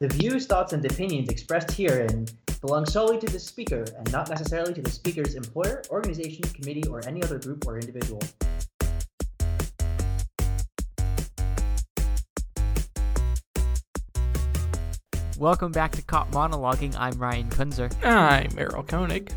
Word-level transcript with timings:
The 0.00 0.06
views, 0.10 0.46
thoughts, 0.46 0.72
and 0.72 0.84
opinions 0.84 1.28
expressed 1.28 1.72
herein 1.72 2.28
belong 2.60 2.86
solely 2.86 3.18
to 3.18 3.26
the 3.26 3.40
speaker 3.40 3.84
and 3.96 4.12
not 4.12 4.30
necessarily 4.30 4.72
to 4.74 4.80
the 4.80 4.92
speaker's 4.92 5.34
employer, 5.34 5.82
organization, 5.90 6.44
committee, 6.54 6.84
or 6.88 7.04
any 7.04 7.20
other 7.20 7.36
group 7.36 7.66
or 7.66 7.80
individual. 7.80 8.20
Welcome 15.36 15.72
back 15.72 15.90
to 15.96 16.02
Caught 16.02 16.30
Monologuing. 16.30 16.94
I'm 16.96 17.18
Ryan 17.18 17.50
Kunzer. 17.50 17.92
I'm 18.04 18.56
Errol 18.56 18.84
Koenig. 18.84 19.32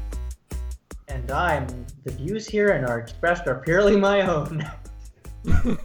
And 1.07 1.32
I'm 1.32 1.66
the 2.04 2.12
views 2.12 2.46
here 2.46 2.73
and 2.73 2.86
are 2.86 3.00
expressed 3.00 3.48
are 3.48 3.55
purely 3.55 3.96
my 3.96 4.21
own. 4.21 4.70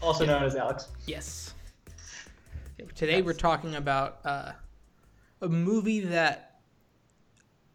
also 0.00 0.24
known 0.24 0.44
as 0.44 0.56
Alex. 0.56 0.88
Yes. 1.06 1.52
Today 2.94 3.22
we're 3.22 3.32
talking 3.32 3.74
about 3.74 4.20
uh, 4.24 4.52
a 5.40 5.48
movie 5.48 6.00
that 6.00 6.60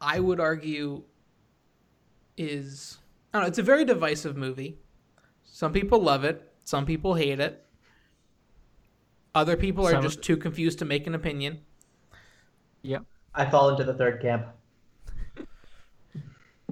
I 0.00 0.18
would 0.20 0.40
argue 0.40 1.02
is 2.36 2.98
I 3.32 3.38
don't 3.38 3.42
know. 3.44 3.48
It's 3.48 3.58
a 3.58 3.62
very 3.62 3.84
divisive 3.84 4.36
movie. 4.36 4.78
Some 5.44 5.72
people 5.72 6.00
love 6.00 6.24
it. 6.24 6.52
Some 6.64 6.86
people 6.86 7.14
hate 7.14 7.40
it. 7.40 7.64
Other 9.34 9.56
people 9.56 9.86
are 9.86 9.92
Some- 9.92 10.02
just 10.02 10.22
too 10.22 10.36
confused 10.36 10.78
to 10.78 10.84
make 10.84 11.06
an 11.06 11.14
opinion. 11.14 11.60
Yep. 12.82 13.04
I 13.34 13.46
fall 13.46 13.70
into 13.70 13.84
the 13.84 13.94
third 13.94 14.20
camp. 14.22 14.46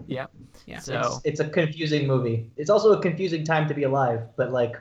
Yep. 0.09 0.31
Yeah. 0.67 0.79
So 0.81 1.01
It's, 1.01 1.21
it's 1.25 1.41
a 1.41 1.49
confusing 1.49 2.09
movie. 2.09 2.51
It's 2.57 2.71
also 2.71 2.93
a 2.93 3.01
confusing 3.01 3.45
time 3.45 3.69
to 3.69 3.75
be 3.75 3.85
alive, 3.85 4.23
but 4.37 4.51
like 4.53 4.75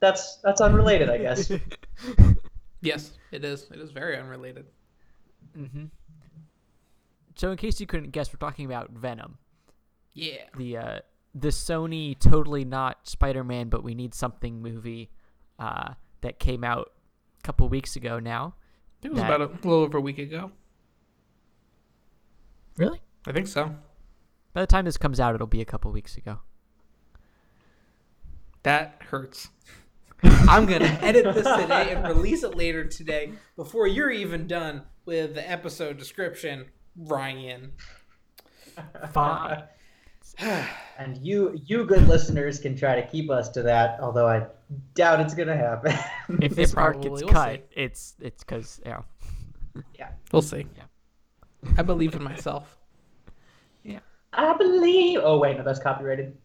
that's 0.00 0.36
that's 0.36 0.60
unrelated, 0.60 1.08
I 1.08 1.18
guess. 1.18 1.52
Yes, 2.86 3.12
it 3.32 3.44
is. 3.44 3.68
It 3.72 3.80
is 3.80 3.90
very 3.90 4.16
unrelated. 4.16 4.66
hmm 5.54 5.84
So 7.36 7.50
in 7.50 7.56
case 7.56 7.80
you 7.80 7.86
couldn't 7.86 8.10
guess, 8.10 8.32
we're 8.32 8.38
talking 8.38 8.64
about 8.66 8.90
Venom, 8.92 9.38
Yeah. 10.14 10.44
the 10.56 10.76
uh, 10.78 10.98
the 11.34 11.48
Sony 11.48 12.18
totally 12.18 12.64
not 12.64 13.06
Spider-Man, 13.08 13.68
but 13.68 13.82
we 13.84 13.94
need 13.94 14.14
something 14.14 14.62
movie 14.62 15.10
uh, 15.58 15.94
that 16.22 16.38
came 16.38 16.64
out 16.64 16.92
a 17.38 17.42
couple 17.42 17.68
weeks 17.68 17.96
ago 17.96 18.18
now. 18.18 18.54
It 19.02 19.10
was 19.10 19.20
That- 19.20 19.34
about 19.34 19.50
a 19.50 19.52
little 19.54 19.82
over 19.82 19.98
a 19.98 20.00
week 20.00 20.18
ago. 20.18 20.50
Really? 22.76 23.00
I 23.26 23.32
think 23.32 23.46
so. 23.48 23.74
By 24.52 24.60
the 24.62 24.66
time 24.66 24.84
this 24.86 24.96
comes 24.96 25.20
out, 25.20 25.34
it'll 25.34 25.46
be 25.46 25.60
a 25.60 25.64
couple 25.66 25.90
weeks 25.92 26.16
ago. 26.16 26.40
That 28.62 29.00
hurts. 29.10 29.48
I'm 30.22 30.66
gonna 30.66 30.98
edit 31.02 31.34
this 31.34 31.44
today 31.44 31.92
and 31.94 32.06
release 32.06 32.42
it 32.42 32.56
later 32.56 32.84
today 32.84 33.32
before 33.56 33.86
you're 33.86 34.10
even 34.10 34.46
done 34.46 34.82
with 35.04 35.34
the 35.34 35.50
episode 35.50 35.98
description, 35.98 36.66
Ryan. 36.96 37.72
Fine. 39.12 39.64
and 40.98 41.16
you 41.18 41.58
you 41.64 41.84
good 41.84 42.06
listeners 42.08 42.58
can 42.58 42.76
try 42.76 43.00
to 43.00 43.06
keep 43.06 43.30
us 43.30 43.48
to 43.50 43.62
that, 43.62 43.98
although 44.00 44.26
I 44.26 44.46
doubt 44.94 45.20
it's 45.20 45.34
gonna 45.34 45.56
happen. 45.56 45.96
if 46.42 46.54
this 46.54 46.74
part 46.74 46.94
probably 46.94 47.10
gets 47.10 47.22
will 47.22 47.32
cut, 47.32 47.66
it's 47.74 48.14
it's 48.20 48.42
because 48.42 48.80
yeah. 48.84 49.02
Yeah, 49.98 50.08
we'll 50.32 50.42
see. 50.42 50.66
Yeah. 50.76 51.72
I 51.76 51.82
believe 51.82 52.14
in 52.14 52.22
myself. 52.22 52.78
Yeah, 53.82 54.00
I 54.32 54.56
believe. 54.56 55.20
Oh 55.22 55.38
wait, 55.38 55.56
no, 55.58 55.64
that's 55.64 55.78
copyrighted. 55.78 56.36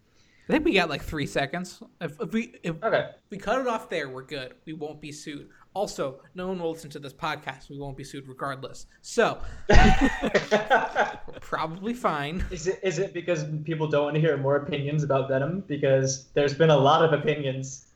I 0.50 0.54
think 0.54 0.66
we 0.66 0.74
got 0.74 0.90
like 0.90 1.04
three 1.04 1.28
seconds. 1.28 1.82
If, 2.02 2.20
if 2.20 2.34
we 2.34 2.56
if 2.64 2.76
Okay. 2.84 3.10
we 3.30 3.38
cut 3.38 3.62
it 3.62 3.68
off 3.68 3.90
there, 3.90 4.10
we're 4.10 4.24
good. 4.24 4.54
We 4.66 4.74
won't 4.74 5.00
be 5.02 5.12
sued. 5.12 5.50
Also, 5.74 6.20
no 6.36 6.48
one 6.48 6.60
will 6.60 6.72
listen 6.72 6.90
to 6.90 7.00
this 7.00 7.14
podcast. 7.14 7.70
We 7.70 7.80
won't 7.80 7.96
be 7.96 8.04
sued 8.04 8.28
regardless. 8.28 8.88
So 9.02 9.38
we're 9.70 11.40
probably 11.40 11.94
fine. 11.94 12.44
Is 12.52 12.68
it 12.68 12.80
is 12.84 13.00
it 13.00 13.14
because 13.14 13.46
people 13.64 13.88
don't 13.88 14.04
want 14.06 14.16
to 14.16 14.22
hear 14.22 14.36
more 14.38 14.58
opinions 14.58 15.04
about 15.04 15.30
Venom? 15.30 15.64
Because 15.68 16.26
there's 16.34 16.54
been 16.54 16.70
a 16.72 16.78
lot 16.78 17.04
of 17.06 17.14
opinions, 17.18 17.88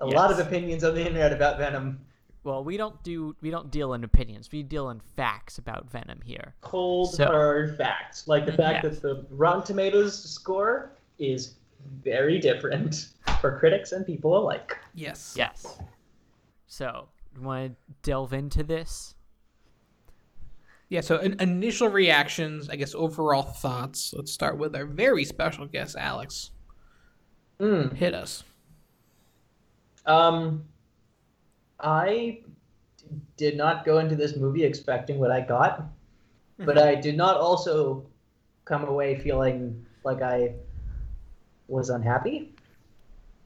a 0.00 0.06
lot 0.06 0.30
of 0.30 0.38
opinions 0.38 0.84
on 0.84 0.94
the 0.94 1.00
internet 1.06 1.32
about 1.32 1.58
Venom. 1.58 2.00
Well, 2.44 2.62
we 2.64 2.76
don't 2.76 3.02
do 3.02 3.34
we 3.40 3.50
don't 3.50 3.70
deal 3.70 3.94
in 3.94 4.04
opinions. 4.04 4.50
We 4.52 4.62
deal 4.62 4.90
in 4.90 5.00
facts 5.16 5.58
about 5.58 5.90
Venom 5.90 6.20
here. 6.22 6.54
Cold 6.60 7.14
So- 7.14 7.24
hard 7.26 7.76
facts, 7.76 8.28
like 8.28 8.46
the 8.46 8.52
mm, 8.52 8.56
fact 8.56 8.84
Yeah. 8.84 8.90
that 8.90 9.02
the 9.02 9.26
Rotten 9.30 9.62
Tomatoes 9.64 10.22
score 10.22 10.92
is 11.18 11.54
very 12.02 12.38
different 12.38 13.08
for 13.40 13.58
critics 13.58 13.92
and 13.92 14.06
people 14.06 14.36
alike. 14.36 14.76
Yes. 14.94 15.34
Yes. 15.36 15.78
So, 16.66 17.08
you 17.34 17.42
want 17.42 17.72
to 17.72 17.76
delve 18.02 18.32
into 18.32 18.62
this? 18.62 19.14
Yeah, 20.88 21.02
so 21.02 21.18
in, 21.18 21.38
initial 21.40 21.88
reactions, 21.88 22.70
I 22.70 22.76
guess 22.76 22.94
overall 22.94 23.42
thoughts. 23.42 24.14
Let's 24.16 24.32
start 24.32 24.56
with 24.56 24.74
our 24.74 24.86
very 24.86 25.24
special 25.24 25.66
guest, 25.66 25.96
Alex. 25.98 26.50
Mm. 27.60 27.92
Hit 27.92 28.14
us. 28.14 28.44
Um, 30.06 30.64
I 31.78 32.40
d- 32.96 33.04
did 33.36 33.56
not 33.56 33.84
go 33.84 33.98
into 33.98 34.16
this 34.16 34.36
movie 34.36 34.64
expecting 34.64 35.18
what 35.18 35.30
I 35.30 35.42
got, 35.42 35.86
but 36.58 36.78
I 36.78 36.94
did 36.94 37.16
not 37.16 37.36
also 37.36 38.06
come 38.64 38.84
away 38.84 39.16
feeling 39.16 39.84
like 40.04 40.22
I 40.22 40.54
was 41.68 41.90
unhappy. 41.90 42.52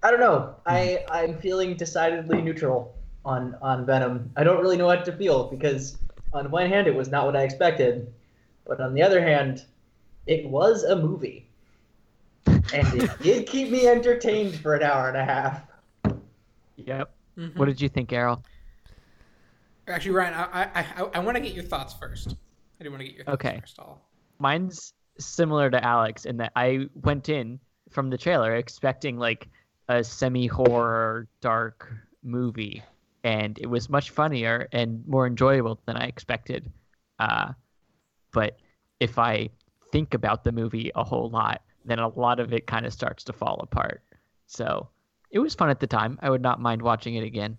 I 0.03 0.10
don't 0.10 0.21
know. 0.21 0.55
I 0.66 1.05
I'm 1.10 1.38
feeling 1.38 1.77
decidedly 1.77 2.41
neutral 2.41 2.94
on 3.25 3.56
on 3.60 3.84
Venom. 3.84 4.31
I 4.37 4.44
don't 4.44 4.60
really 4.60 4.77
know 4.77 4.87
what 4.87 5.05
to 5.05 5.12
feel 5.12 5.44
because 5.49 5.99
on 6.32 6.50
one 6.50 6.69
hand 6.69 6.87
it 6.87 6.94
was 6.94 7.09
not 7.09 7.27
what 7.27 7.37
I 7.37 7.43
expected, 7.43 8.12
but 8.66 8.81
on 8.81 8.94
the 8.94 9.03
other 9.03 9.21
hand, 9.21 9.65
it 10.27 10.49
was 10.49 10.84
a 10.84 10.97
movie. 10.97 11.47
And 12.47 13.03
it 13.03 13.11
did 13.22 13.47
keep 13.47 13.71
me 13.71 13.87
entertained 13.87 14.56
for 14.56 14.75
an 14.75 14.82
hour 14.82 15.09
and 15.09 15.16
a 15.16 15.25
half. 15.25 15.62
Yep. 16.77 17.15
Mhm. 17.38 17.56
What 17.56 17.66
did 17.66 17.81
you 17.81 17.88
think, 17.88 18.12
Errol? 18.12 18.43
Actually, 19.87 20.12
Ryan, 20.12 20.34
I 20.34 20.62
I, 20.62 20.69
I, 20.75 21.03
I 21.15 21.19
want 21.21 21.37
to 21.37 21.43
get 21.43 21.55
your 21.55 21.65
thoughts 21.65 21.94
first. 21.94 22.34
I 22.81 22.84
do 22.84 22.91
want 22.91 23.00
to 23.03 23.06
get 23.06 23.16
your 23.16 23.25
thoughts 23.25 23.34
Okay. 23.44 23.59
first. 23.61 23.78
All. 23.78 24.09
Mine's 24.38 24.94
similar 25.19 25.71
to 25.71 25.84
Alex 25.84 26.25
in 26.25 26.38
that 26.38 26.53
I 26.56 26.88
went 26.94 27.28
in 27.28 27.61
from 27.93 28.11
the 28.11 28.19
trailer 28.19 28.55
expecting 28.55 29.19
like 29.19 29.49
a 29.89 30.03
semi-horror 30.03 31.29
dark 31.41 31.93
movie 32.23 32.83
and 33.25 33.59
it 33.59 33.67
was 33.67 33.89
much 33.89 34.11
funnier 34.11 34.69
and 34.73 35.07
more 35.07 35.27
enjoyable 35.27 35.81
than 35.87 35.97
I 35.97 36.07
expected. 36.07 36.71
Uh, 37.19 37.53
but 38.33 38.59
if 39.01 39.19
I 39.19 39.51
think 39.93 40.15
about 40.15 40.45
the 40.45 40.53
movie 40.53 40.91
a 40.95 41.05
whole 41.05 41.31
lot, 41.31 41.63
then 41.85 41.99
a 41.99 42.09
lot 42.09 42.41
of 42.41 42.53
it 42.53 42.67
kind 42.67 42.87
of 42.87 42.93
starts 42.93 43.25
to 43.25 43.33
fall 43.33 43.61
apart. 43.63 44.03
So 44.47 44.89
it 45.31 45.39
was 45.39 45.55
fun 45.55 45.71
at 45.71 45.81
the 45.81 45.87
time. 45.87 46.19
I 46.23 46.31
would 46.31 46.43
not 46.43 46.61
mind 46.61 46.83
watching 46.83 47.15
it 47.15 47.25
again. 47.25 47.57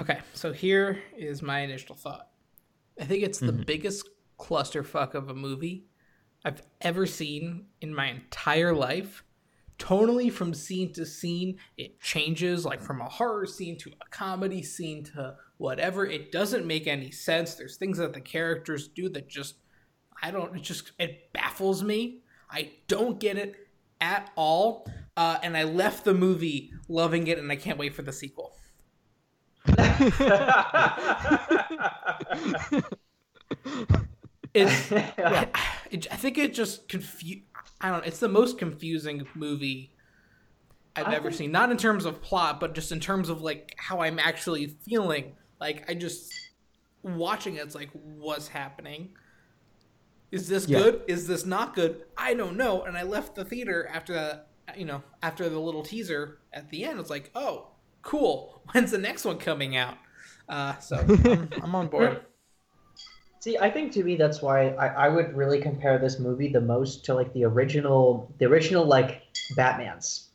Okay, 0.00 0.20
so 0.34 0.52
here 0.52 0.98
is 1.16 1.42
my 1.42 1.60
initial 1.60 1.94
thought. 1.94 2.28
I 2.98 3.04
think 3.04 3.22
it's 3.22 3.38
the 3.38 3.52
biggest 3.52 4.08
clusterfuck 4.38 5.14
of 5.14 5.28
a 5.28 5.34
movie 5.34 5.84
I've 6.44 6.62
ever 6.80 7.06
seen 7.06 7.66
in 7.80 7.94
my 7.94 8.06
entire 8.06 8.74
life. 8.74 9.24
Tonally, 9.78 10.30
from 10.30 10.52
scene 10.52 10.92
to 10.92 11.06
scene, 11.06 11.58
it 11.78 12.00
changes 12.00 12.64
like 12.64 12.82
from 12.82 13.00
a 13.00 13.08
horror 13.08 13.46
scene 13.46 13.78
to 13.78 13.90
a 13.90 14.08
comedy 14.10 14.62
scene 14.62 15.04
to 15.04 15.36
whatever. 15.56 16.06
It 16.06 16.32
doesn't 16.32 16.66
make 16.66 16.86
any 16.86 17.10
sense. 17.10 17.54
There's 17.54 17.76
things 17.76 17.98
that 17.98 18.12
the 18.12 18.20
characters 18.20 18.88
do 18.88 19.08
that 19.10 19.28
just, 19.28 19.56
I 20.22 20.30
don't, 20.30 20.56
it 20.56 20.62
just, 20.62 20.92
it 20.98 21.32
baffles 21.32 21.82
me. 21.82 22.20
I 22.50 22.72
don't 22.88 23.18
get 23.18 23.38
it 23.38 23.54
at 24.00 24.30
all. 24.36 24.90
Uh, 25.16 25.38
and 25.42 25.56
I 25.56 25.64
left 25.64 26.04
the 26.04 26.14
movie 26.14 26.72
loving 26.88 27.26
it, 27.26 27.38
and 27.38 27.50
I 27.50 27.56
can't 27.56 27.78
wait 27.78 27.94
for 27.94 28.02
the 28.02 28.12
sequel. 28.12 28.54
It's, 34.54 34.90
it, 34.92 36.06
I 36.10 36.16
think 36.16 36.38
it 36.38 36.54
just 36.54 36.88
confu- 36.88 37.42
I 37.80 37.88
don't 37.90 37.98
know. 37.98 38.04
It's 38.06 38.18
the 38.18 38.28
most 38.28 38.58
confusing 38.58 39.26
movie 39.34 39.92
I've 40.96 41.06
I 41.08 41.14
ever 41.14 41.30
think- 41.30 41.38
seen. 41.38 41.52
Not 41.52 41.70
in 41.70 41.76
terms 41.76 42.04
of 42.04 42.20
plot, 42.20 42.60
but 42.60 42.74
just 42.74 42.92
in 42.92 43.00
terms 43.00 43.28
of 43.28 43.42
like 43.42 43.74
how 43.78 44.00
I'm 44.00 44.18
actually 44.18 44.66
feeling. 44.88 45.32
Like 45.60 45.88
I 45.88 45.94
just 45.94 46.32
watching 47.02 47.56
it, 47.56 47.62
it's 47.64 47.74
like 47.74 47.90
what's 47.92 48.48
happening. 48.48 49.10
Is 50.30 50.48
this 50.48 50.68
Yeah. 50.68 50.78
good? 50.78 51.02
Is 51.08 51.26
this 51.26 51.44
not 51.44 51.74
good? 51.74 52.04
I 52.16 52.34
don't 52.34 52.56
know. 52.56 52.82
And 52.82 52.96
I 52.96 53.02
left 53.02 53.34
the 53.34 53.44
theater 53.44 53.88
after 53.92 54.14
that. 54.14 54.46
You 54.76 54.84
know, 54.84 55.02
after 55.22 55.48
the 55.48 55.58
little 55.58 55.82
teaser 55.82 56.38
at 56.52 56.70
the 56.70 56.84
end, 56.84 57.00
it's 57.00 57.10
like, 57.10 57.30
oh, 57.34 57.68
cool. 58.02 58.62
When's 58.72 58.92
the 58.92 58.98
next 58.98 59.24
one 59.24 59.38
coming 59.38 59.76
out? 59.76 59.96
Uh, 60.48 60.78
so 60.78 60.96
I'm, 60.98 61.48
I'm 61.62 61.74
on 61.74 61.88
board. 61.88 62.24
See, 63.40 63.56
I 63.58 63.70
think 63.70 63.92
to 63.92 64.04
me 64.04 64.16
that's 64.16 64.42
why 64.42 64.68
I, 64.70 65.06
I 65.06 65.08
would 65.08 65.34
really 65.36 65.60
compare 65.60 65.98
this 65.98 66.18
movie 66.18 66.48
the 66.52 66.60
most 66.60 67.04
to 67.06 67.14
like 67.14 67.32
the 67.32 67.44
original, 67.44 68.30
the 68.38 68.44
original 68.46 68.84
like 68.84 69.22
Batman's, 69.56 70.28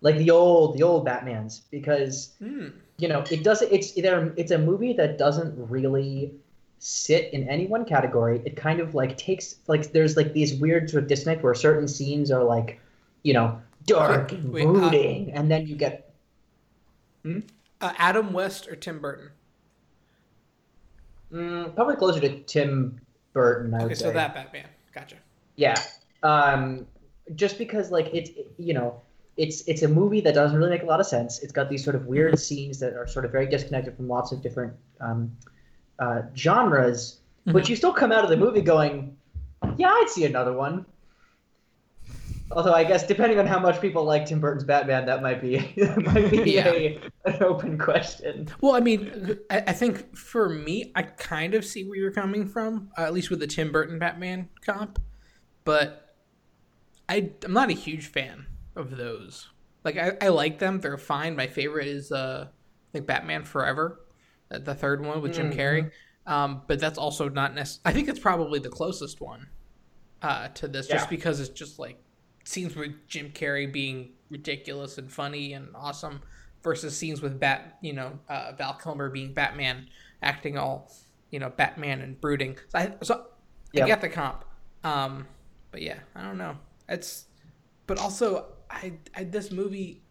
like 0.00 0.16
the 0.16 0.30
old 0.30 0.76
the 0.76 0.82
old 0.82 1.04
Batman's 1.04 1.60
because 1.70 2.34
Mm. 2.40 2.72
you 2.98 3.08
know 3.08 3.24
it 3.30 3.42
doesn't 3.44 3.72
it's 3.72 3.92
there 3.94 4.32
it's 4.36 4.52
a 4.52 4.58
movie 4.58 4.92
that 4.94 5.18
doesn't 5.18 5.54
really 5.70 6.34
sit 6.78 7.32
in 7.32 7.48
any 7.48 7.66
one 7.66 7.84
category 7.84 8.42
it 8.44 8.56
kind 8.56 8.80
of 8.80 8.94
like 8.94 9.16
takes 9.16 9.56
like 9.68 9.92
there's 9.92 10.16
like 10.16 10.32
these 10.32 10.54
weird 10.54 10.90
sort 10.90 11.04
of 11.04 11.08
disconnect 11.08 11.42
where 11.42 11.54
certain 11.54 11.88
scenes 11.88 12.30
are 12.30 12.44
like 12.44 12.80
you 13.22 13.32
know 13.32 13.60
dark 13.86 14.32
and 14.32 14.46
uh, 14.46 14.50
brooding 14.64 15.32
and 15.32 15.50
then 15.50 15.66
you 15.66 15.76
get 15.76 16.12
Uh, 17.80 17.92
Adam 17.98 18.32
West 18.32 18.68
or 18.68 18.76
Tim 18.76 19.00
Burton? 19.00 19.30
Mm, 21.32 21.74
probably 21.74 21.96
closer 21.96 22.20
to 22.20 22.38
tim 22.42 23.00
burton 23.32 23.72
i 23.74 23.82
Okay, 23.84 23.94
so 23.94 24.06
say. 24.06 24.12
that 24.12 24.34
Batman. 24.34 24.66
Gotcha. 24.94 25.16
yeah. 25.56 25.80
Um 26.22 26.86
just 27.34 27.56
because 27.58 27.90
like 27.90 28.10
it's 28.12 28.30
you 28.58 28.74
know 28.74 29.00
it's 29.36 29.66
it's 29.66 29.82
a 29.82 29.88
movie 29.88 30.20
that 30.20 30.34
doesn't 30.34 30.56
really 30.58 30.70
make 30.70 30.82
a 30.82 30.86
lot 30.86 31.00
of 31.00 31.06
sense. 31.06 31.40
It's 31.42 31.52
got 31.52 31.70
these 31.70 31.82
sort 31.82 31.96
of 31.96 32.04
weird 32.06 32.38
scenes 32.38 32.78
that 32.80 32.92
are 32.94 33.06
sort 33.06 33.24
of 33.24 33.32
very 33.32 33.46
disconnected 33.46 33.96
from 33.96 34.06
lots 34.08 34.32
of 34.32 34.42
different 34.42 34.74
um, 35.00 35.34
uh, 35.98 36.22
genres 36.36 37.20
but 37.46 37.68
you 37.68 37.74
still 37.76 37.92
come 37.92 38.12
out 38.12 38.22
of 38.24 38.30
the 38.30 38.36
movie 38.36 38.60
going 38.60 39.16
yeah 39.76 39.88
i'd 39.88 40.08
see 40.08 40.24
another 40.24 40.52
one 40.52 40.84
although 42.54 42.72
i 42.72 42.84
guess 42.84 43.06
depending 43.06 43.38
on 43.38 43.46
how 43.46 43.58
much 43.58 43.80
people 43.80 44.04
like 44.04 44.24
tim 44.26 44.40
burton's 44.40 44.64
batman 44.64 45.06
that 45.06 45.22
might 45.22 45.40
be 45.40 45.58
that 45.76 46.02
might 46.02 46.30
be 46.30 46.38
Yeah. 46.52 46.68
a, 46.68 47.00
an 47.26 47.42
open 47.42 47.78
question 47.78 48.48
Well, 48.60 48.74
I 48.74 48.80
mean, 48.80 49.38
I, 49.50 49.58
I 49.68 49.72
think 49.72 50.16
for 50.16 50.48
me, 50.48 50.92
I 50.94 51.02
kind 51.02 51.54
of 51.54 51.64
see 51.64 51.84
where 51.88 51.96
you're 51.98 52.10
coming 52.12 52.46
from, 52.48 52.90
uh, 52.98 53.02
at 53.02 53.12
least 53.14 53.30
with 53.30 53.40
the 53.40 53.46
Tim 53.46 53.70
Burton 53.72 53.98
Batman 53.98 54.48
comp, 54.66 55.00
but 55.64 56.14
I, 57.08 57.30
I'm 57.44 57.52
not 57.52 57.70
a 57.70 57.74
huge 57.74 58.06
fan 58.06 58.46
of 58.76 58.96
those. 58.96 59.48
Like, 59.84 59.96
I, 59.96 60.12
I 60.20 60.28
like 60.28 60.58
them; 60.58 60.80
they're 60.80 60.96
fine. 60.98 61.34
My 61.36 61.46
favorite 61.46 61.88
is, 61.88 62.10
uh, 62.12 62.46
I 62.48 62.92
think, 62.92 63.06
Batman 63.06 63.44
Forever, 63.44 64.00
uh, 64.50 64.58
the 64.58 64.74
third 64.74 65.04
one 65.04 65.20
with 65.22 65.34
Jim 65.34 65.50
Mhm. 65.52 65.56
Carrey. 65.56 65.90
Um, 66.26 66.62
but 66.68 66.78
that's 66.78 66.98
also 66.98 67.28
not 67.28 67.54
necessarily. 67.54 67.82
I 67.90 67.92
think 67.92 68.08
it's 68.08 68.20
probably 68.20 68.60
the 68.60 68.68
closest 68.70 69.20
one 69.20 69.48
uh, 70.22 70.48
to 70.48 70.68
this, 70.68 70.86
just 70.86 71.10
because 71.10 71.40
it's 71.40 71.50
just 71.50 71.78
like 71.80 71.98
scenes 72.44 72.74
with 72.76 73.06
Jim 73.08 73.30
Carrey 73.30 73.70
being 73.70 74.10
ridiculous 74.30 74.98
and 74.98 75.12
funny 75.12 75.52
and 75.52 75.68
awesome 75.74 76.20
versus 76.62 76.96
scenes 76.96 77.20
with 77.20 77.38
Bat, 77.40 77.78
you 77.80 77.92
know, 77.92 78.18
uh, 78.28 78.52
Val 78.56 78.74
Kilmer 78.74 79.10
being 79.10 79.32
Batman, 79.32 79.88
acting 80.22 80.56
all, 80.56 80.90
you 81.30 81.38
know, 81.38 81.50
Batman 81.50 82.00
and 82.00 82.20
brooding. 82.20 82.56
So 82.68 82.78
I, 82.78 82.94
so 83.02 83.26
Yeah. 83.72 83.84
I 83.84 83.86
get 83.88 84.00
the 84.00 84.08
comp, 84.08 84.44
um, 84.84 85.26
but 85.70 85.82
yeah, 85.82 85.98
I 86.14 86.22
don't 86.22 86.38
know. 86.38 86.56
It's, 86.88 87.26
but 87.86 87.98
also 87.98 88.46
I, 88.70 88.94
I 89.16 89.24
this 89.24 89.50
movie, 89.50 90.02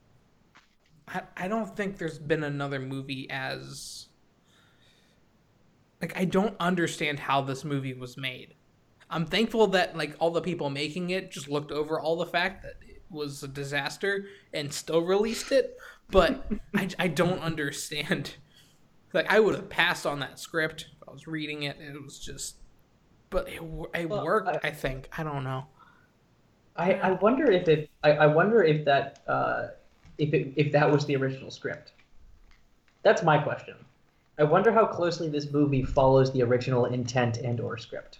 I, 1.07 1.21
I 1.37 1.47
don't 1.47 1.75
think 1.75 1.97
there's 1.97 2.19
been 2.19 2.43
another 2.43 2.79
movie 2.79 3.29
as. 3.29 4.07
Like 6.01 6.17
I 6.17 6.25
don't 6.25 6.55
understand 6.59 7.19
how 7.19 7.41
this 7.41 7.63
movie 7.63 7.93
was 7.93 8.17
made. 8.17 8.55
I'm 9.11 9.25
thankful 9.25 9.67
that 9.67 9.95
like 9.97 10.15
all 10.19 10.31
the 10.31 10.41
people 10.41 10.69
making 10.69 11.09
it 11.09 11.31
just 11.31 11.49
looked 11.49 11.71
over 11.71 11.99
all 11.99 12.15
the 12.17 12.25
fact 12.25 12.63
that 12.63 12.75
it 12.81 13.03
was 13.09 13.43
a 13.43 13.47
disaster 13.47 14.25
and 14.53 14.71
still 14.73 15.01
released 15.01 15.51
it, 15.51 15.77
but 16.09 16.49
I, 16.75 16.89
I 16.97 17.07
don't 17.09 17.39
understand. 17.39 18.35
Like 19.13 19.31
I 19.31 19.39
would 19.39 19.55
have 19.55 19.69
passed 19.69 20.05
on 20.05 20.19
that 20.19 20.39
script 20.39 20.87
if 21.01 21.07
I 21.07 21.11
was 21.11 21.27
reading 21.27 21.63
it. 21.63 21.77
It 21.79 22.01
was 22.01 22.17
just, 22.19 22.55
but 23.29 23.49
it, 23.49 23.61
it 23.93 24.09
Well, 24.09 24.23
worked. 24.23 24.47
I- 24.47 24.69
I, 24.69 24.71
think 24.71 25.09
I 25.17 25.23
don't 25.23 25.43
know. 25.43 25.65
I, 26.77 26.93
I 26.93 27.11
wonder 27.11 27.51
if 27.51 27.67
it 27.67 27.89
I, 28.03 28.11
I 28.13 28.27
wonder 28.27 28.63
if 28.63 28.85
that 28.85 29.19
uh, 29.27 29.67
if 30.17 30.33
it, 30.33 30.53
if 30.55 30.71
that 30.71 30.89
was 30.89 31.05
the 31.05 31.17
original 31.17 31.51
script. 31.51 31.91
That's 33.03 33.23
my 33.23 33.37
question. 33.37 33.75
I 34.39 34.43
wonder 34.43 34.71
how 34.71 34.85
closely 34.85 35.27
this 35.27 35.51
movie 35.51 35.83
follows 35.83 36.31
the 36.31 36.41
original 36.43 36.85
intent 36.85 37.37
and 37.37 37.59
or 37.59 37.77
script. 37.77 38.19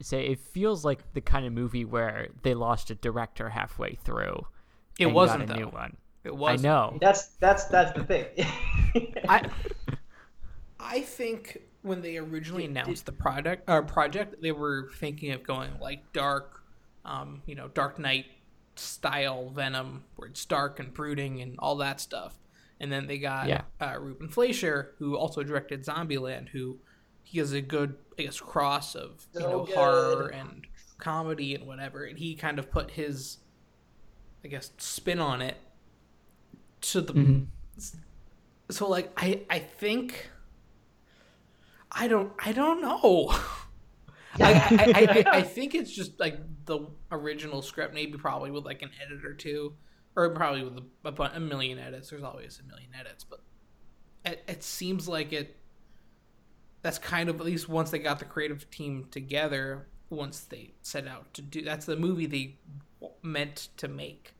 Say 0.00 0.26
it 0.26 0.38
feels 0.38 0.84
like 0.84 1.12
the 1.12 1.20
kind 1.20 1.44
of 1.44 1.52
movie 1.52 1.84
where 1.84 2.28
they 2.42 2.54
lost 2.54 2.90
a 2.90 2.94
director 2.94 3.48
halfway 3.48 3.94
through. 3.96 4.46
It 4.98 5.06
and 5.06 5.14
wasn't 5.14 5.48
got 5.48 5.56
a 5.56 5.60
new 5.60 5.68
one. 5.68 5.96
It 6.24 6.36
was. 6.36 6.64
I 6.64 6.68
know. 6.68 6.98
That's 7.00 7.26
that's 7.40 7.64
that's 7.64 7.96
the 7.98 8.04
thing. 8.04 8.26
I 9.28 9.48
I 10.80 11.00
think 11.00 11.58
when 11.82 12.00
they 12.02 12.16
originally 12.16 12.64
announced 12.64 13.06
the 13.06 13.12
product 13.12 13.68
or 13.68 13.82
project, 13.82 14.40
they 14.40 14.52
were 14.52 14.90
thinking 14.96 15.32
of 15.32 15.42
going 15.42 15.70
like 15.80 16.12
dark, 16.12 16.62
um, 17.04 17.42
you 17.46 17.54
know, 17.54 17.68
Dark 17.68 17.98
Knight 17.98 18.26
style 18.76 19.50
Venom, 19.50 20.04
where 20.16 20.28
it's 20.28 20.44
dark 20.44 20.78
and 20.80 20.92
brooding 20.92 21.40
and 21.40 21.56
all 21.58 21.76
that 21.76 22.00
stuff. 22.00 22.34
And 22.80 22.92
then 22.92 23.06
they 23.06 23.18
got 23.18 23.48
Yeah. 23.48 23.62
uh, 23.80 23.98
Ruben 23.98 24.28
Fleischer, 24.28 24.94
who 24.98 25.16
also 25.16 25.42
directed 25.42 25.84
Zombieland, 25.84 26.50
who 26.50 26.78
he 27.22 27.38
has 27.38 27.52
a 27.52 27.60
good, 27.60 27.96
I 28.18 28.22
guess, 28.22 28.40
cross 28.40 28.94
of 28.94 29.26
you 29.34 29.40
know 29.40 29.64
good. 29.64 29.74
horror 29.74 30.28
and 30.28 30.66
comedy 30.98 31.54
and 31.54 31.66
whatever. 31.66 32.04
And 32.04 32.18
he 32.18 32.34
kind 32.34 32.58
of 32.58 32.70
put 32.70 32.90
his, 32.92 33.38
I 34.44 34.48
guess, 34.48 34.70
spin 34.78 35.20
on 35.20 35.42
it 35.42 35.56
to 36.80 37.00
the 37.00 37.12
Mhm. 37.12 37.46
so 38.70 38.88
like 38.88 39.12
I 39.16 39.42
I 39.50 39.58
think 39.58 40.30
I 41.90 42.08
don't 42.08 42.32
I 42.38 42.52
don't 42.52 42.80
know. 42.80 43.28
I, 44.40 44.52
I, 44.52 44.92
I, 44.94 45.24
I, 45.34 45.38
I 45.38 45.42
think 45.42 45.74
it's 45.74 45.90
just 45.90 46.20
like 46.20 46.38
the 46.66 46.86
original 47.10 47.60
script, 47.62 47.92
maybe 47.94 48.16
probably 48.18 48.50
with 48.52 48.64
like 48.64 48.82
an 48.82 48.90
edit 49.04 49.24
or 49.24 49.34
two, 49.34 49.74
or 50.14 50.30
probably 50.30 50.62
with 50.62 50.78
a, 51.04 51.22
a, 51.22 51.30
a 51.36 51.40
million 51.40 51.78
edits. 51.78 52.10
There's 52.10 52.22
always 52.22 52.60
a 52.62 52.68
million 52.68 52.90
edits, 52.98 53.24
but 53.24 53.40
it, 54.24 54.44
it 54.46 54.62
seems 54.62 55.08
like 55.08 55.32
it. 55.32 55.56
That's 56.82 56.98
kind 56.98 57.28
of 57.28 57.40
at 57.40 57.46
least 57.46 57.68
once 57.68 57.90
they 57.90 57.98
got 57.98 58.18
the 58.18 58.24
creative 58.24 58.70
team 58.70 59.06
together. 59.10 59.86
Once 60.10 60.40
they 60.40 60.70
set 60.80 61.06
out 61.06 61.34
to 61.34 61.42
do 61.42 61.60
that's 61.60 61.84
the 61.84 61.96
movie 61.96 62.26
they 62.26 62.56
meant 63.22 63.68
to 63.76 63.88
make. 63.88 64.32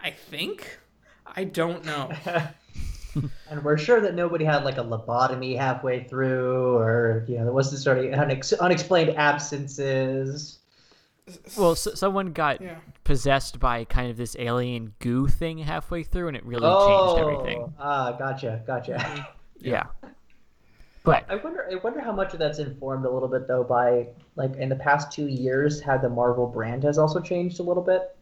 I 0.00 0.10
think. 0.10 0.78
I 1.26 1.44
don't 1.44 1.84
know. 1.84 2.12
and 3.50 3.64
we're 3.64 3.78
sure 3.78 4.00
that 4.00 4.14
nobody 4.14 4.44
had 4.44 4.64
like 4.64 4.76
a 4.76 4.84
lobotomy 4.84 5.56
halfway 5.56 6.04
through, 6.04 6.76
or 6.76 7.24
you 7.26 7.38
know, 7.38 7.44
there 7.44 7.52
wasn't 7.52 7.80
sort 7.80 7.98
of 7.98 8.04
unex- 8.04 8.58
unexplained 8.58 9.16
absences. 9.16 10.58
Well, 11.56 11.74
so, 11.74 11.94
someone 11.94 12.32
got 12.32 12.60
Yeah. 12.60 12.76
possessed 13.02 13.58
by 13.58 13.84
kind 13.84 14.10
of 14.10 14.16
this 14.18 14.36
alien 14.38 14.92
goo 14.98 15.26
thing 15.26 15.58
halfway 15.58 16.02
through, 16.02 16.28
and 16.28 16.36
it 16.36 16.44
really 16.44 16.66
oh, 16.66 17.16
changed 17.16 17.22
everything. 17.22 17.74
ah, 17.78 18.12
gotcha, 18.12 18.62
gotcha. 18.66 19.28
Yeah. 19.58 19.84
But 21.04 21.26
I 21.28 21.36
wonder. 21.36 21.68
I 21.70 21.74
wonder 21.76 22.00
how 22.00 22.12
much 22.12 22.32
of 22.32 22.38
that's 22.38 22.58
informed 22.58 23.04
a 23.04 23.10
little 23.10 23.28
bit 23.28 23.46
though 23.46 23.62
by 23.62 24.08
like 24.36 24.56
in 24.56 24.70
the 24.70 24.76
past 24.76 25.12
two 25.12 25.26
years 25.26 25.80
how 25.80 25.98
the 25.98 26.08
Marvel 26.08 26.46
brand 26.46 26.82
has 26.82 26.96
also 26.98 27.20
changed 27.20 27.60
a 27.60 27.62
little 27.62 27.82
bit. 27.82 28.16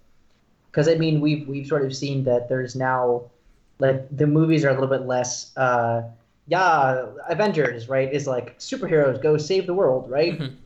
Because 0.70 0.88
I 0.88 0.96
mean, 0.96 1.20
we've 1.20 1.46
we've 1.46 1.66
sort 1.66 1.84
of 1.84 1.94
seen 1.94 2.24
that 2.24 2.48
there's 2.48 2.74
now 2.74 3.30
like 3.78 4.04
the 4.16 4.26
movies 4.26 4.64
are 4.64 4.70
a 4.70 4.72
little 4.72 4.88
bit 4.88 5.06
less. 5.06 5.56
Uh, 5.56 6.02
yeah, 6.48 7.06
Avengers 7.28 7.88
right 7.88 8.12
is 8.12 8.26
like 8.26 8.58
superheroes 8.58 9.22
go 9.22 9.36
save 9.36 9.66
the 9.66 9.74
world 9.74 10.10
right. 10.10 10.38
Mhm. 10.38 10.56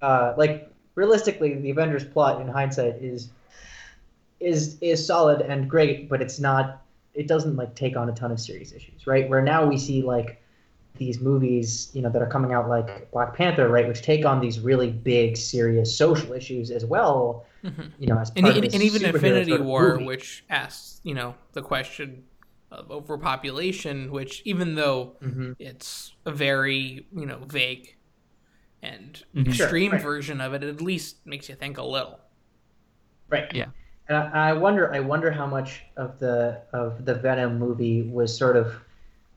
Uh, 0.00 0.34
like 0.36 0.70
realistically, 0.94 1.54
the 1.54 1.70
Avengers 1.70 2.04
plot 2.04 2.40
in 2.40 2.46
hindsight 2.46 3.02
is 3.02 3.30
is 4.38 4.78
is 4.80 5.04
solid 5.04 5.40
and 5.40 5.68
great, 5.68 6.08
but 6.08 6.22
it's 6.22 6.38
not. 6.38 6.82
It 7.14 7.26
doesn't 7.26 7.56
like 7.56 7.74
take 7.74 7.96
on 7.96 8.08
a 8.08 8.12
ton 8.12 8.30
of 8.30 8.38
serious 8.38 8.72
issues, 8.72 9.08
right? 9.08 9.28
Where 9.28 9.42
now 9.42 9.66
we 9.66 9.76
see 9.76 10.02
like 10.02 10.40
these 10.96 11.20
movies, 11.20 11.90
you 11.92 12.02
know, 12.02 12.10
that 12.10 12.22
are 12.22 12.26
coming 12.28 12.52
out 12.52 12.68
like 12.68 13.10
Black 13.10 13.34
Panther, 13.34 13.68
right, 13.68 13.86
which 13.88 14.02
take 14.02 14.24
on 14.24 14.40
these 14.40 14.60
really 14.60 14.90
big, 14.90 15.36
serious 15.36 15.94
social 15.94 16.32
issues 16.32 16.70
as 16.70 16.84
well. 16.84 17.46
Mhm. 17.64 17.90
You 17.98 18.06
know, 18.08 18.18
as 18.18 18.30
and, 18.36 18.44
part 18.44 18.50
of 18.50 18.56
and, 18.56 18.64
this 18.66 18.74
and 18.74 18.82
even 18.82 19.04
Infinity 19.04 19.58
War, 19.58 19.94
movie. 19.94 20.04
which 20.04 20.44
asks, 20.50 21.00
you 21.02 21.14
know, 21.14 21.34
the 21.52 21.62
question 21.62 22.24
of 22.70 22.90
overpopulation, 22.90 24.10
which 24.12 24.42
even 24.44 24.74
though 24.74 25.16
Mhm. 25.22 25.56
it's 25.58 26.12
a 26.26 26.32
very, 26.32 27.06
you 27.14 27.26
know, 27.26 27.38
vague 27.48 27.96
and 28.82 29.24
Mhm. 29.34 29.52
Sure, 29.52 29.64
extreme 29.66 29.92
right. 29.92 30.02
version 30.02 30.40
of 30.40 30.52
it, 30.54 30.62
it 30.62 30.68
at 30.68 30.80
least 30.80 31.26
makes 31.26 31.48
you 31.48 31.54
think 31.54 31.78
a 31.78 31.82
little. 31.82 32.20
Right. 33.28 33.52
Yeah. 33.54 33.66
And 34.08 34.18
I, 34.18 34.50
I 34.50 34.52
wonder, 34.52 34.92
I 34.94 35.00
wonder 35.00 35.30
how 35.30 35.46
much 35.46 35.82
of 35.96 36.18
the 36.18 36.60
of 36.72 37.04
the 37.06 37.14
Venom 37.14 37.58
movie 37.58 38.02
was 38.02 38.36
sort 38.36 38.56
of 38.56 38.74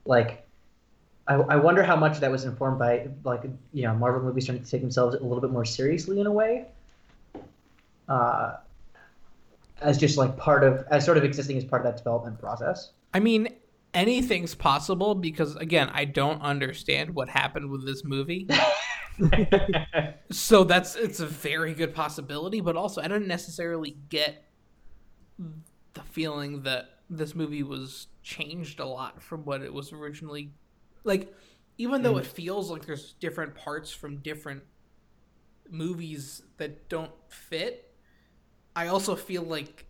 like, 0.04 0.46
I, 1.28 1.34
I 1.34 1.56
wonder 1.56 1.82
how 1.82 1.94
much 1.94 2.20
that 2.20 2.30
was 2.30 2.44
informed 2.44 2.78
by 2.78 3.08
like 3.22 3.42
you 3.72 3.82
know 3.82 3.94
Marvel 3.94 4.22
movies 4.22 4.46
trying 4.46 4.62
to 4.62 4.70
take 4.70 4.80
themselves 4.80 5.14
a 5.14 5.22
little 5.22 5.40
bit 5.40 5.50
more 5.50 5.64
seriously 5.64 6.20
in 6.20 6.26
a 6.26 6.32
way, 6.32 6.66
uh, 8.08 8.56
as 9.80 9.98
just 9.98 10.16
like 10.16 10.36
part 10.38 10.64
of 10.64 10.86
as 10.90 11.04
sort 11.04 11.18
of 11.18 11.24
existing 11.24 11.58
as 11.58 11.64
part 11.64 11.84
of 11.84 11.92
that 11.92 11.98
development 11.98 12.40
process. 12.40 12.92
I 13.12 13.20
mean, 13.20 13.48
anything's 13.92 14.54
possible 14.54 15.14
because 15.14 15.54
again, 15.56 15.90
I 15.92 16.06
don't 16.06 16.40
understand 16.40 17.14
what 17.14 17.28
happened 17.28 17.70
with 17.70 17.84
this 17.84 18.04
movie. 18.04 18.48
so 20.30 20.64
that's 20.64 20.96
it's 20.96 21.20
a 21.20 21.26
very 21.26 21.74
good 21.74 21.94
possibility, 21.94 22.62
but 22.62 22.74
also 22.74 23.02
I 23.02 23.08
don't 23.08 23.26
necessarily 23.26 23.98
get 24.08 24.44
the 25.92 26.02
feeling 26.04 26.62
that 26.62 26.88
this 27.10 27.34
movie 27.34 27.62
was 27.62 28.06
changed 28.22 28.80
a 28.80 28.86
lot 28.86 29.22
from 29.22 29.44
what 29.44 29.62
it 29.62 29.72
was 29.72 29.92
originally 29.92 30.52
like 31.04 31.34
even 31.78 32.02
though 32.02 32.16
it 32.18 32.26
feels 32.26 32.70
like 32.70 32.86
there's 32.86 33.12
different 33.14 33.54
parts 33.54 33.90
from 33.92 34.18
different 34.18 34.62
movies 35.70 36.42
that 36.56 36.88
don't 36.88 37.12
fit 37.28 37.92
i 38.76 38.86
also 38.86 39.14
feel 39.14 39.42
like 39.42 39.86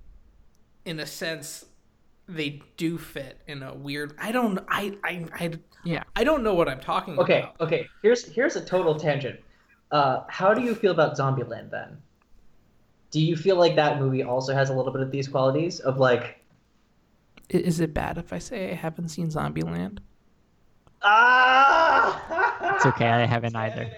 in 0.85 1.00
a 1.00 1.07
sense 1.07 1.67
they 2.29 2.62
do 2.77 2.99
fit 2.99 3.41
in 3.47 3.62
a 3.62 3.75
weird 3.75 4.15
i 4.19 4.33
don't 4.33 4.59
i 4.69 4.97
i 5.05 5.27
i, 5.35 5.53
Yeah. 5.83 6.05
I 6.17 6.25
don't 6.25 6.43
know 6.43 6.55
what 6.55 6.69
i'm 6.69 6.81
talking 6.81 7.19
Okay, 7.19 7.38
about 7.38 7.57
okay. 7.61 7.91
Here's 8.03 8.25
here's 8.25 8.57
a 8.57 8.65
total 8.65 8.95
tangent. 8.99 9.41
Uh, 9.91 10.25
how 10.29 10.55
do 10.55 10.62
you 10.62 10.75
feel 10.75 10.93
about 10.93 11.17
Zombieland 11.17 11.71
then? 11.71 12.03
Do 13.11 13.21
you 13.21 13.37
feel 13.37 13.57
like 13.57 13.77
that 13.77 13.99
movie 14.00 14.23
also 14.23 14.55
has 14.55 14.71
a 14.71 14.75
little 14.75 14.93
bit 14.93 15.03
of 15.03 15.11
these 15.11 15.29
qualities 15.29 15.79
of 15.81 15.99
like, 15.99 16.43
is 17.50 17.81
it 17.81 17.93
bad 17.95 18.19
if 18.19 18.33
i 18.33 18.38
say 18.38 18.71
i 18.71 18.75
haven't 18.75 19.09
seen 19.09 19.29
zombieland 19.29 19.99
ah? 21.02 22.75
It's 22.76 22.87
okay, 22.87 23.07
I 23.09 23.26
haven't 23.26 23.52
Damn 23.55 23.62
either. 23.62 23.83
it, 23.83 23.95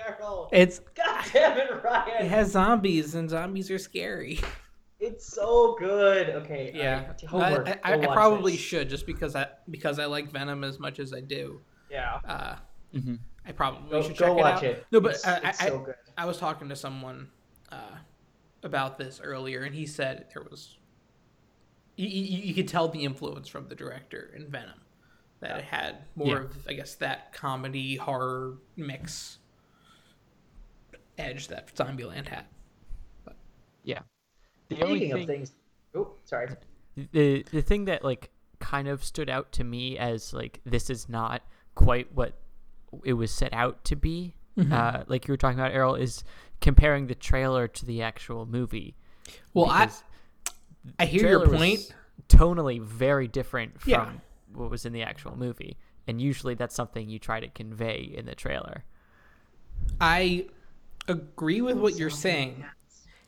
it's 0.53 0.79
God 0.95 1.25
damn 1.33 1.59
it, 1.59 1.83
Ryan. 1.83 2.25
it 2.25 2.29
has 2.29 2.51
zombies 2.53 3.15
and 3.15 3.29
zombies 3.31 3.71
are 3.71 3.79
scary 3.79 4.41
It's 4.99 5.27
so 5.33 5.77
good. 5.79 6.31
Okay. 6.31 6.73
yeah 6.75 7.05
alright, 7.05 7.23
I, 7.23 7.27
homework, 7.27 7.69
I, 7.85 7.93
I, 7.93 8.01
I 8.03 8.07
probably 8.15 8.53
this. 8.53 8.61
should 8.61 8.89
just 8.91 9.07
because 9.07 9.37
i 9.37 9.47
because 9.71 9.99
i 9.99 10.05
like 10.07 10.31
venom 10.31 10.65
as 10.65 10.79
much 10.79 10.99
as 10.99 11.13
i 11.15 11.21
do 11.21 11.61
Yeah. 11.91 12.19
uh 12.27 12.57
hmm 12.93 13.15
i 13.47 13.53
probably 13.53 13.89
Go, 13.91 14.03
should 14.03 14.17
go 14.17 14.27
check 14.29 14.37
watch 14.37 14.63
it 14.63 14.67
out 14.67 14.77
it. 14.79 14.87
no 14.93 15.01
but 15.01 15.13
it's, 15.13 15.27
I, 15.27 15.37
it's 15.49 15.61
I, 15.63 15.69
so 15.69 15.79
good. 15.79 15.95
I 16.19 16.25
was 16.27 16.37
talking 16.39 16.69
to 16.69 16.77
someone 16.77 17.29
uh, 17.73 17.97
about 18.63 18.99
this 18.99 19.21
earlier, 19.25 19.63
and 19.63 19.75
he 19.75 19.87
said 19.87 20.27
there 20.35 20.43
was 20.51 20.77
you, 21.97 22.07
you, 22.09 22.39
you 22.49 22.55
could 22.55 22.69
tell 22.69 22.89
the 22.89 23.05
influence 23.05 23.49
from 23.49 23.69
the 23.69 23.75
director 23.75 24.31
in 24.37 24.51
Venom 24.51 24.81
that 25.41 25.59
it 25.59 25.65
had 25.65 26.05
more 26.17 26.27
Yeah. 26.29 26.37
of 26.45 26.67
I 26.69 26.73
guess 26.75 26.95
that 26.97 27.33
comedy 27.33 27.97
horror 27.97 28.59
mix 28.77 29.39
edge 31.19 31.49
that 31.49 31.75
Zombieland 31.75 32.29
had. 32.29 32.45
Yeah. 33.85 34.01
The 34.69 34.83
only 34.83 34.99
Speaking 35.01 35.13
of 35.13 35.19
thing, 35.19 35.27
things. 35.27 35.53
Oh, 35.95 36.13
sorry. 36.25 36.49
the 37.13 37.45
the 37.51 37.63
thing 37.63 37.87
that 37.87 38.05
like 38.05 38.31
kind 38.59 38.89
of 38.89 39.03
stood 39.03 39.31
out 39.31 39.53
to 39.53 39.65
me 39.65 39.99
as 39.99 40.33
like 40.35 40.61
this 40.65 40.91
is 40.91 41.09
not 41.09 41.43
quite 41.75 42.15
what 42.15 42.35
it 43.05 43.15
was 43.15 43.31
set 43.31 43.53
out 43.53 43.85
to 43.85 43.97
be. 43.97 44.35
Uh, 44.71 45.05
like 45.07 45.27
you 45.27 45.33
were 45.33 45.39
talking 45.39 45.59
about, 45.59 45.73
Errol, 45.73 45.95
is 45.95 46.23
comparing 46.61 47.07
the 47.07 47.15
trailer 47.15 47.67
to 47.67 47.87
the 47.87 48.03
actual 48.03 48.45
movie. 48.45 48.95
Well, 49.55 49.71
I 49.71 49.89
I 50.99 51.07
hear 51.07 51.29
your 51.31 51.49
point. 51.49 51.95
Tonally 52.29 52.79
very 52.83 53.27
different 53.27 53.81
from 53.81 53.91
Yeah. 53.91 54.13
What 54.55 54.71
was 54.71 54.85
in 54.87 54.93
the 54.93 55.03
actual 55.03 55.37
movie, 55.37 55.77
and 56.07 56.21
usually 56.21 56.55
that's 56.55 56.75
something 56.75 57.09
you 57.09 57.19
try 57.19 57.41
to 57.41 57.49
convey 57.49 58.13
in 58.17 58.27
the 58.27 58.35
trailer. 58.35 58.85
I 60.01 60.47
agree 61.09 61.61
with 61.61 61.79
what 61.79 61.97
you're 61.99 62.11
saying. 62.11 62.65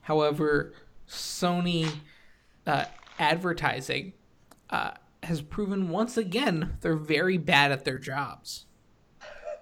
However, 0.03 0.73
Sony 1.09 1.91
uh, 2.67 2.85
advertising 3.19 4.13
uh, 4.71 4.93
has 5.23 5.41
proven 5.43 5.89
once 5.91 6.17
again 6.17 6.77
they're 6.81 6.97
very 6.97 7.39
bad 7.39 7.73
at 7.73 7.85
their 7.85 7.99
jobs. 7.99 8.67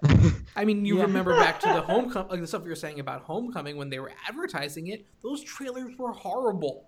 I 0.55 0.65
mean, 0.65 0.83
you 0.85 0.97
Yeah. 0.97 1.03
remember 1.03 1.35
back 1.35 1.59
to 1.61 1.67
the 1.67 1.81
homecoming, 1.87 2.29
like 2.31 2.41
the 2.41 2.47
stuff 2.47 2.63
you 2.63 2.69
were 2.69 2.75
saying 2.75 2.99
about 2.99 3.21
Homecoming 3.21 3.77
when 3.77 3.89
they 3.89 3.99
were 3.99 4.11
advertising 4.27 4.87
it. 4.87 5.05
Those 5.21 5.43
trailers 5.43 5.95
were 5.97 6.11
horrible. 6.11 6.87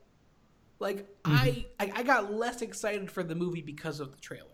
Like 0.79 1.07
I, 1.23 1.65
I, 1.79 1.91
I 1.97 2.03
got 2.03 2.33
less 2.33 2.61
excited 2.61 3.09
for 3.11 3.23
the 3.23 3.35
movie 3.35 3.61
because 3.61 3.99
of 3.99 4.11
the 4.11 4.19
trailers, 4.19 4.49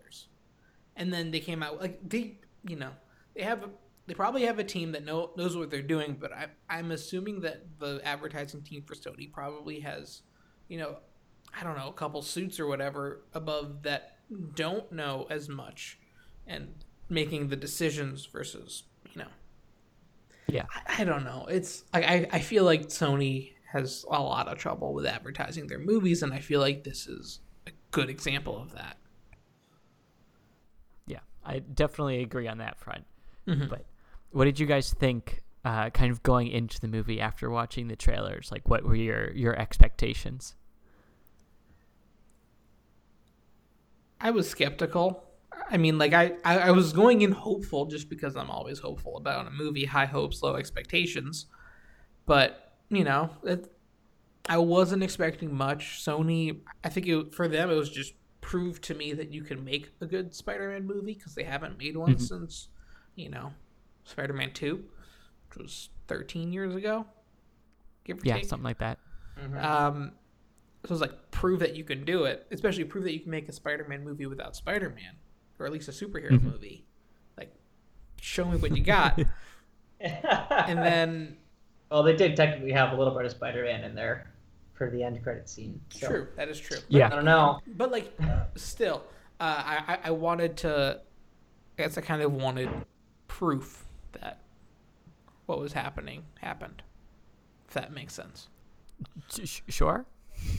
and 0.96 1.12
then 1.12 1.30
they 1.30 1.40
came 1.40 1.62
out 1.62 1.80
like 1.80 1.98
they, 2.08 2.38
you 2.64 2.76
know, 2.76 2.90
they 3.34 3.42
have, 3.42 3.62
a, 3.62 3.70
they 4.06 4.14
probably 4.14 4.44
have 4.44 4.58
a 4.58 4.64
team 4.64 4.92
that 4.92 5.04
know, 5.04 5.30
knows 5.36 5.56
what 5.56 5.70
they're 5.70 5.82
doing. 5.82 6.16
But 6.20 6.32
I, 6.32 6.46
I'm 6.68 6.90
assuming 6.90 7.40
that 7.42 7.78
the 7.78 8.00
advertising 8.04 8.62
team 8.62 8.82
for 8.82 8.94
Sony 8.94 9.32
probably 9.32 9.80
has, 9.80 10.22
you 10.68 10.78
know, 10.78 10.98
I 11.58 11.64
don't 11.64 11.76
know, 11.76 11.88
a 11.88 11.92
couple 11.92 12.22
suits 12.22 12.60
or 12.60 12.66
whatever 12.66 13.22
above 13.34 13.82
that 13.82 14.18
don't 14.54 14.90
know 14.92 15.26
as 15.30 15.48
much, 15.48 15.98
and 16.46 16.84
making 17.08 17.48
the 17.48 17.56
decisions 17.56 18.26
versus, 18.26 18.84
you 19.12 19.22
know, 19.22 19.28
Yeah. 20.46 20.66
I, 20.86 21.02
I 21.02 21.04
don't 21.04 21.24
know. 21.24 21.46
It's 21.48 21.84
I, 21.92 22.02
I 22.02 22.28
I 22.34 22.38
feel 22.40 22.64
like 22.64 22.82
Sony 22.88 23.52
has 23.72 24.04
a 24.08 24.20
lot 24.20 24.48
of 24.48 24.58
trouble 24.58 24.92
with 24.94 25.06
advertising 25.06 25.66
their 25.68 25.78
movies, 25.78 26.22
and 26.22 26.32
I 26.32 26.40
feel 26.40 26.60
like 26.60 26.84
this 26.84 27.06
is 27.06 27.40
a 27.66 27.70
good 27.90 28.10
example 28.10 28.60
of 28.60 28.72
that. 28.74 28.96
I 31.44 31.60
definitely 31.60 32.22
agree 32.22 32.46
on 32.48 32.58
that 32.58 32.78
front. 32.78 33.04
Mhm. 33.46 33.68
But 33.68 33.84
what 34.30 34.44
did 34.44 34.58
you 34.58 34.66
guys 34.66 34.92
think? 34.92 35.42
Uh, 35.62 35.90
kind 35.90 36.10
of 36.10 36.22
going 36.22 36.48
into 36.48 36.80
the 36.80 36.88
movie 36.88 37.20
after 37.20 37.50
watching 37.50 37.88
the 37.88 37.96
trailers, 37.96 38.50
like 38.50 38.66
what 38.66 38.82
were 38.82 38.94
your 38.94 39.30
your 39.32 39.54
expectations? 39.58 40.54
I 44.20 44.30
was 44.30 44.48
skeptical. 44.48 45.24
I 45.70 45.76
mean, 45.76 45.98
like 45.98 46.12
I, 46.12 46.32
I, 46.44 46.58
I 46.58 46.70
was 46.70 46.92
going 46.92 47.22
in 47.22 47.32
hopeful 47.32 47.86
just 47.86 48.08
because 48.08 48.36
I'm 48.36 48.50
always 48.50 48.78
hopeful 48.78 49.16
about 49.16 49.46
a 49.46 49.50
movie, 49.50 49.84
high 49.84 50.06
hopes, 50.06 50.42
low 50.42 50.56
expectations. 50.56 51.46
But 52.26 52.72
you 52.88 53.04
know, 53.04 53.30
it, 53.44 53.70
I 54.48 54.58
wasn't 54.58 55.02
expecting 55.02 55.54
much. 55.54 56.02
Sony, 56.04 56.60
I 56.82 56.88
think 56.88 57.06
it, 57.06 57.34
for 57.34 57.48
them, 57.48 57.70
it 57.70 57.74
was 57.74 57.90
just 57.90 58.14
proved 58.50 58.82
to 58.82 58.94
me 58.96 59.12
that 59.12 59.32
you 59.32 59.42
can 59.44 59.64
make 59.64 59.92
a 60.00 60.06
good 60.06 60.34
Spider-Man 60.34 60.84
movie 60.84 61.14
because 61.14 61.36
they 61.36 61.44
haven't 61.44 61.78
made 61.78 61.96
one 61.96 62.16
Mhm. 62.16 62.20
since, 62.20 62.66
you 63.14 63.28
know, 63.28 63.54
Spider-Man 64.02 64.52
Two, 64.52 64.90
which 65.48 65.56
was 65.58 65.90
13 66.08 66.52
years 66.52 66.74
ago. 66.74 67.06
Give 68.02 68.18
or 68.18 68.22
Yeah, 68.24 68.38
take. 68.38 68.46
something 68.46 68.64
like 68.64 68.78
that. 68.78 68.98
Um, 69.56 70.10
so 70.84 70.94
it's 70.94 71.00
like 71.00 71.30
prove 71.30 71.60
that 71.60 71.76
you 71.76 71.84
can 71.84 72.04
do 72.04 72.24
it, 72.24 72.44
especially 72.50 72.82
prove 72.82 73.04
that 73.04 73.12
you 73.12 73.20
can 73.20 73.30
make 73.30 73.48
a 73.48 73.52
Spider-Man 73.52 74.02
movie 74.02 74.26
without 74.26 74.56
Spider-Man, 74.56 75.14
or 75.60 75.66
at 75.66 75.70
least 75.72 75.88
a 75.88 75.92
superhero 75.92 76.30
Mhm. 76.32 76.42
movie. 76.42 76.84
Like, 77.38 77.54
show 78.20 78.46
me 78.50 78.56
what 78.58 78.76
you 78.76 78.82
got, 78.82 79.16
and 80.00 80.78
then 80.82 81.36
well, 81.88 82.02
they 82.02 82.16
did 82.16 82.34
technically 82.34 82.72
have 82.72 82.92
a 82.92 82.96
little 82.96 83.14
bit 83.14 83.24
of 83.26 83.30
Spider-Man 83.30 83.84
in 83.84 83.94
there 83.94 84.32
for 84.80 84.88
the 84.88 85.02
end 85.02 85.22
credit 85.22 85.46
scene. 85.46 85.78
So, 85.90 86.08
true, 86.08 86.28
that 86.36 86.48
is 86.48 86.58
true. 86.58 86.78
I 86.78 86.82
Yeah, 86.88 87.10
don't 87.10 87.26
know. 87.26 87.60
But 87.76 87.90
like, 87.92 88.16
still, 88.56 89.02
uh, 89.38 89.62
I 89.66 89.84
I- 89.86 89.98
I 90.04 90.10
wanted 90.10 90.56
to, 90.58 91.02
I 91.78 91.82
guess 91.82 91.98
I 91.98 92.00
kind 92.00 92.22
of 92.22 92.32
wanted 92.32 92.70
proof 93.28 93.84
that 94.12 94.40
what 95.44 95.58
was 95.60 95.74
happening 95.74 96.24
happened. 96.40 96.82
If 97.68 97.74
that 97.74 97.92
makes 97.92 98.14
sense. 98.14 98.48
Sh- 99.28 99.40
sh- 99.44 99.60
sure. 99.68 100.06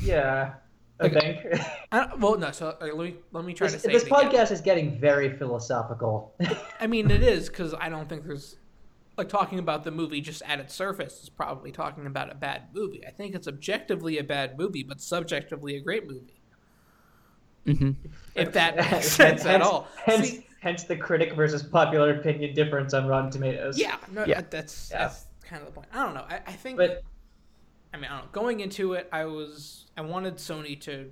Yeah, 0.04 0.54
I 1.00 1.06
Okay. 1.08 1.42
think. 1.42 1.66
I 1.92 2.14
well, 2.14 2.38
no. 2.38 2.52
So 2.52 2.78
uh, 2.80 2.86
let 2.94 2.98
me 2.98 3.16
let 3.32 3.44
me 3.44 3.56
try 3.56 3.66
this 3.70 3.82
to 3.82 3.88
say 3.88 3.92
this 3.92 4.04
it 4.04 4.12
again. 4.12 4.30
podcast 4.30 4.52
is 4.52 4.62
getting 4.62 5.00
very 5.00 5.36
philosophical. 5.36 6.36
I 6.80 6.86
mean, 6.86 7.10
it 7.10 7.24
is 7.24 7.50
because 7.50 7.74
I 7.74 7.90
don't 7.90 8.08
think 8.08 8.24
there's 8.28 8.58
like 9.18 9.30
talking 9.30 9.60
about 9.60 9.84
the 9.84 9.92
movie 9.92 10.22
just 10.22 10.42
at 10.48 10.60
its 10.60 10.74
surface 10.74 11.22
is 11.24 11.30
probably 11.30 11.72
talking 11.72 12.06
about 12.06 12.32
a 12.32 12.36
bad 12.36 12.70
movie. 12.74 13.06
I 13.06 13.12
think 13.12 13.36
it's 13.36 13.48
objectively 13.48 14.18
a 14.18 14.24
bad 14.24 14.58
movie, 14.58 14.84
but 14.84 15.02
subjectively 15.02 15.76
a 15.76 15.82
great 15.82 16.08
movie. 16.08 16.42
hmm 17.66 17.92
If 18.36 18.54
that 18.54 18.76
makes 18.78 19.08
sense 19.12 19.46
at 19.46 19.62
all. 19.62 19.88
Hence, 20.04 20.30
See- 20.30 20.48
hence 20.62 20.84
the 20.86 20.96
critic 20.96 21.34
versus 21.36 21.62
popular 21.64 22.16
opinion 22.20 22.56
difference 22.56 22.94
on 22.94 23.08
Rotten 23.08 23.30
Tomatoes. 23.32 23.78
yeah, 23.78 23.98
no, 24.12 24.26
Yeah. 24.26 24.42
that's 24.50 24.90
Yeah. 24.92 25.00
that's 25.00 25.26
kind 25.44 25.62
of 25.62 25.68
the 25.68 25.74
point. 25.74 25.88
I 25.94 26.04
don't 26.04 26.14
know. 26.14 26.26
I, 26.30 26.36
I 26.48 26.54
think. 26.54 26.78
But 26.78 27.04
I 27.94 27.98
mean, 27.98 28.06
I 28.06 28.16
don't 28.18 28.26
know. 28.26 28.32
Going 28.32 28.62
into 28.62 28.94
it, 28.94 29.10
I 29.12 29.26
was 29.26 29.86
I 29.98 30.02
wanted 30.02 30.38
Sony 30.38 30.80
to 30.82 31.12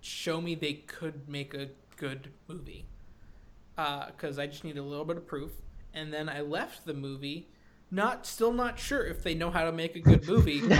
show 0.00 0.40
me 0.40 0.54
they 0.56 0.74
could 0.74 1.28
make 1.28 1.54
a 1.54 1.68
good 1.96 2.30
movie, 2.48 2.86
because 3.76 4.38
I 4.38 4.46
just 4.48 4.64
need 4.64 4.76
a 4.76 4.82
little 4.82 5.04
bit 5.04 5.16
of 5.16 5.26
proof. 5.26 5.52
And 5.96 6.12
then 6.12 6.28
I 6.28 6.42
left 6.42 6.84
the 6.84 6.92
movie, 6.92 7.48
not 7.90 8.26
still 8.26 8.52
not 8.52 8.78
sure 8.78 9.02
if 9.04 9.22
they 9.22 9.34
know 9.34 9.50
how 9.50 9.64
to 9.64 9.72
make 9.72 9.96
a 9.96 10.00
good 10.00 10.28
movie. 10.28 10.58
it 10.62 10.70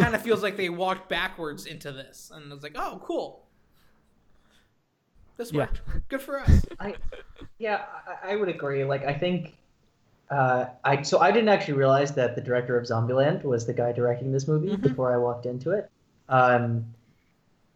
kind 0.00 0.14
of 0.14 0.20
feels 0.20 0.42
like 0.42 0.58
they 0.58 0.68
walked 0.68 1.08
backwards 1.08 1.64
into 1.64 1.90
this, 1.92 2.30
and 2.32 2.52
I 2.52 2.54
was 2.54 2.62
like, 2.62 2.76
oh, 2.76 3.00
cool. 3.02 3.46
This 5.38 5.50
Yeah. 5.50 5.60
worked. 5.60 5.80
Good 6.08 6.20
for 6.20 6.38
us. 6.38 6.66
I, 6.78 6.94
yeah, 7.58 7.86
I, 8.22 8.32
I 8.32 8.36
would 8.36 8.50
agree. 8.50 8.84
Like, 8.84 9.04
I 9.06 9.14
think, 9.14 9.56
uh, 10.30 10.66
I 10.84 11.00
so 11.00 11.20
I 11.20 11.30
didn't 11.32 11.48
actually 11.48 11.74
realize 11.78 12.12
that 12.16 12.34
the 12.36 12.42
director 12.42 12.76
of 12.78 12.84
Zombieland 12.84 13.42
was 13.42 13.66
the 13.66 13.72
guy 13.72 13.92
directing 13.92 14.30
this 14.30 14.46
movie 14.46 14.68
Mhm. 14.76 14.82
before 14.82 15.12
I 15.12 15.16
walked 15.16 15.46
into 15.46 15.70
it. 15.70 15.90
Um, 16.28 16.84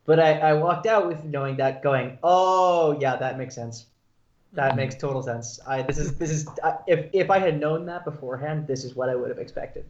but 0.05 0.21
I, 0.21 0.39
I 0.39 0.53
walked 0.53 0.87
out 0.87 1.09
with 1.09 1.25
knowing 1.25 1.57
that, 1.57 1.83
going, 1.83 2.19
oh 2.23 2.99
yeah, 3.01 3.17
that 3.17 3.39
makes 3.39 3.55
sense. 3.55 3.87
That 4.55 4.77
makes 4.77 4.95
total 4.95 5.23
sense. 5.23 5.59
I 5.67 5.83
this 5.83 5.99
is 5.99 6.17
this 6.17 6.31
is 6.31 6.49
I, 6.63 6.77
if 6.87 7.07
if 7.13 7.31
I 7.31 7.39
had 7.39 7.59
known 7.61 7.85
that 7.87 8.05
beforehand, 8.05 8.67
this 8.67 8.85
is 8.85 8.95
what 8.95 9.09
I 9.09 9.15
would 9.17 9.29
have 9.29 9.39
expected. 9.39 9.85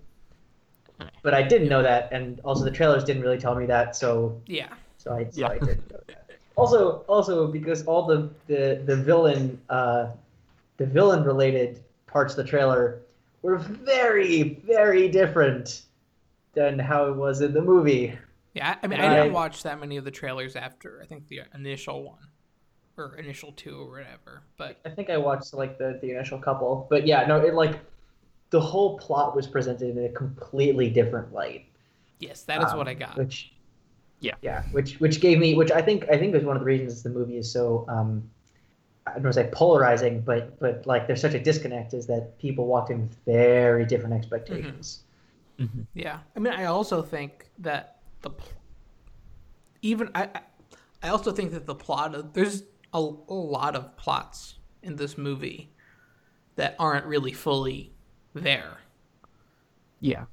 But 1.22 1.34
I 1.34 1.42
didn't 1.42 1.68
know 1.68 1.82
that, 1.82 2.10
and 2.12 2.40
also 2.44 2.64
the 2.64 2.70
trailers 2.70 3.04
didn't 3.04 3.22
really 3.22 3.38
tell 3.38 3.54
me 3.54 3.66
that, 3.66 3.96
so 3.96 4.40
Yeah. 4.46 4.68
so 4.96 5.12
I 5.12 5.24
so 5.30 5.40
Yeah. 5.40 5.48
I 5.48 5.58
didn't 5.58 5.90
know 5.90 6.00
that. 6.06 6.30
Also, 6.56 6.98
also 7.08 7.46
because 7.48 7.84
all 7.84 8.06
the 8.06 8.30
the 8.46 8.82
the 8.86 8.96
villain 8.96 9.60
uh, 9.68 10.08
the 10.76 10.86
villain 10.86 11.24
related 11.24 11.80
parts 12.06 12.32
of 12.34 12.44
the 12.44 12.50
trailer 12.50 13.00
were 13.42 13.58
very 13.58 14.60
very 14.64 15.08
different 15.08 15.82
than 16.54 16.78
how 16.78 17.06
it 17.08 17.16
was 17.16 17.40
in 17.42 17.52
the 17.52 17.60
movie. 17.62 18.16
Yeah, 18.54 18.76
I 18.82 18.86
mean, 18.86 19.00
And 19.00 19.10
I 19.12 19.14
didn't 19.16 19.30
I- 19.32 19.34
watch 19.34 19.64
that 19.64 19.80
many 19.80 19.96
of 19.96 20.04
the 20.04 20.12
trailers 20.12 20.54
after 20.56 21.00
I 21.02 21.06
think 21.06 21.26
the 21.26 21.42
initial 21.54 22.04
one 22.04 22.28
or 22.96 23.16
initial 23.16 23.52
two 23.52 23.80
or 23.82 23.90
whatever. 23.90 24.42
But 24.56 24.78
I 24.84 24.90
think 24.90 25.10
I 25.10 25.16
watched 25.16 25.54
like 25.54 25.78
the 25.78 25.98
the 26.00 26.10
initial 26.12 26.38
couple, 26.38 26.86
but 26.90 27.06
yeah, 27.06 27.26
no, 27.26 27.38
it 27.40 27.54
like 27.54 27.80
the 28.50 28.60
whole 28.60 28.98
plot 28.98 29.34
was 29.34 29.46
presented 29.46 29.96
in 29.96 30.04
a 30.04 30.08
completely 30.10 30.88
different 30.90 31.32
light. 31.32 31.66
yes, 32.20 32.42
that 32.42 32.62
is 32.62 32.72
what 32.72 32.86
um, 32.86 32.88
I 32.88 32.94
got. 32.94 33.16
Which, 33.18 33.52
Yeah. 34.20 34.34
yeah, 34.42 34.62
which 34.72 35.00
which 35.00 35.20
gave 35.20 35.38
me, 35.38 35.54
which 35.54 35.70
I 35.72 35.82
think 35.82 36.06
I 36.10 36.16
think 36.18 36.34
is 36.34 36.44
one 36.44 36.56
of 36.56 36.60
the 36.60 36.66
reasons 36.66 37.02
the 37.02 37.10
movie 37.10 37.36
is 37.38 37.50
so 37.50 37.84
um, 37.88 38.30
I 39.06 39.14
don't 39.14 39.24
want 39.24 39.34
to 39.34 39.42
say 39.42 39.50
polarizing, 39.52 40.20
but 40.20 40.58
but 40.60 40.86
like 40.86 41.06
there's 41.06 41.20
such 41.20 41.34
a 41.34 41.40
disconnect 41.40 41.94
is 41.94 42.06
that 42.06 42.38
people 42.38 42.66
walked 42.66 42.90
in 42.90 43.02
with 43.02 43.16
very 43.26 43.84
different 43.84 44.14
expectations. 44.14 45.00
Mhm. 45.58 45.86
Yeah, 45.94 46.18
I 46.36 46.38
mean, 46.40 46.52
I 46.52 46.64
also 46.66 47.02
think 47.02 47.48
that 47.58 47.98
the 48.22 48.30
pl- 48.30 48.48
even 49.82 50.10
I 50.14 50.24
I- 50.34 50.40
I 51.02 51.08
also 51.10 51.32
think 51.32 51.50
that 51.52 51.66
the 51.66 51.74
plot 51.74 52.14
of 52.14 52.32
there's 52.32 52.62
a, 52.94 52.98
a 52.98 53.34
lot 53.34 53.74
of 53.76 53.96
plots 53.96 54.54
in 54.82 54.96
this 54.96 55.18
movie 55.18 55.70
that 56.56 56.76
aren't 56.78 57.04
really 57.06 57.32
fully 57.32 57.92
there. 58.34 58.78
Yeah. 60.00 60.26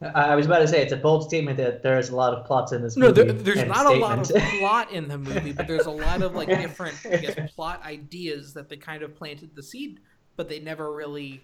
I, 0.00 0.06
I 0.32 0.36
was 0.36 0.46
about 0.46 0.60
to 0.60 0.68
say 0.68 0.80
it's 0.82 0.92
a 0.92 0.96
bold 0.96 1.24
statement 1.24 1.56
that 1.56 1.82
there's 1.82 2.10
a 2.10 2.16
lot 2.16 2.32
of 2.32 2.46
plots 2.46 2.70
in 2.72 2.82
this 2.82 2.96
No, 2.96 3.08
movie. 3.08 3.24
there, 3.24 3.32
there's 3.32 3.68
not 3.68 3.86
a 3.86 3.98
lot 3.98 4.18
of 4.30 4.36
plot 4.60 4.92
in 4.92 5.08
the 5.08 5.18
movie, 5.18 5.52
but 5.52 5.66
there's 5.66 5.86
a 5.86 5.90
lot 5.90 6.22
of 6.22 6.34
like 6.34 6.48
different 6.62 6.94
I 7.04 7.16
guess, 7.16 7.52
plot 7.54 7.82
ideas 7.84 8.54
that 8.54 8.68
they 8.68 8.76
kind 8.76 9.02
of 9.02 9.16
planted 9.16 9.56
the 9.56 9.62
seed, 9.62 10.00
but 10.36 10.48
they 10.48 10.60
never 10.60 10.92
really 10.94 11.42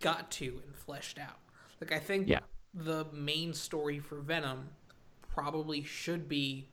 got 0.00 0.30
to 0.32 0.62
and 0.64 0.76
fleshed 0.76 1.18
out. 1.18 1.38
Like 1.80 1.92
I 1.92 1.98
think 1.98 2.28
Yeah. 2.28 2.40
the 2.72 3.06
main 3.12 3.52
story 3.52 3.98
for 3.98 4.20
Venom 4.20 4.68
probably 5.34 5.82
should 5.82 6.28
be 6.28 6.68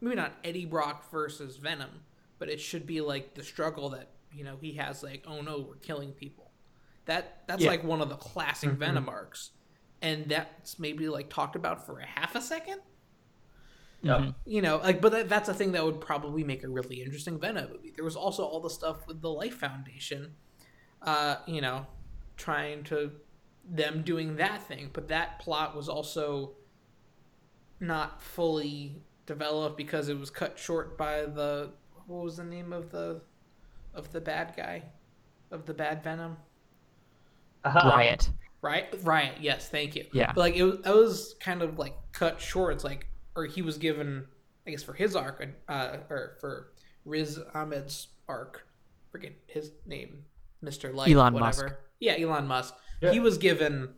maybe 0.00 0.16
not 0.16 0.32
Eddie 0.44 0.64
Brock 0.66 1.10
versus 1.10 1.56
Venom, 1.56 1.90
but 2.38 2.48
it 2.48 2.60
should 2.60 2.86
be 2.86 3.00
like 3.00 3.34
the 3.34 3.42
struggle 3.42 3.90
that 3.90 4.10
you 4.32 4.44
know 4.44 4.56
he 4.60 4.72
has. 4.74 5.02
Like, 5.02 5.24
oh 5.26 5.40
no, 5.40 5.60
we're 5.68 5.76
killing 5.76 6.12
people. 6.12 6.50
That 7.06 7.42
that's 7.46 7.62
Yeah. 7.62 7.70
like 7.70 7.84
one 7.84 8.00
of 8.00 8.08
the 8.08 8.16
classic 8.16 8.70
Venom 8.70 9.08
arcs, 9.08 9.50
and 10.02 10.26
that's 10.28 10.78
maybe 10.78 11.08
like 11.08 11.30
talked 11.30 11.56
about 11.56 11.86
for 11.86 12.00
a 12.00 12.06
half 12.06 12.34
a 12.34 12.40
second. 12.40 12.80
Yep. 14.02 14.20
Mhm. 14.20 14.34
You 14.46 14.62
know, 14.62 14.76
like, 14.76 15.00
but 15.00 15.10
that, 15.10 15.28
that's 15.28 15.48
a 15.48 15.54
thing 15.54 15.72
that 15.72 15.84
would 15.84 16.00
probably 16.00 16.44
make 16.44 16.62
a 16.62 16.68
really 16.68 17.02
interesting 17.02 17.40
Venom 17.40 17.68
movie. 17.72 17.90
There 17.96 18.04
was 18.04 18.14
also 18.14 18.44
all 18.44 18.60
the 18.60 18.70
stuff 18.70 19.06
with 19.08 19.20
the 19.20 19.30
Life 19.30 19.54
Foundation, 19.54 20.36
uh, 21.02 21.36
you 21.48 21.60
know, 21.60 21.86
trying 22.36 22.84
to 22.84 23.10
them 23.68 24.02
doing 24.02 24.36
that 24.36 24.62
thing, 24.68 24.90
but 24.92 25.08
that 25.08 25.40
plot 25.40 25.74
was 25.76 25.88
also 25.88 26.54
not 27.80 28.22
fully 28.22 29.02
developed 29.28 29.76
because 29.76 30.08
it 30.08 30.18
was 30.18 30.30
cut 30.30 30.58
short 30.58 30.98
by 30.98 31.20
the 31.20 31.70
what 32.06 32.24
was 32.24 32.38
the 32.38 32.44
name 32.44 32.72
of 32.72 32.90
the 32.90 33.20
of 33.94 34.10
the 34.10 34.20
bad 34.20 34.54
guy 34.56 34.82
of 35.52 35.66
the 35.66 35.74
bad 35.74 36.02
Venom. 36.02 36.36
Uh-huh. 37.64 37.90
Riot. 37.90 38.30
Right, 38.60 38.86
Riot. 39.04 39.36
Yes, 39.40 39.68
thank 39.68 39.94
you. 39.94 40.04
Yeah. 40.12 40.32
but 40.34 40.40
like 40.40 40.56
it 40.56 40.64
was, 40.64 40.76
it 40.84 40.94
was 40.94 41.34
kind 41.38 41.62
of 41.62 41.78
like 41.78 41.94
cut 42.12 42.40
short. 42.40 42.74
It's 42.74 42.84
like, 42.84 43.06
or 43.36 43.44
he 43.44 43.62
was 43.62 43.78
given, 43.78 44.24
I 44.66 44.70
guess, 44.70 44.82
for 44.82 44.94
his 44.94 45.14
arc, 45.14 45.46
uh, 45.68 45.96
or 46.10 46.36
for 46.40 46.72
Riz 47.04 47.38
Ahmed's 47.54 48.08
arc. 48.28 48.66
Forget 49.12 49.32
his 49.46 49.70
name, 49.86 50.24
Mister 50.60 50.92
Light, 50.92 51.10
Elon 51.10 51.34
whatever. 51.34 51.62
Musk. 51.62 51.76
Yeah, 52.00 52.16
Elon 52.18 52.46
Musk. 52.46 52.74
Yeah. 53.00 53.12
He 53.12 53.20
was 53.20 53.38
given, 53.38 53.90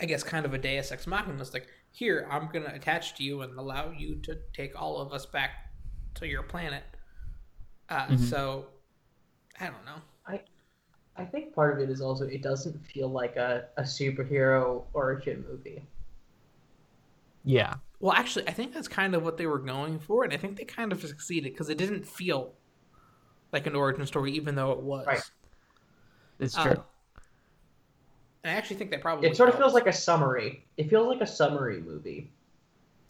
I 0.00 0.06
guess, 0.06 0.22
kind 0.22 0.46
of 0.46 0.54
a 0.54 0.58
Deus 0.58 0.90
Ex 0.90 1.06
Machina. 1.06 1.40
It's 1.40 1.52
like, 1.52 1.66
here, 1.96 2.28
I'm 2.30 2.48
gonna 2.52 2.72
attach 2.74 3.14
to 3.16 3.24
you 3.24 3.40
and 3.40 3.58
allow 3.58 3.90
you 3.90 4.16
to 4.24 4.38
take 4.52 4.78
all 4.80 4.98
of 5.00 5.12
us 5.14 5.24
back 5.24 5.72
to 6.16 6.26
your 6.28 6.42
planet. 6.42 6.84
Uh, 7.88 8.08
Mhm. 8.08 8.18
So, 8.18 8.66
I 9.60 9.66
don't 9.66 9.84
know. 9.84 10.02
I 10.26 10.42
i 11.16 11.24
think 11.24 11.54
part 11.54 11.74
of 11.74 11.80
it 11.82 11.90
is 11.90 12.00
also 12.00 12.26
it 12.26 12.42
doesn't 12.42 12.78
feel 12.86 13.08
like 13.08 13.36
a, 13.36 13.68
a 13.78 13.82
superhero 13.82 14.84
origin 14.94 15.44
movie. 15.48 15.86
Yeah. 17.44 17.74
Well, 18.00 18.12
actually, 18.12 18.46
I 18.48 18.52
think 18.52 18.74
that's 18.74 18.88
kind 18.88 19.14
of 19.14 19.22
what 19.22 19.36
they 19.38 19.46
were 19.46 19.58
going 19.58 19.98
for, 19.98 20.24
and 20.24 20.32
I 20.32 20.36
think 20.36 20.56
they 20.58 20.64
kind 20.64 20.92
of 20.92 21.00
succeeded 21.00 21.52
because 21.52 21.70
it 21.70 21.78
didn't 21.78 22.06
feel 22.06 22.54
like 23.52 23.66
an 23.66 23.76
origin 23.76 24.06
story, 24.06 24.32
even 24.32 24.54
though 24.54 24.72
it 24.72 24.80
was. 24.82 25.06
Right. 25.06 25.22
It's 26.38 26.54
Uh, 26.54 26.62
true. 26.62 26.84
And 28.46 28.54
I 28.54 28.58
actually 28.58 28.76
think 28.76 28.92
that 28.92 29.00
probably 29.00 29.28
It 29.28 29.36
sort 29.36 29.48
of 29.48 29.56
feels 29.56 29.74
like 29.74 29.88
a 29.88 29.92
summary. 29.92 30.64
It 30.76 30.88
feels 30.88 31.08
like 31.08 31.20
a 31.20 31.26
summary 31.26 31.80
movie. 31.80 32.30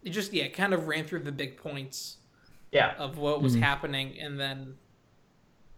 it 0.02 0.10
just 0.10 0.32
yeah, 0.32 0.44
it 0.44 0.54
kind 0.54 0.72
of 0.72 0.86
ran 0.88 1.04
through 1.04 1.18
the 1.24 1.32
big 1.32 1.56
points 1.58 2.16
Yeah. 2.72 2.94
of 2.96 3.18
what 3.18 3.42
was 3.42 3.54
Mhm. 3.56 3.60
happening, 3.60 4.18
and 4.20 4.38
then 4.40 4.78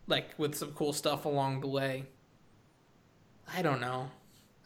like 0.07 0.27
with 0.39 0.55
some 0.55 0.73
cool 0.75 0.93
stuff 0.93 1.25
along 1.25 1.63
the 1.63 1.67
way. 1.67 2.05
I 3.53 3.63
don't 3.63 3.81
know. 3.81 4.11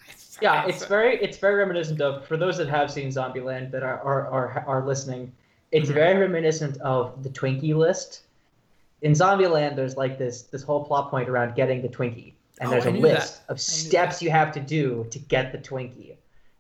It's- 0.09 0.37
Yeah, 0.43 0.65
I- 0.65 0.67
it's 0.69 0.85
very 0.85 1.15
it's 1.23 1.39
very 1.39 1.55
reminiscent 1.55 2.03
of 2.03 2.27
for 2.27 2.37
those 2.37 2.59
that 2.59 2.69
have 2.69 2.91
seen 2.91 3.09
Zombieland 3.09 3.71
that 3.71 3.83
are 3.83 3.99
are 4.03 4.27
are, 4.27 4.65
are 4.67 4.85
listening. 4.87 5.33
It's 5.71 5.89
Mhm. 5.89 5.95
very 5.95 6.19
reminiscent 6.21 6.77
of 6.83 7.23
the 7.23 7.31
Twinkie 7.31 7.75
list. 7.75 8.25
In 9.01 9.13
Zombieland, 9.13 9.75
there's 9.77 9.97
like 9.97 10.19
this 10.19 10.43
this 10.43 10.63
whole 10.65 10.85
plot 10.85 11.09
point 11.11 11.31
around 11.31 11.55
getting 11.55 11.81
the 11.81 11.89
Twinkie, 11.89 12.35
and 12.61 12.69
Oh, 12.69 12.73
there's 12.73 12.87
I 12.87 12.91
a 12.91 12.93
list 12.93 13.47
that. 13.47 13.53
of 13.53 13.61
steps 13.61 14.23
you 14.23 14.31
have 14.31 14.53
to 14.53 14.61
do 14.61 15.07
to 15.11 15.19
get 15.19 15.53
the 15.53 15.59
Twinkie. 15.59 16.17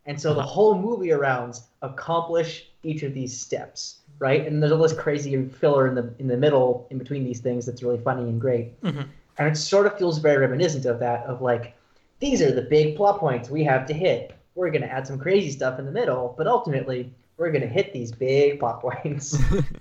And 0.07 0.20
so 0.20 0.35
the 0.35 0.40
Uh-huh. 0.40 0.48
whole 0.48 0.78
movie 0.78 1.09
arounds 1.09 1.62
accomplish 1.83 2.68
each 2.83 3.02
of 3.05 3.14
these 3.14 3.38
steps, 3.38 3.98
right? 4.18 4.46
And 4.46 4.61
there's 4.62 4.72
all 4.72 4.78
this 4.78 4.92
crazy 4.92 5.44
filler 5.46 5.87
in 5.87 5.94
the 5.94 6.12
in 6.18 6.26
the 6.26 6.37
middle 6.37 6.87
in 6.90 6.98
between 6.98 7.24
these 7.24 7.40
things 7.40 7.66
that's 7.66 7.83
really 7.83 7.98
funny 7.98 8.22
and 8.22 8.40
great. 8.40 8.81
Mhm. 8.83 9.07
And 9.38 9.48
it 9.48 9.57
sort 9.57 9.87
of 9.87 9.96
feels 9.96 10.18
very 10.18 10.38
reminiscent 10.38 10.85
of 10.87 10.98
that, 10.98 11.24
of 11.26 11.40
like, 11.40 11.74
these 12.20 12.42
are 12.42 12.50
the 12.52 12.62
big 12.62 12.96
plot 12.96 13.18
points 13.18 13.48
we 13.48 13.62
have 13.64 13.87
to 13.87 13.94
hit. 13.94 14.33
We're 14.55 14.70
going 14.70 14.83
to 14.83 14.92
add 14.92 15.07
some 15.07 15.18
crazy 15.18 15.50
stuff 15.50 15.78
in 15.78 15.87
the 15.87 15.92
middle, 15.92 16.35
but 16.37 16.46
ultimately, 16.46 17.11
we're 17.38 17.50
going 17.50 17.62
to 17.62 17.68
hit 17.68 17.92
these 17.92 18.12
big 18.12 18.59
plot 18.61 18.81
points. 18.81 19.38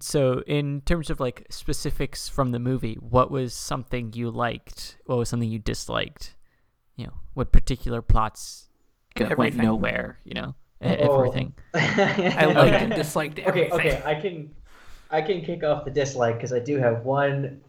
So, 0.00 0.42
in 0.46 0.80
terms 0.82 1.10
of 1.10 1.20
like 1.20 1.46
specifics 1.50 2.28
from 2.28 2.50
the 2.52 2.58
movie, 2.58 2.94
what 3.00 3.30
was 3.30 3.52
something 3.54 4.12
you 4.14 4.30
liked? 4.30 4.96
What 5.06 5.18
was 5.18 5.28
something 5.28 5.48
you 5.50 5.58
disliked? 5.58 6.34
You 6.96 7.06
know, 7.06 7.12
what 7.34 7.52
particular 7.52 8.00
plots 8.00 8.68
go- 9.14 9.34
went 9.36 9.54
nowhere? 9.56 10.18
You 10.24 10.34
know, 10.34 10.54
Oh. 10.80 10.86
everything. 10.88 11.52
I 11.74 12.46
liked 12.46 12.82
and 12.82 12.92
disliked 12.94 13.38
okay, 13.38 13.46
everything. 13.66 13.72
okay, 13.72 14.02
I 14.04 14.14
can, 14.14 14.50
I 15.10 15.20
can 15.22 15.42
kick 15.42 15.62
off 15.62 15.84
the 15.84 15.90
dislike 15.90 16.36
because 16.36 16.52
I 16.54 16.58
do 16.58 16.78
have 16.78 17.04
one, 17.04 17.60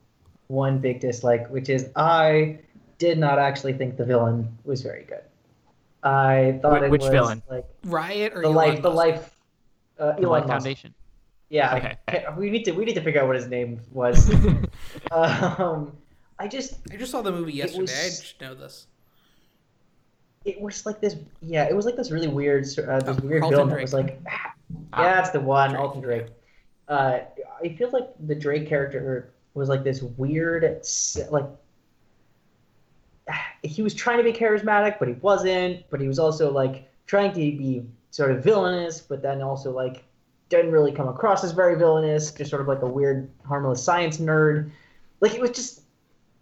one 0.48 0.80
big 0.80 1.00
dislike, 1.02 1.50
which 1.50 1.68
is 1.70 1.90
I 1.96 2.60
did 3.00 3.18
not 3.20 3.38
actually 3.38 3.74
think 3.74 3.98
the 3.98 4.06
villain 4.06 4.58
was 4.64 4.82
very 4.82 5.04
good. 5.04 5.22
I 6.04 6.60
thought 6.62 6.82
Wh- 6.82 6.86
it 6.86 6.90
which 6.92 7.02
was 7.02 7.12
villain? 7.12 7.44
like 7.50 7.66
Riot 7.86 8.34
or 8.34 8.42
the 8.44 8.48
Elon 8.48 8.56
life, 8.56 8.82
the 8.82 8.90
life, 8.90 9.36
uh, 10.00 10.14
The 10.14 10.22
Elon 10.24 10.30
Life 10.30 10.42
Musk. 10.48 10.48
Foundation. 10.50 10.94
Yeah, 11.54 11.76
Okay. 11.76 11.98
I- 12.08 12.34
we 12.36 12.50
need 12.50 12.66
to 12.66 12.72
we 12.72 12.84
need 12.84 12.96
to 12.96 13.02
figure 13.02 13.22
out 13.22 13.28
what 13.28 13.36
his 13.36 13.46
name 13.48 13.80
was. 13.92 14.34
um, 15.12 15.96
I 16.40 16.48
just 16.48 16.80
I 16.92 16.96
just 16.98 17.12
saw 17.12 17.22
the 17.22 17.32
movie 17.32 17.54
yesterday. 17.54 17.82
was- 17.82 17.92
I 17.92 18.10
just 18.10 18.42
know 18.42 18.56
this. 18.56 18.88
it 20.46 20.60
was 20.60 20.84
like 20.88 21.00
this. 21.00 21.16
Yeah, 21.44 21.66
it 21.70 21.76
was 21.76 21.86
like 21.86 21.96
this 21.96 22.10
really 22.10 22.28
weird, 22.28 22.64
uh, 22.80 23.00
this 23.02 23.20
Oh, 23.20 23.28
weird 23.28 23.42
Carlton 23.42 23.50
villain 23.52 23.70
that 23.70 23.82
was 23.82 23.94
like, 23.94 24.20
ah, 24.28 24.54
yeah, 25.04 25.16
that's 25.16 25.30
the 25.30 25.40
one, 25.40 25.70
Drake. 25.70 25.82
Alton 25.82 26.02
Drake. 26.02 26.26
Uh, 26.88 27.20
I 27.64 27.70
feel 27.70 27.92
like 27.92 28.10
the 28.26 28.34
Drake 28.36 28.68
character 28.68 29.32
was 29.54 29.70
like 29.70 29.84
this 29.84 30.02
weird, 30.02 30.82
like 31.30 31.46
he 33.62 33.84
was 33.84 33.94
trying 33.94 34.18
to 34.18 34.24
be 34.24 34.34
charismatic, 34.34 34.98
but 34.98 35.08
he 35.08 35.14
wasn't. 35.16 35.88
But 35.92 36.02
he 36.02 36.08
was 36.08 36.18
also 36.18 36.52
like 36.52 36.90
trying 37.06 37.30
to 37.32 37.38
be 37.38 37.86
sort 38.10 38.32
of 38.32 38.44
villainous, 38.44 39.02
but 39.02 39.22
then 39.22 39.44
also 39.44 39.72
like 39.72 40.04
didn't 40.58 40.72
really 40.72 40.92
come 40.92 41.08
across 41.08 41.44
as 41.44 41.52
very 41.52 41.76
villainous. 41.78 42.32
Just 42.32 42.50
sort 42.50 42.62
of 42.62 42.68
like 42.68 42.82
a 42.82 42.88
weird, 42.88 43.30
harmless 43.46 43.84
science 43.84 44.18
nerd. 44.18 44.72
Like 45.20 45.34
it 45.34 45.42
was 45.42 45.52
just, 45.52 45.82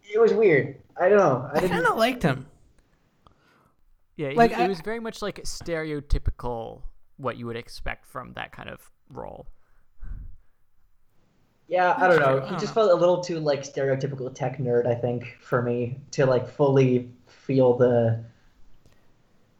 it 0.02 0.20
was 0.20 0.32
weird. 0.32 0.76
I 1.00 1.08
don't 1.08 1.18
know. 1.18 1.48
I 1.52 1.56
I 1.56 1.60
didn't. 1.60 1.70
kind 1.72 1.86
of 1.86 1.96
liked 1.96 2.22
him. 2.22 2.46
Yeah, 4.16 4.28
it- 4.28 4.36
Like, 4.36 4.52
it, 4.52 4.58
I- 4.58 4.68
was 4.68 4.80
very 4.80 5.00
much 5.00 5.22
like 5.22 5.42
stereotypical 5.44 6.82
what 7.16 7.36
you 7.36 7.46
would 7.46 7.56
expect 7.56 8.06
from 8.06 8.32
that 8.34 8.52
kind 8.52 8.68
of 8.68 8.90
role. 9.10 9.46
Yeah, 11.68 11.94
I 11.96 12.06
don't 12.08 12.20
know. 12.20 12.40
He 12.40 12.56
just 12.56 12.74
felt 12.74 12.90
a 12.90 12.94
little 12.94 13.22
too 13.22 13.38
like 13.40 13.62
stereotypical 13.62 14.34
tech 14.34 14.58
nerd, 14.58 14.86
I 14.86 14.94
think, 14.94 15.36
for 15.40 15.62
me 15.62 15.98
to 16.10 16.26
like 16.26 16.46
fully 16.48 17.08
feel 17.26 17.74
the. 17.76 18.22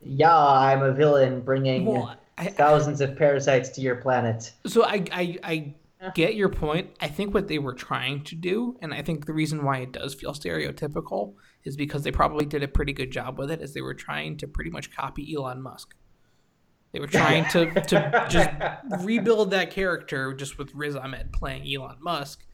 Yeah, 0.02 0.36
I'm 0.36 0.82
a 0.82 0.92
villain 0.92 1.40
bringing 1.40 1.86
Well, 1.86 2.16
I, 2.38 2.46
thousands 2.46 3.00
of 3.00 3.16
parasites 3.16 3.68
to 3.70 3.80
your 3.80 3.96
planet. 3.96 4.52
So 4.66 4.84
I, 4.84 5.04
I 5.12 5.38
I 5.42 5.74
get 6.14 6.34
your 6.34 6.48
point. 6.48 6.90
I 7.00 7.08
think 7.08 7.34
what 7.34 7.48
they 7.48 7.58
were 7.58 7.74
trying 7.74 8.24
to 8.24 8.34
do, 8.34 8.76
and 8.80 8.92
I 8.92 9.02
think 9.02 9.26
the 9.26 9.32
reason 9.32 9.64
why 9.64 9.78
it 9.78 9.92
does 9.92 10.14
feel 10.14 10.32
stereotypical 10.32 11.34
is 11.64 11.76
because 11.76 12.02
they 12.02 12.10
probably 12.10 12.44
did 12.44 12.62
a 12.62 12.68
pretty 12.68 12.92
good 12.92 13.10
job 13.10 13.38
with 13.38 13.50
it, 13.50 13.60
as 13.60 13.74
they 13.74 13.80
were 13.80 13.94
trying 13.94 14.36
to 14.38 14.48
pretty 14.48 14.70
much 14.70 14.94
copy 14.94 15.34
Elon 15.34 15.62
Musk. 15.62 15.94
They 16.92 17.00
were 17.00 17.06
trying 17.06 17.48
to 17.50 17.72
to 17.72 18.26
just 18.28 18.50
rebuild 19.04 19.50
that 19.52 19.70
character 19.70 20.34
just 20.34 20.58
with 20.58 20.74
Riz 20.74 20.96
Ahmed 20.96 21.32
playing 21.32 21.72
Elon 21.72 21.98
Musk, 22.00 22.44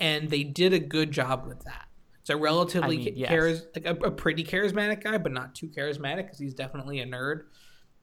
and 0.00 0.28
they 0.28 0.42
did 0.42 0.72
a 0.72 0.80
good 0.80 1.12
job 1.12 1.46
with 1.46 1.64
that. 1.64 1.86
It's 2.20 2.30
a 2.30 2.36
relatively 2.36 2.96
I 2.96 3.04
mean, 3.04 3.14
yes. 3.16 3.28
charis- 3.28 3.66
like 3.74 3.86
a, 3.86 3.94
a 4.06 4.10
pretty 4.10 4.42
charismatic 4.42 5.04
guy, 5.04 5.16
but 5.16 5.30
not 5.30 5.54
too 5.54 5.68
charismatic 5.68 6.24
because 6.24 6.40
he's 6.40 6.54
definitely 6.54 6.98
a 7.00 7.06
nerd. 7.06 7.42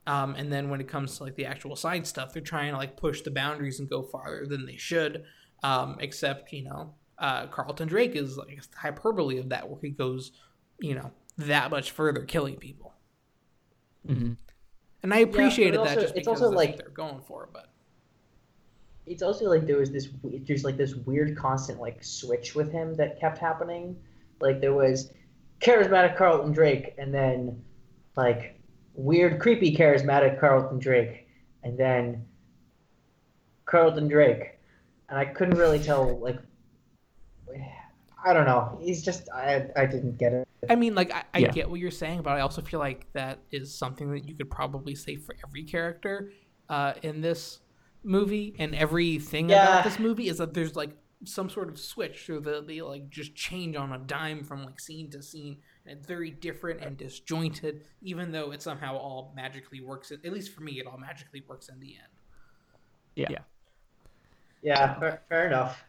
Um, 0.06 0.34
and 0.34 0.52
then 0.52 0.68
when 0.68 0.80
it 0.80 0.88
comes 0.88 1.16
to 1.16 1.24
like 1.24 1.34
the 1.34 1.46
actual 1.46 1.76
science 1.76 2.08
stuff, 2.08 2.32
they're 2.32 2.42
trying 2.42 2.72
to 2.72 2.78
like 2.78 2.96
push 2.96 3.22
the 3.22 3.30
boundaries 3.30 3.80
and 3.80 3.88
go 3.88 4.02
farther 4.02 4.46
than 4.46 4.66
they 4.66 4.76
should. 4.76 5.24
Um, 5.62 5.96
except 6.00 6.52
you 6.52 6.64
know, 6.64 6.94
uh, 7.18 7.46
Carlton 7.46 7.88
Drake 7.88 8.14
is 8.14 8.36
like 8.36 8.60
the 8.70 8.76
hyperbole 8.78 9.38
of 9.38 9.48
that, 9.48 9.68
where 9.68 9.80
he 9.80 9.90
goes, 9.90 10.32
you 10.78 10.94
know, 10.94 11.10
that 11.38 11.70
much 11.70 11.92
further, 11.92 12.22
killing 12.24 12.56
people. 12.56 12.92
Mm-hmm. 14.06 14.32
And 15.02 15.14
I 15.14 15.18
appreciated 15.18 15.76
also- 15.78 15.94
that 15.94 16.00
just 16.00 16.16
it's 16.16 16.28
also, 16.28 16.50
that's 16.50 16.56
like- 16.56 16.70
what 16.70 16.78
they're 16.78 16.88
going 16.90 17.20
for. 17.26 17.48
But 17.52 17.70
It's 19.06 19.22
also 19.22 19.48
like 19.48 19.66
there 19.66 19.78
was 19.78 19.90
this 19.90 20.08
there's 20.22 20.64
like 20.64 20.76
this 20.76 20.94
weird 20.94 21.36
constant 21.36 21.80
like 21.80 22.02
switch 22.04 22.54
with 22.54 22.70
him 22.70 22.94
that 22.96 23.18
kept 23.20 23.38
happening. 23.38 23.96
Like 24.40 24.60
there 24.60 24.74
was 24.74 25.10
charismatic 25.60 26.16
Carlton 26.16 26.52
Drake, 26.52 26.94
and 26.98 27.12
then 27.14 27.62
like 28.16 28.60
weird, 28.94 29.40
creepy, 29.40 29.76
charismatic 29.76 30.40
Carlton 30.40 30.78
Drake, 30.78 31.26
and 31.62 31.78
then 31.78 32.26
Carlton 33.66 34.08
Drake, 34.08 34.58
and 35.08 35.18
I 35.18 35.24
couldn't 35.24 35.58
really 35.58 35.78
tell 35.78 36.18
like. 36.18 36.38
I 38.26 38.32
don't 38.32 38.46
know. 38.46 38.78
He's 38.80 39.02
just 39.02 39.28
I 39.34 39.66
I 39.76 39.86
didn't 39.86 40.16
get 40.18 40.32
it. 40.32 40.48
I 40.70 40.76
mean, 40.76 40.94
like 40.94 41.12
I, 41.12 41.24
I 41.34 41.38
Yeah. 41.40 41.50
get 41.50 41.68
what 41.68 41.78
you're 41.78 41.90
saying, 41.90 42.22
but 42.22 42.30
I 42.30 42.40
also 42.40 42.62
feel 42.62 42.80
like 42.80 43.06
that 43.12 43.40
is 43.50 43.76
something 43.76 44.10
that 44.12 44.26
you 44.26 44.34
could 44.34 44.50
probably 44.50 44.94
say 44.94 45.16
for 45.16 45.36
every 45.46 45.64
character 45.64 46.30
uh, 46.70 46.94
in 47.02 47.20
this 47.20 47.60
movie, 48.02 48.54
and 48.58 48.74
everything 48.74 49.50
Yeah. 49.50 49.60
about 49.62 49.84
this 49.84 49.98
movie 49.98 50.28
is 50.28 50.38
that 50.38 50.54
there's 50.54 50.74
like 50.74 50.96
some 51.24 51.50
sort 51.50 51.68
of 51.68 51.78
switch, 51.78 52.30
or 52.30 52.40
the 52.40 52.64
they 52.66 52.80
like 52.80 53.10
just 53.10 53.34
change 53.34 53.76
on 53.76 53.92
a 53.92 53.98
dime 53.98 54.42
from 54.42 54.64
like 54.64 54.80
scene 54.80 55.10
to 55.10 55.22
scene, 55.22 55.58
and 55.86 55.98
it's 55.98 56.06
very 56.06 56.30
different 56.30 56.80
and 56.80 56.96
disjointed. 56.96 57.86
Even 58.02 58.32
though 58.32 58.52
it 58.52 58.62
somehow 58.62 58.96
all 58.96 59.32
magically 59.36 59.80
works, 59.80 60.10
at 60.10 60.24
least 60.24 60.52
for 60.52 60.62
me, 60.62 60.80
it 60.80 60.86
all 60.86 60.98
magically 60.98 61.42
works 61.48 61.68
in 61.68 61.78
the 61.80 61.94
end. 61.94 62.12
Yeah. 63.16 63.26
Yeah. 63.30 63.38
Yeah, 64.62 64.98
fair, 64.98 65.22
fair 65.28 65.46
enough. 65.46 65.84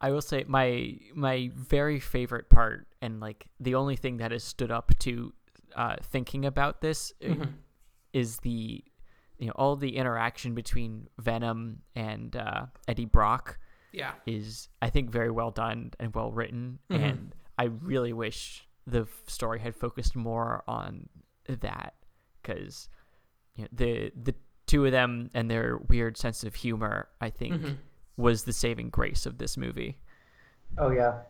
I 0.00 0.10
will 0.10 0.22
say 0.22 0.44
my 0.46 0.98
my 1.14 1.50
very 1.54 2.00
favorite 2.00 2.48
part 2.50 2.86
and 3.00 3.20
like 3.20 3.46
the 3.60 3.74
only 3.74 3.96
thing 3.96 4.18
that 4.18 4.32
has 4.32 4.42
stood 4.44 4.70
up 4.70 4.92
to 5.00 5.32
uh, 5.76 5.96
thinking 6.02 6.44
about 6.44 6.80
this 6.80 7.12
uh, 7.22 7.28
Mhm. 7.28 7.52
is 8.12 8.38
the 8.38 8.84
you 9.38 9.46
know 9.46 9.52
all 9.56 9.76
the 9.76 9.96
interaction 9.96 10.54
between 10.54 11.08
Venom 11.18 11.82
and 11.94 12.34
uh, 12.36 12.66
Eddie 12.88 13.04
Brock 13.06 13.58
Yeah, 13.92 14.12
is 14.26 14.68
I 14.82 14.90
think 14.90 15.10
very 15.10 15.30
well 15.30 15.50
done 15.50 15.92
and 16.00 16.14
well 16.14 16.32
written 16.32 16.78
Mhm. 16.90 17.00
and 17.00 17.34
I 17.58 17.64
really 17.64 18.12
wish 18.12 18.66
the 18.86 19.06
story 19.26 19.60
had 19.60 19.74
focused 19.74 20.14
more 20.16 20.62
on 20.68 21.08
that 21.46 21.94
because 22.42 22.88
you 23.56 23.62
know, 23.64 23.68
the 23.72 24.12
the 24.20 24.34
two 24.66 24.84
of 24.86 24.92
them 24.92 25.30
and 25.34 25.50
their 25.50 25.78
weird 25.88 26.16
sense 26.16 26.42
of 26.44 26.54
humor 26.54 27.08
I 27.20 27.30
think 27.30 27.54
Mhm. 27.54 27.76
was 28.16 28.44
the 28.44 28.52
saving 28.52 28.90
grace 28.90 29.26
of 29.26 29.38
this 29.38 29.56
movie. 29.56 29.98
Oh 30.78 30.90
yeah. 30.90 31.20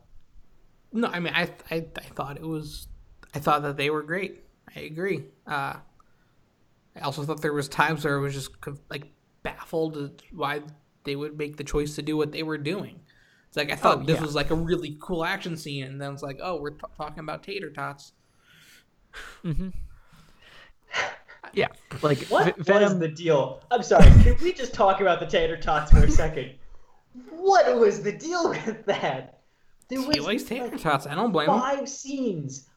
No, 0.93 1.09
I 1.09 1.19
mean, 1.21 1.33
I, 1.35 1.51
I, 1.71 1.77
I 1.97 2.01
thought 2.15 2.37
it 2.37 2.47
was, 2.47 2.87
I 3.35 3.41
thought 3.41 3.63
that 3.63 3.77
they 3.77 3.91
were 3.91 4.03
great. 4.03 4.45
I 4.77 4.81
agree. 4.81 5.25
Uh, 5.47 5.75
I 6.95 7.01
also 7.03 7.25
thought 7.25 7.43
there 7.43 7.53
was 7.53 7.69
times 7.69 8.05
where 8.05 8.17
I 8.17 8.21
was 8.21 8.33
just 8.33 8.51
like 8.89 9.13
baffled 9.43 10.23
why 10.33 10.63
they 11.03 11.17
would 11.17 11.37
make 11.37 11.57
the 11.57 11.65
choice 11.65 11.97
to 11.97 12.03
do 12.03 12.17
what 12.17 12.31
they 12.31 12.45
were 12.45 12.59
doing. 12.59 13.01
It's 13.55 13.57
like 13.57 13.71
I 13.71 13.77
thought 13.77 13.99
Oh, 13.99 14.03
this 14.05 14.17
yeah. 14.17 14.23
was 14.23 14.35
like 14.35 14.51
a 14.51 14.55
really 14.57 14.97
cool 15.01 15.25
action 15.25 15.57
scene, 15.57 15.85
and 15.85 16.01
then 16.01 16.13
it's 16.13 16.25
like, 16.25 16.41
oh, 16.43 16.61
we're 16.61 16.71
t- 16.71 16.81
talking 16.97 17.21
about 17.21 17.45
tater 17.45 17.71
tots. 17.71 18.13
Mm-hmm. 19.45 19.69
Yeah, 21.53 21.69
like 22.03 22.19
What 22.27 22.47
V- 22.47 22.53
was 22.59 22.67
Venom. 22.67 22.99
the 22.99 23.07
deal? 23.07 23.61
I'm 23.71 23.85
sorry. 23.85 24.07
Can 24.25 24.37
we 24.43 24.53
just 24.53 24.75
talk 24.75 25.01
about 25.01 25.21
the 25.21 25.27
tater 25.27 25.57
tots 25.57 25.93
for 25.93 25.99
a 25.99 26.11
second? 26.11 26.51
What 27.31 27.79
was 27.79 28.03
the 28.03 28.11
deal 28.11 28.49
with 28.49 28.85
that? 28.87 29.39
There 29.89 30.01
He 30.01 30.19
likes 30.19 30.43
tater 30.43 30.77
tots. 30.77 31.07
I 31.07 31.15
don't 31.15 31.31
blame 31.31 31.49
him. 31.49 31.61
five 31.61 31.89
scenes 31.89 32.69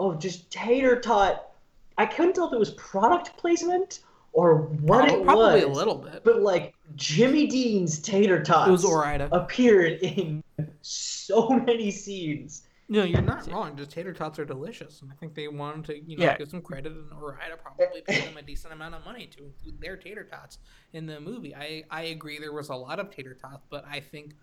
of 0.00 0.18
just 0.18 0.50
tater 0.50 0.98
tot. 1.00 1.50
I 1.96 2.06
couldn't 2.06 2.32
tell 2.34 2.48
if 2.48 2.52
it 2.54 2.58
was 2.58 2.70
product 2.72 3.36
placement 3.36 4.00
or 4.34 4.56
what 4.58 5.08
Prob- 5.08 5.20
it 5.20 5.24
Probably 5.24 5.64
was. 5.64 5.76
a 5.76 5.78
little 5.80 5.94
bit. 5.94 6.22
But 6.24 6.42
like 6.42 6.74
Jimmy 6.96 7.46
Dean's 7.46 7.98
tater 8.00 8.42
tots 8.42 8.68
It 8.68 8.72
was 8.72 8.84
Ore-Ida. 8.84 9.28
appeared 9.32 10.00
in 10.02 10.42
so 10.82 11.48
many 11.48 11.90
scenes. 11.90 12.62
No, 12.88 13.02
you're 13.02 13.22
not 13.22 13.50
wrong. 13.50 13.76
Just 13.76 13.92
tater 13.92 14.12
tots 14.12 14.38
are 14.38 14.44
delicious, 14.44 15.00
and 15.00 15.10
I 15.10 15.14
think 15.14 15.34
they 15.34 15.48
wanted 15.48 15.84
to, 15.86 15.98
you 16.04 16.18
know, 16.18 16.24
Yeah. 16.24 16.36
give 16.36 16.50
some 16.50 16.60
credit, 16.60 16.92
and 16.92 17.10
Ore-Ida 17.14 17.56
probably 17.56 18.02
paid 18.02 18.24
them 18.24 18.36
a 18.36 18.42
decent 18.42 18.74
amount 18.74 18.94
of 18.94 19.04
money 19.06 19.26
to 19.28 19.44
include 19.44 19.80
their 19.80 19.96
tater 19.96 20.24
tots 20.24 20.58
in 20.92 21.06
the 21.06 21.18
movie. 21.18 21.54
I 21.54 21.84
I 21.90 22.02
agree 22.02 22.38
there 22.38 22.52
was 22.52 22.68
a 22.68 22.74
lot 22.74 22.98
of 23.00 23.10
tater 23.10 23.34
tots, 23.40 23.64
but 23.70 23.86
I 23.90 24.00
think 24.00 24.34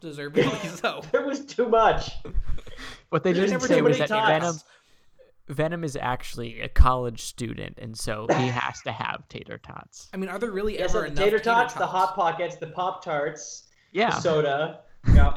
deservedly 0.00 0.58
so. 0.74 1.00
There 1.10 1.24
was 1.26 1.46
too 1.46 1.68
much. 1.68 2.10
What 3.08 3.22
they 3.24 3.32
didn't 3.32 3.60
too 3.60 3.66
say 3.66 3.80
was 3.80 3.98
many 3.98 4.08
that 4.08 4.08
tots. 4.14 4.28
Venom. 4.28 4.56
Venom 5.48 5.84
is 5.84 5.96
actually 6.00 6.60
a 6.60 6.68
college 6.68 7.20
student, 7.22 7.78
and 7.80 7.96
so 7.96 8.26
he 8.30 8.46
has 8.48 8.80
to 8.82 8.92
have 8.92 9.26
tater 9.28 9.58
tots. 9.58 10.08
I 10.12 10.16
mean, 10.16 10.28
are 10.28 10.38
there 10.38 10.50
really 10.50 10.78
Yes, 10.78 10.90
ever 10.90 11.02
the 11.02 11.12
enough 11.12 11.24
tater 11.24 11.38
tots, 11.38 11.74
the 11.74 11.86
hot 11.86 12.14
pockets, 12.16 12.56
the 12.56 12.66
pop 12.68 13.04
tarts, 13.04 13.64
Yeah, 13.92 14.10
the 14.10 14.20
soda. 14.20 14.80
Yeah. 15.14 15.34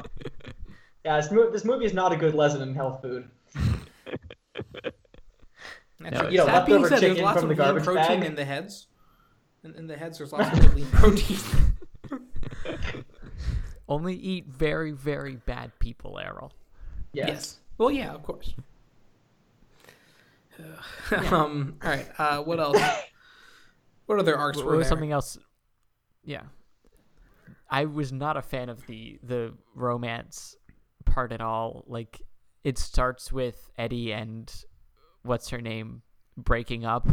yeah, 1.05 1.21
this, 1.21 1.31
mo- 1.31 1.51
this 1.51 1.63
movie 1.63 1.85
is 1.85 1.93
not 1.93 2.11
a 2.11 2.15
good 2.17 2.33
lesson 2.33 2.63
in 2.63 2.73
health 2.73 3.03
food. 3.03 3.29
That's 5.99 6.15
No, 6.15 6.21
right. 6.21 6.31
You 6.31 6.37
know, 6.39 6.45
that 6.47 6.65
being 6.65 6.81
leftover 6.81 7.01
said, 7.01 7.01
there's 7.11 7.19
lots 7.21 7.41
from 7.41 7.51
of 7.51 7.57
the 7.57 7.63
lean 7.63 7.73
garbage 7.73 7.83
protein 7.85 8.19
bag. 8.21 8.29
in 8.29 8.35
the 8.35 8.45
heads. 8.45 8.87
In, 9.63 9.75
in 9.75 9.85
the 9.87 9.95
heads, 9.95 10.17
there's 10.17 10.31
lots 10.31 10.57
of 10.57 10.73
lean 10.75 10.87
protein. 10.87 11.37
only 13.87 14.15
eat 14.15 14.47
very, 14.47 14.91
very 14.91 15.35
bad 15.35 15.77
people, 15.77 16.17
Errol. 16.17 16.51
Yes. 17.13 17.27
Yes. 17.27 17.59
Well, 17.77 17.91
yeah, 17.91 18.13
of 18.13 18.23
course. 18.23 18.55
Um. 21.31 21.75
All 21.83 21.89
right. 21.89 22.07
Uh. 22.17 22.41
What 22.43 22.59
else? 22.59 22.77
What 24.05 24.17
other 24.17 24.35
arcs 24.35 24.57
What 24.57 24.65
were 24.65 24.77
there? 24.77 24.85
something 24.85 25.11
else? 25.11 25.37
Yeah, 26.23 26.41
I 27.69 27.85
was 27.85 28.11
not 28.11 28.37
a 28.37 28.41
fan 28.41 28.69
of 28.69 28.83
the 28.87 29.19
the 29.21 29.53
romance 29.75 30.55
part 31.05 31.31
at 31.31 31.41
all. 31.41 31.83
Like, 31.85 32.19
it 32.63 32.79
starts 32.79 33.31
with 33.31 33.69
Eddie 33.77 34.11
and 34.11 34.51
what's 35.21 35.49
her 35.49 35.61
name 35.61 36.01
breaking 36.37 36.85
up, 36.85 37.07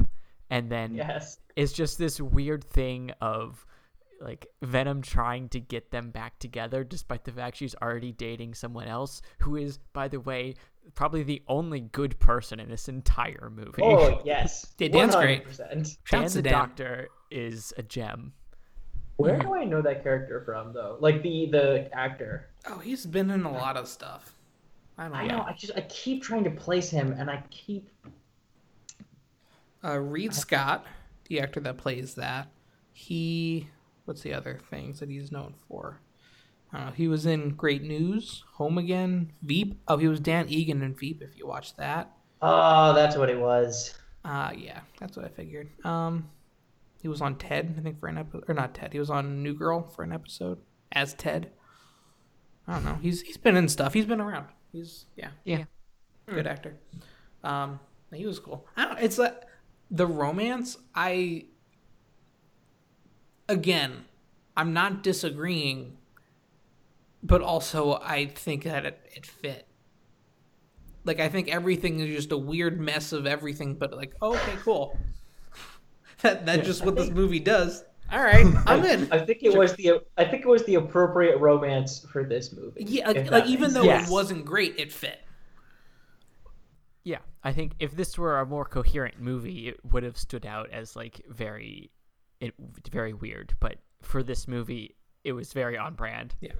and 0.48 0.70
then 0.72 0.94
Yes. 0.94 1.38
it's 1.54 1.74
just 1.74 1.98
this 1.98 2.18
weird 2.18 2.64
thing 2.64 3.10
of 3.20 3.66
like 4.18 4.46
Venom 4.62 5.02
trying 5.02 5.50
to 5.50 5.60
get 5.60 5.90
them 5.90 6.10
back 6.10 6.38
together 6.38 6.82
despite 6.82 7.24
the 7.24 7.32
fact 7.32 7.58
she's 7.58 7.74
already 7.82 8.12
dating 8.12 8.54
someone 8.54 8.88
else 8.88 9.20
who 9.42 9.56
is 9.56 9.76
by 9.92 10.08
the 10.08 10.18
way 10.20 10.54
probably 10.94 11.22
the 11.22 11.42
only 11.48 11.80
good 11.80 12.18
person 12.18 12.60
in 12.60 12.68
this 12.68 12.88
entire 12.88 13.50
movie. 13.54 13.82
Oh, 13.82 14.20
yes. 14.24 14.66
Yeah, 14.78 14.88
Dan's 14.88 15.16
great. 15.16 15.46
100%. 15.46 15.72
and 15.72 15.96
Shouts 16.04 16.34
the 16.34 16.42
Dan. 16.42 16.52
doctor 16.52 17.08
is 17.30 17.72
a 17.76 17.82
gem. 17.82 18.32
Where 19.16 19.38
do 19.38 19.54
I 19.54 19.64
know 19.64 19.80
that 19.80 20.02
character 20.02 20.42
from, 20.44 20.72
though? 20.74 20.98
Like 21.00 21.22
the 21.22 21.48
the 21.50 21.88
actor. 21.94 22.48
Oh, 22.68 22.78
he's 22.78 23.06
been 23.06 23.30
in 23.30 23.44
a 23.44 23.50
lot 23.52 23.76
of 23.78 23.88
stuff. 23.88 24.34
I 24.98 25.04
don't 25.04 25.12
know. 25.12 25.18
I 25.18 25.26
know. 25.26 25.40
I 25.48 25.52
just 25.54 25.72
I 25.74 25.80
keep 25.82 26.22
trying 26.22 26.44
to 26.44 26.50
place 26.50 26.90
him, 26.90 27.12
and 27.18 27.30
I 27.30 27.42
keep. 27.50 27.88
Uh, 29.82 29.98
Reid 29.98 30.34
Scott, 30.34 30.84
the 31.28 31.40
actor 31.40 31.60
that 31.60 31.78
plays 31.78 32.14
that, 32.14 32.48
he. 32.92 33.68
What's 34.04 34.20
the 34.22 34.34
other 34.34 34.60
things 34.70 35.00
that 35.00 35.08
he's 35.08 35.32
known 35.32 35.54
for? 35.66 35.98
I 36.72 36.76
don't 36.78 36.86
know. 36.86 36.92
He 36.92 37.08
was 37.08 37.26
in 37.26 37.50
Great 37.50 37.82
News, 37.82 38.44
Home 38.54 38.76
Again, 38.78 39.32
Veep. 39.42 39.80
Oh, 39.88 39.96
he 39.96 40.08
was 40.08 40.20
Dan 40.20 40.48
Egan 40.48 40.82
in 40.82 40.94
Veep. 40.94 41.22
If 41.22 41.36
you 41.38 41.46
watch 41.46 41.76
that, 41.76 42.12
Oh, 42.42 42.92
that's 42.92 43.16
what 43.16 43.30
it 43.30 43.38
was. 43.38 43.94
uh, 44.24 44.52
yeah, 44.56 44.80
that's 45.00 45.16
what 45.16 45.24
I 45.24 45.28
figured. 45.28 45.68
Um, 45.84 46.28
he 47.00 47.08
was 47.08 47.20
on 47.20 47.36
Ted, 47.36 47.74
I 47.78 47.80
think, 47.82 48.00
for 48.00 48.08
an 48.08 48.18
episode, 48.18 48.44
or 48.48 48.54
not 48.54 48.74
Ted. 48.74 48.92
He 48.92 48.98
was 48.98 49.10
on 49.10 49.42
New 49.42 49.54
Girl 49.54 49.82
for 49.82 50.02
an 50.02 50.12
episode 50.12 50.58
as 50.92 51.14
Ted. 51.14 51.50
I 52.68 52.74
don't 52.74 52.84
know. 52.84 52.98
He's 53.00 53.22
he's 53.22 53.36
been 53.36 53.56
in 53.56 53.68
stuff. 53.68 53.94
He's 53.94 54.06
been 54.06 54.20
around. 54.20 54.46
He's 54.72 55.06
yeah, 55.16 55.30
Yeah. 55.44 55.64
good 56.28 56.46
actor. 56.48 56.74
Um, 57.44 57.78
he 58.12 58.26
was 58.26 58.40
cool. 58.40 58.66
I 58.76 58.84
don't. 58.86 58.98
It's 58.98 59.18
like 59.18 59.40
the 59.90 60.06
romance. 60.06 60.76
I 60.94 61.44
again, 63.48 64.04
I'm 64.56 64.72
not 64.72 65.02
disagreeing, 65.02 65.96
but 67.26 67.42
also 67.42 67.94
I 68.02 68.26
think 68.26 68.64
that 68.64 68.86
it, 68.86 69.00
it 69.14 69.26
fit. 69.26 69.66
Like 71.04 71.20
I 71.20 71.28
think 71.28 71.48
everything 71.48 72.00
is 72.00 72.14
just 72.14 72.32
a 72.32 72.38
weird 72.38 72.80
mess 72.80 73.12
of 73.12 73.26
everything, 73.26 73.74
but 73.74 73.92
like, 73.92 74.14
oh, 74.22 74.34
okay, 74.34 74.56
cool. 74.62 74.98
that 76.22 76.46
that's 76.46 76.66
just 76.66 76.84
what 76.84 76.96
this 76.96 77.10
movie 77.10 77.40
does. 77.40 77.84
All 78.12 78.22
right, 78.22 78.46
I'm 78.66 78.84
in. 78.84 79.08
I 79.12 79.18
think 79.18 79.42
it 79.42 79.56
was 79.56 79.74
the 79.74 80.00
I 80.16 80.24
think 80.24 80.42
it 80.42 80.48
was 80.48 80.64
the 80.64 80.76
appropriate 80.76 81.38
romance 81.38 82.06
for 82.12 82.24
this 82.24 82.52
movie. 82.52 82.84
Yeah, 82.84 83.08
like, 83.08 83.30
like 83.30 83.46
even 83.46 83.72
though 83.72 83.82
Yes. 83.82 84.08
it 84.08 84.12
wasn't 84.12 84.44
great, 84.44 84.78
it 84.78 84.92
fit. 84.92 85.20
Yeah, 87.04 87.18
I 87.44 87.52
think 87.52 87.72
if 87.78 87.94
this 87.94 88.18
were 88.18 88.38
a 88.38 88.46
more 88.46 88.64
coherent 88.64 89.20
movie, 89.20 89.68
it 89.68 89.78
would 89.92 90.02
have 90.02 90.16
stood 90.16 90.44
out 90.44 90.70
as 90.70 90.96
like 90.96 91.20
very, 91.28 91.92
it 92.40 92.52
very 92.90 93.12
weird. 93.12 93.54
But 93.60 93.76
for 94.02 94.24
this 94.24 94.48
movie, 94.48 94.95
it 95.26 95.32
was 95.32 95.52
very 95.52 95.76
on 95.76 95.94
brand. 95.94 96.34
Yeah. 96.40 96.52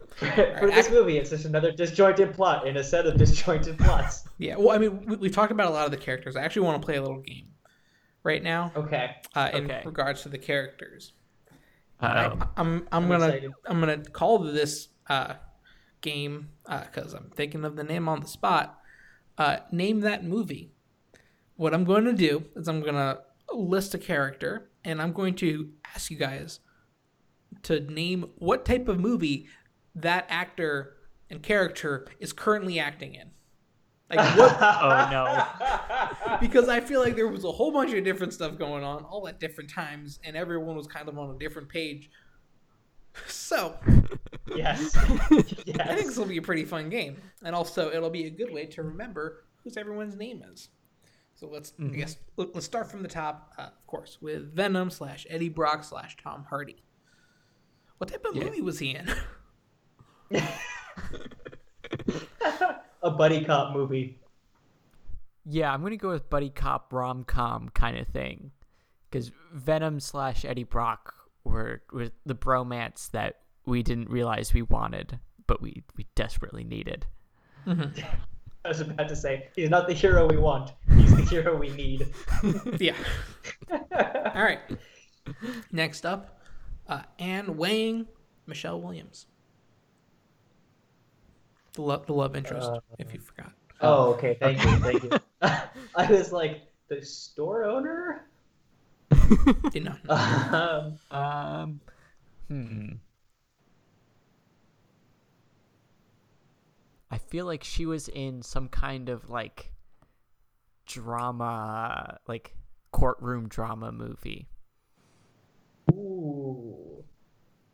for 0.59 0.67
this 0.67 0.91
movie, 0.91 1.19
it's 1.19 1.31
just 1.31 1.45
another 1.45 1.71
disjointed 1.71 2.35
plot 2.35 2.67
in 2.67 2.77
a 2.77 2.85
set 2.85 3.07
of 3.07 3.17
disjointed 3.17 3.79
plots. 3.79 4.25
Yeah. 4.39 4.57
Well, 4.57 4.73
I 4.73 4.79
mean, 4.79 5.07
we, 5.07 5.17
we've 5.17 5.33
talked 5.35 5.51
about 5.53 5.69
a 5.69 5.71
lot 5.71 5.87
of 5.87 5.91
the 5.93 5.97
characters. 5.97 6.37
I 6.37 6.43
actually 6.43 6.67
want 6.67 6.83
to 6.83 6.85
play 6.85 6.97
a 6.97 7.01
little 7.01 7.21
game 7.23 7.47
right 8.23 8.43
now 8.43 8.71
Okay. 8.77 9.17
uh, 9.35 9.51
in 9.55 9.65
Okay. 9.65 9.81
regards 9.87 10.23
to 10.25 10.29
the 10.29 10.37
characters. 10.37 11.13
Uh, 12.03 12.07
I, 12.07 12.25
I'm 12.27 12.43
I'm, 12.59 12.89
I'm 12.93 13.09
gonna 13.09 13.27
excited. 13.29 13.53
I'm 13.65 13.81
gonna 13.81 13.99
call 13.99 14.41
this 14.41 14.89
uh, 15.09 15.35
game 16.03 16.51
because 16.69 17.15
I'm 17.15 17.31
thinking 17.35 17.65
of 17.65 17.77
the 17.77 17.85
name 17.85 18.11
on 18.11 18.21
the 18.21 18.27
spot. 18.27 18.79
Uh, 19.39 19.59
name 19.73 20.01
that 20.01 20.23
movie. 20.25 20.73
What 21.55 21.73
I'm 21.73 21.85
going 21.85 22.05
to 22.05 22.13
do 22.13 22.45
is 22.57 22.69
I'm 22.69 22.83
gonna 22.83 23.21
list 23.55 23.95
a 23.95 23.99
character 23.99 24.69
and 24.85 25.01
I'm 25.01 25.13
going 25.15 25.35
to 25.37 25.71
ask 25.95 26.11
you 26.11 26.19
guys 26.19 26.61
to 27.65 27.81
name 27.81 28.31
what 28.37 28.65
type 28.65 28.89
of 28.89 28.99
movie 28.99 29.47
that 29.95 30.27
actor 30.29 30.97
and 31.31 31.43
character 31.43 32.07
is 32.21 32.33
currently 32.33 32.79
acting 32.79 33.15
in. 33.15 33.31
Like 34.09 34.37
what? 34.37 34.57
oh 34.61 35.09
no. 35.11 36.39
because 36.41 36.69
I 36.69 36.81
feel 36.81 37.01
like 37.01 37.17
there 37.17 37.29
was 37.29 37.45
a 37.45 37.51
whole 37.51 37.73
bunch 37.73 37.93
of 37.93 38.05
different 38.05 38.33
stuff 38.33 38.59
going 38.59 38.85
on, 38.85 39.05
all 39.05 39.27
at 39.27 39.41
different 39.41 39.71
times, 39.71 40.21
and 40.25 40.37
everyone 40.37 40.77
was 40.77 40.87
kind 40.87 41.09
of 41.09 41.19
on 41.19 41.31
a 41.35 41.39
different 41.39 41.69
page. 41.69 42.11
So 43.29 43.75
yes. 44.55 44.95
I 44.95 45.09
think 45.41 46.07
this 46.07 46.19
will 46.19 46.27
be 46.27 46.37
a 46.37 46.43
pretty 46.43 46.67
fun 46.67 46.91
game, 46.91 47.17
and 47.43 47.57
also 47.57 47.91
it'll 47.91 48.11
be 48.11 48.27
a 48.27 48.31
good 48.31 48.53
way 48.53 48.67
to 48.67 48.83
remember 48.83 49.47
whose 49.65 49.79
everyone's 49.79 50.17
name 50.17 50.45
is. 50.53 50.69
So 51.35 51.49
let's 51.49 51.73
I 51.81 51.85
guess 51.85 52.19
let- 52.37 52.55
let's 52.55 52.67
start 52.67 52.91
from 52.91 53.03
the 53.03 53.09
top, 53.09 53.55
uh, 53.57 53.63
of 53.63 53.87
course, 53.87 54.19
with 54.21 54.55
Venom 54.55 54.91
slash 54.91 55.27
Eddie 55.31 55.49
Brock 55.49 55.83
slash 55.83 56.19
Tom 56.23 56.45
Hardy. 56.51 56.77
What 57.99 58.11
type 58.11 58.25
of 58.25 58.37
Yeah. 58.37 58.45
movie 58.45 58.61
was 58.61 58.79
he 58.79 58.95
in? 58.95 59.13
a 63.03 63.11
buddy 63.11 63.45
cop 63.45 63.75
movie. 63.75 64.19
Yeah, 65.45 65.73
I'm 65.73 65.83
gonna 65.83 65.97
go 65.97 66.11
with 66.11 66.29
buddy 66.29 66.51
cop 66.51 66.93
rom 66.93 67.25
com 67.25 67.69
kind 67.71 67.97
of 67.99 68.09
thing, 68.09 68.51
because 69.09 69.31
Venom 69.53 70.01
slash 70.01 70.45
Eddie 70.45 70.65
Brock 70.65 71.15
were 71.45 71.83
were 71.93 72.11
the 72.25 72.35
bromance 72.35 73.11
that 73.13 73.41
we 73.65 73.83
didn't 73.83 74.11
realize 74.11 74.53
we 74.53 74.63
wanted, 74.63 75.19
but 75.47 75.63
we 75.63 75.85
we 75.97 76.07
desperately 76.17 76.65
needed. 76.65 77.07
Mm-hmm. 77.67 78.01
I 78.65 78.69
was 78.69 78.81
about 78.81 79.09
to 79.09 79.15
say 79.15 79.49
he's 79.55 79.71
not 79.71 79.87
the 79.87 79.95
hero 79.95 80.27
we 80.29 80.37
want. 80.37 80.73
He's 80.97 81.15
the 81.15 81.23
hero 81.23 81.57
we 81.57 81.71
need. 81.71 82.13
yeah. 82.81 82.97
All 83.71 84.43
right. 84.43 84.59
Next 85.71 86.05
up, 86.05 86.36
uh, 86.89 87.03
Anne 87.19 87.57
Weying, 87.57 88.07
Michelle 88.47 88.81
Williams. 88.81 89.27
The 91.75 91.83
love, 91.83 92.07
the 92.07 92.15
love 92.15 92.37
interest, 92.37 92.71
if 92.99 93.13
you 93.13 93.21
forgot. 93.21 93.53
Oh, 93.83 94.15
okay. 94.15 94.37
Thank 94.41 94.65
you. 94.65 94.77
Thank 94.79 95.03
you. 95.03 95.11
I 95.95 96.11
was 96.11 96.33
like 96.33 96.63
the 96.89 97.05
store 97.05 97.65
owner. 97.65 98.29
Did 99.71 99.85
not 99.85 100.05
know. 100.05 100.97
Um, 101.11 101.19
Um, 101.19 101.81
hmm. 102.49 102.89
I 107.11 107.19
feel 107.19 107.47
like 107.47 107.63
she 107.63 107.87
was 107.87 108.09
in 108.09 108.43
some 108.43 108.69
kind 108.69 109.09
of 109.09 109.31
like 109.31 109.73
drama, 110.87 112.19
like 112.27 112.57
courtroom 112.93 113.49
drama 113.49 113.93
movie. 113.93 114.49
Ooh. 115.93 117.05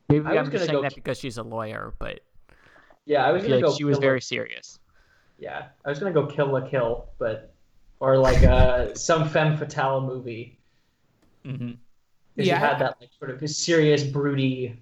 Maybe 0.09 0.27
I 0.27 0.31
was 0.31 0.39
I'm 0.39 0.45
just 0.45 0.53
gonna 0.53 0.65
saying 0.67 0.73
go- 0.79 0.83
that 0.83 0.95
because 0.95 1.19
she's 1.19 1.39
a 1.39 1.43
lawyer, 1.43 1.95
but 1.99 2.21
Yeah, 3.07 3.25
I 3.25 3.29
I 3.29 3.33
was 3.33 3.43
feel 3.43 3.51
gonna 3.53 3.67
like 3.67 3.73
go. 3.73 3.77
she 3.77 3.85
was 3.85 3.97
Kill 3.97 4.03
a- 4.05 4.07
very 4.09 4.21
serious. 4.21 4.79
Yeah, 5.39 5.69
I 5.85 5.89
was 5.89 5.99
gonna 5.99 6.13
go 6.13 6.27
kill 6.27 6.55
a 6.57 6.69
kill, 6.69 7.09
but 7.19 7.55
or 8.01 8.17
like 8.19 8.43
uh, 8.45 8.95
some 8.95 9.29
femme 9.29 9.57
fatale 9.57 10.01
movie. 10.01 10.59
Mm-hmm. 11.45 11.73
Yeah, 12.37 12.45
you 12.45 12.53
had 12.55 12.79
that 12.79 12.97
like 13.01 13.11
sort 13.19 13.31
of 13.31 13.49
serious, 13.51 14.03
broody. 14.05 14.81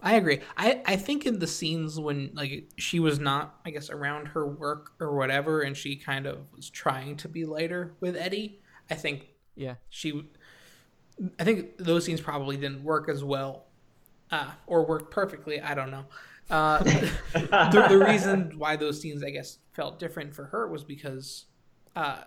I 0.00 0.14
agree. 0.14 0.40
I, 0.56 0.80
I 0.86 0.96
think 0.96 1.26
in 1.26 1.40
the 1.40 1.46
scenes 1.48 1.98
when 1.98 2.30
like 2.34 2.68
she 2.76 3.00
was 3.00 3.18
not, 3.18 3.58
I 3.66 3.70
guess, 3.70 3.90
around 3.90 4.26
her 4.28 4.46
work 4.46 4.92
or 5.00 5.16
whatever, 5.16 5.62
and 5.62 5.76
she 5.76 5.96
kind 5.96 6.26
of 6.26 6.38
was 6.54 6.70
trying 6.70 7.16
to 7.18 7.28
be 7.28 7.44
lighter 7.44 7.94
with 8.00 8.14
Eddie. 8.16 8.60
I 8.88 8.94
think 8.94 9.26
Yeah. 9.56 9.74
she, 9.90 10.28
I 11.38 11.44
think 11.44 11.78
those 11.78 12.04
scenes 12.04 12.20
probably 12.20 12.56
didn't 12.56 12.82
work 12.84 13.08
as 13.08 13.24
well, 13.24 13.66
uh, 14.30 14.50
or 14.66 14.84
worked 14.86 15.10
perfectly. 15.10 15.60
I 15.60 15.74
don't 15.74 15.90
know. 15.90 16.04
Uh, 16.50 16.82
the, 17.32 17.86
the 17.88 17.98
reason 17.98 18.54
why 18.56 18.76
those 18.76 19.00
scenes, 19.00 19.22
I 19.22 19.30
guess, 19.30 19.58
felt 19.72 19.98
different 19.98 20.34
for 20.34 20.44
her 20.46 20.68
was 20.68 20.84
because 20.84 21.46
uh, 21.96 22.22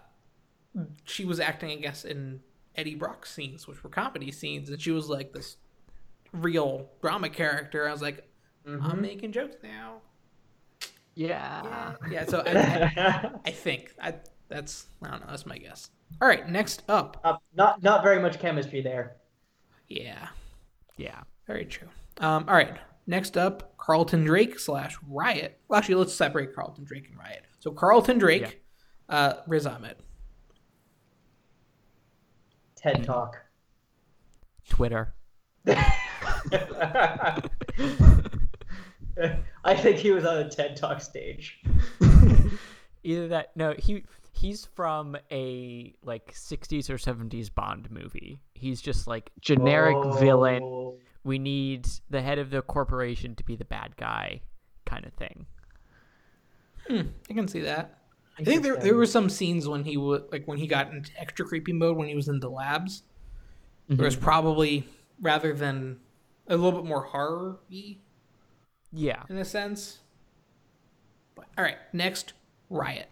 she 1.06 1.26
was 1.26 1.40
acting, 1.40 1.72
I 1.72 1.76
guess, 1.76 2.06
in 2.06 2.42
Eddie 2.76 2.96
Brock's 2.96 3.32
scenes, 3.32 3.68
which 3.68 3.84
were 3.84 3.90
comedy 3.90 4.32
scenes, 4.32 4.70
and 4.70 4.82
she 4.82 4.92
was 4.92 5.10
like 5.10 5.34
this 5.34 5.58
real 6.34 6.90
drama 7.02 7.30
character. 7.30 7.88
I 7.88 7.92
was 7.92 8.02
like, 8.02 8.28
I'm 8.66 9.02
making 9.02 9.32
jokes 9.32 9.58
now. 9.64 10.02
Yeah. 11.16 11.94
Yeah, 12.10 12.26
so 12.26 12.44
I, 12.46 12.52
I, 12.52 13.32
I 13.46 13.52
think 13.52 13.94
I, 14.02 14.16
that's 14.48 14.88
I 15.04 15.12
don't 15.12 15.22
know. 15.22 15.28
That's 15.30 15.46
my 15.46 15.58
guess. 15.58 15.90
All 16.20 16.28
right, 16.28 16.48
next 16.50 16.84
up. 16.90 17.20
Uh, 17.24 17.38
not 17.56 17.82
not 17.84 18.04
very 18.04 18.20
much 18.22 18.40
chemistry 18.40 18.82
there. 18.82 19.18
Yeah, 19.88 20.28
Yeah. 20.98 21.22
very 21.48 21.66
true. 21.66 21.88
Um, 22.20 22.46
all 22.48 22.54
right, 22.56 22.78
next 23.08 23.38
up, 23.38 23.76
Carlton 23.78 24.24
Drake 24.24 24.60
slash 24.60 24.96
Riot. 25.08 25.60
Well, 25.68 25.78
actually, 25.80 25.96
let's 25.96 26.14
separate 26.14 26.54
Carlton 26.56 26.84
Drake 26.84 27.08
and 27.10 27.18
Riot. 27.18 27.44
So 27.60 27.72
Carlton 27.72 28.18
Drake, 28.20 28.64
uh, 29.10 29.34
Riz 29.48 29.66
Ahmed. 29.66 29.98
TED 32.76 33.04
Talk. 33.04 33.38
Twitter. 34.70 35.14
I 39.64 39.76
think 39.76 39.98
he 39.98 40.12
was 40.12 40.26
on 40.26 40.38
a 40.38 40.50
TED 40.50 40.76
Talk 40.78 41.02
stage. 41.02 41.62
Either 43.04 43.28
that 43.30 43.56
no, 43.56 43.74
he 43.78 44.04
he's 44.32 44.66
from 44.66 45.18
a 45.32 45.94
like 46.04 46.34
60s 46.34 46.90
or 46.90 46.98
70s 46.98 47.54
Bond 47.54 47.90
movie. 47.92 48.42
He's 48.54 48.82
just 48.82 49.08
like 49.08 49.32
generic 49.40 49.98
oh. 49.98 50.14
villain. 50.14 50.64
Oh. 50.64 50.98
We 51.24 51.38
need 51.38 51.88
the 52.10 52.22
head 52.22 52.40
of 52.40 52.50
the 52.50 52.62
corporation 52.62 53.36
to 53.36 53.44
be 53.44 53.56
the 53.56 53.66
bad 53.66 53.96
guy 53.96 54.42
kind 54.86 55.06
of 55.06 55.14
thing. 55.14 55.46
Hmm, 56.88 57.02
I 57.30 57.34
can 57.34 57.48
see 57.48 57.62
that. 57.62 58.00
I 58.40 58.44
think 58.44 58.64
there 58.64 58.78
there 58.78 58.96
were 58.96 59.06
some 59.06 59.30
scenes 59.30 59.68
when 59.68 59.84
he 59.84 59.98
would 59.98 60.24
like 60.32 60.48
when 60.48 60.58
he 60.58 60.66
got 60.66 60.92
into 60.92 61.12
extra 61.20 61.46
creepy 61.46 61.74
mode 61.74 61.96
when 61.96 62.08
he 62.08 62.16
was 62.16 62.28
in 62.28 62.40
the 62.40 62.50
labs. 62.50 63.04
There 63.88 64.06
was 64.06 64.16
mm-hmm. 64.16 64.24
probably 64.24 64.88
rather 65.22 65.54
than 65.54 66.00
a 66.48 66.56
little 66.56 66.82
bit 66.82 66.88
more 66.88 67.04
horror 67.04 67.60
Yeah. 68.92 69.24
in 69.30 69.38
a 69.38 69.46
sense. 69.46 70.00
But 71.36 71.46
all 71.58 71.64
right, 71.64 71.78
next 71.94 72.34
Riot. 72.70 73.10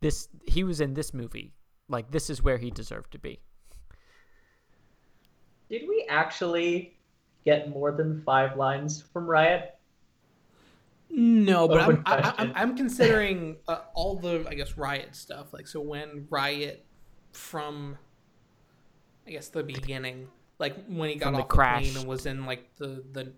This 0.00 0.28
he 0.46 0.64
was 0.64 0.80
in 0.80 0.94
this 0.94 1.12
movie. 1.12 1.52
Like 1.88 2.10
this 2.10 2.30
is 2.30 2.42
where 2.42 2.58
he 2.58 2.70
deserved 2.70 3.12
to 3.12 3.18
be. 3.18 3.40
Did 5.68 5.88
we 5.88 6.06
actually 6.08 6.96
get 7.44 7.70
more 7.70 7.92
than 7.92 8.22
five 8.22 8.56
lines 8.56 9.02
from 9.02 9.26
Riot? 9.26 9.74
No, 11.10 11.66
but 11.66 11.80
I'm, 11.80 12.02
I, 12.04 12.34
I'm. 12.38 12.52
I'm 12.54 12.76
considering 12.76 13.56
uh, 13.66 13.80
all 13.94 14.16
the 14.16 14.46
I 14.48 14.54
guess 14.54 14.76
Riot 14.76 15.16
stuff. 15.16 15.52
Like 15.52 15.66
so 15.66 15.80
when 15.80 16.26
Riot 16.30 16.84
from 17.32 17.96
I 19.26 19.30
guess 19.30 19.48
the 19.48 19.62
beginning, 19.62 20.28
like 20.58 20.74
when 20.86 21.10
he 21.10 21.16
got 21.16 21.26
From 21.26 21.34
the 21.34 21.40
off 21.40 21.48
the, 21.48 21.54
plane 21.54 21.96
and 21.96 22.06
was 22.06 22.26
in 22.26 22.44
like 22.46 22.74
the 22.76 23.02
the 23.12 23.32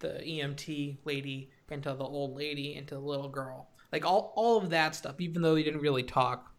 the 0.00 0.20
EMT 0.24 0.98
lady 1.04 1.50
into 1.70 1.92
the 1.94 2.04
old 2.04 2.36
lady 2.36 2.74
into 2.74 2.94
the 2.94 3.00
little 3.00 3.28
girl. 3.28 3.68
Like 3.92 4.04
all 4.04 4.32
all 4.36 4.56
of 4.56 4.70
that 4.70 4.94
stuff, 4.94 5.20
even 5.20 5.42
though 5.42 5.54
they 5.54 5.62
didn't 5.62 5.80
really 5.80 6.02
talk, 6.02 6.52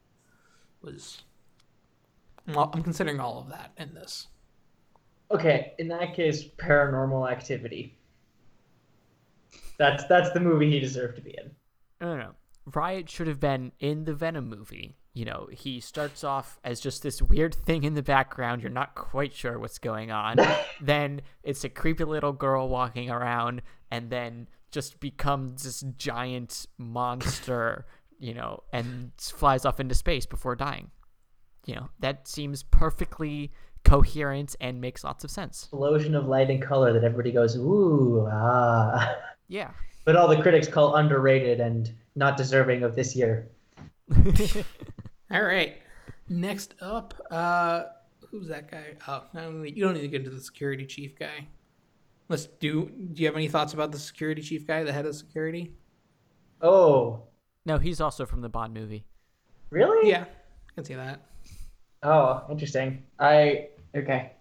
was 0.81 1.21
well, 2.47 2.71
I'm 2.73 2.83
considering 2.83 3.19
all 3.19 3.39
of 3.39 3.49
that 3.49 3.71
in 3.77 3.93
this. 3.93 4.27
Okay, 5.31 5.73
in 5.79 5.87
that 5.89 6.13
case, 6.13 6.43
Paranormal 6.57 7.31
Activity. 7.31 7.97
That's 9.77 10.03
that's 10.05 10.31
the 10.31 10.39
movie 10.39 10.69
he 10.69 10.79
deserved 10.79 11.15
to 11.15 11.21
be 11.21 11.31
in. 11.37 11.51
No, 12.01 12.15
no, 12.15 12.21
no. 12.21 12.31
Riot 12.65 13.09
should 13.09 13.27
have 13.27 13.39
been 13.39 13.71
in 13.79 14.05
the 14.05 14.13
Venom 14.13 14.49
movie. 14.49 14.97
You 15.13 15.25
know, 15.25 15.49
he 15.51 15.79
starts 15.79 16.23
off 16.23 16.59
as 16.63 16.79
just 16.79 17.03
this 17.03 17.21
weird 17.21 17.53
thing 17.53 17.83
in 17.83 17.95
the 17.95 18.03
background. 18.03 18.61
You're 18.61 18.71
not 18.71 18.95
quite 18.95 19.33
sure 19.33 19.59
what's 19.59 19.77
going 19.77 20.11
on. 20.11 20.37
then 20.81 21.21
it's 21.43 21.63
a 21.63 21.69
creepy 21.69 22.03
little 22.03 22.33
girl 22.33 22.69
walking 22.69 23.09
around, 23.09 23.61
and 23.89 24.09
then 24.09 24.47
just 24.71 24.99
becomes 24.99 25.63
this 25.63 25.81
giant 25.97 26.65
monster, 26.77 27.85
you 28.19 28.33
know, 28.33 28.63
and 28.71 29.11
flies 29.19 29.65
off 29.65 29.79
into 29.79 29.95
space 29.95 30.25
before 30.25 30.55
dying. 30.55 30.91
You 31.65 31.75
know, 31.75 31.89
that 31.99 32.27
seems 32.27 32.63
perfectly 32.63 33.51
coherent 33.83 34.55
and 34.59 34.81
makes 34.81 35.03
lots 35.03 35.23
of 35.23 35.31
sense. 35.31 35.63
Explosion 35.63 36.15
of 36.15 36.27
light 36.27 36.49
and 36.49 36.61
color 36.61 36.93
that 36.93 37.03
everybody 37.03 37.31
goes, 37.31 37.55
ooh, 37.57 38.27
ah. 38.31 39.15
Yeah. 39.47 39.71
But 40.05 40.15
all 40.15 40.29
the 40.29 40.41
critics 40.41 40.69
call 40.69 40.95
underrated 40.95 41.59
and 41.59 41.93
not 42.15 42.37
deserving 42.37 42.83
of 42.83 42.95
this 42.95 43.17
year. 43.17 43.49
All 45.31 45.43
right. 45.43 45.77
Next 46.29 46.73
up, 46.81 47.13
uh, 47.29 47.83
who's 48.29 48.47
that 48.47 48.71
guy? 48.71 48.95
Oh, 49.07 49.25
I 49.33 49.41
don't 49.41 49.61
need, 49.61 49.75
you 49.75 49.83
don't 49.83 49.93
need 49.95 50.01
to 50.01 50.07
get 50.07 50.21
into 50.21 50.33
the 50.33 50.41
security 50.41 50.85
chief 50.85 51.19
guy. 51.19 51.47
Let's 52.31 52.45
do. 52.45 52.89
Do 53.13 53.21
you 53.21 53.27
have 53.27 53.35
any 53.35 53.49
thoughts 53.49 53.73
about 53.73 53.91
the 53.91 53.99
security 53.99 54.41
chief 54.41 54.65
guy, 54.65 54.83
the 54.83 54.93
head 54.93 55.05
of 55.05 55.13
security? 55.17 55.73
Oh, 56.61 57.23
no, 57.65 57.77
he's 57.77 57.99
also 57.99 58.25
from 58.25 58.39
the 58.39 58.47
Bond 58.47 58.73
movie. 58.73 59.03
really? 59.69 60.09
Yeah, 60.09 60.23
I 60.23 60.73
can 60.73 60.85
see 60.85 60.95
that. 60.95 61.25
Oh, 62.03 62.45
interesting. 62.49 63.03
I 63.19 63.67
okay. 63.93 64.31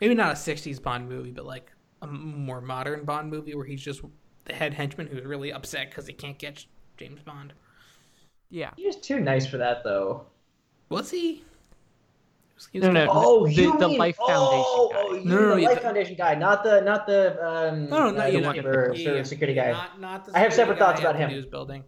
Maybe 0.00 0.14
not 0.14 0.32
a 0.32 0.36
'60s 0.36 0.82
Bond 0.82 1.06
movie, 1.06 1.32
but 1.32 1.44
like 1.44 1.70
a 2.00 2.06
more 2.06 2.62
modern 2.62 3.04
Bond 3.04 3.30
movie 3.30 3.54
where 3.54 3.66
he's 3.66 3.82
just 3.82 4.00
the 4.46 4.54
head 4.54 4.72
henchman 4.72 5.06
who's 5.06 5.24
really 5.24 5.52
upset 5.52 5.90
because 5.90 6.06
he 6.06 6.14
can't 6.14 6.38
get 6.38 6.64
James 6.96 7.20
Bond. 7.20 7.52
Yeah. 8.48 8.70
He 8.78 8.86
was 8.86 8.96
too 8.96 9.20
nice 9.20 9.46
for 9.46 9.58
that, 9.58 9.84
though. 9.84 10.24
Was 10.88 11.10
he? 11.10 11.44
He 12.72 12.78
was 12.78 12.86
No, 12.88 12.92
no, 12.92 13.00
kinda- 13.00 13.12
Oh, 13.14 13.46
the- 13.46 13.52
you 13.52 13.78
the 13.78 13.88
mean, 13.88 13.98
Life 13.98 14.16
oh, 14.18 14.26
Foundation 14.28 14.62
guy. 14.92 15.02
Oh, 15.08 15.14
you 15.14 15.16
No, 15.16 15.20
mean 15.20 15.28
no, 15.28 15.36
the 15.36 15.60
no, 15.62 15.68
Life 15.68 15.74
the- 15.76 15.80
Foundation 15.82 16.14
guy, 16.16 16.34
not 16.34 16.64
the 16.64 16.80
not 16.80 17.06
the 17.06 17.46
um. 17.46 17.88
No, 17.90 17.98
no, 17.98 18.10
not 18.12 18.20
uh, 18.24 18.26
you. 18.28 18.32
the 18.32 18.40
Not, 18.40 18.54
one 18.56 18.62
for 18.64 18.94
yeah, 18.94 19.18
for 19.18 19.24
security 19.24 19.54
guy. 19.54 19.72
Not, 19.72 20.00
not 20.00 20.24
the 20.24 20.36
I 20.36 20.38
have 20.40 20.52
security 20.52 20.54
separate 20.54 20.78
thoughts 20.78 21.00
about 21.00 21.16
him. 21.16 21.30
News 21.30 21.44
building. 21.46 21.84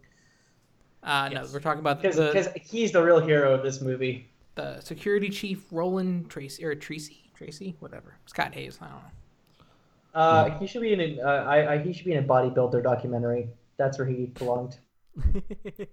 Uh, 1.01 1.29
Yes. 1.31 1.47
No, 1.47 1.53
we're 1.53 1.59
talking 1.61 1.79
about 1.79 2.01
Because 2.01 2.49
he's 2.61 2.91
the 2.91 3.01
real 3.01 3.19
hero 3.19 3.53
of 3.53 3.63
this 3.63 3.81
movie. 3.81 4.29
the 4.55 4.79
security 4.81 5.29
chief, 5.29 5.63
Roland 5.71 6.29
Tracy 6.29 6.63
or 6.65 6.75
Tracy, 6.75 7.31
Tracy, 7.35 7.75
whatever. 7.79 8.15
Scott 8.25 8.53
Haze. 8.53 8.77
I 8.81 8.85
don't 8.89 8.95
know. 8.95 9.01
Uh, 10.13 10.59
he 10.59 10.67
should 10.67 10.81
be 10.81 10.91
in 10.93 10.99
a, 11.01 11.21
uh, 11.21 11.43
I, 11.45 11.73
I 11.73 11.77
he 11.79 11.93
should 11.93 12.05
be 12.05 12.13
in 12.13 12.23
a 12.23 12.27
bodybuilder 12.27 12.83
documentary. 12.83 13.47
That's 13.77 13.97
where 13.97 14.07
he 14.07 14.25
belonged. 14.27 14.77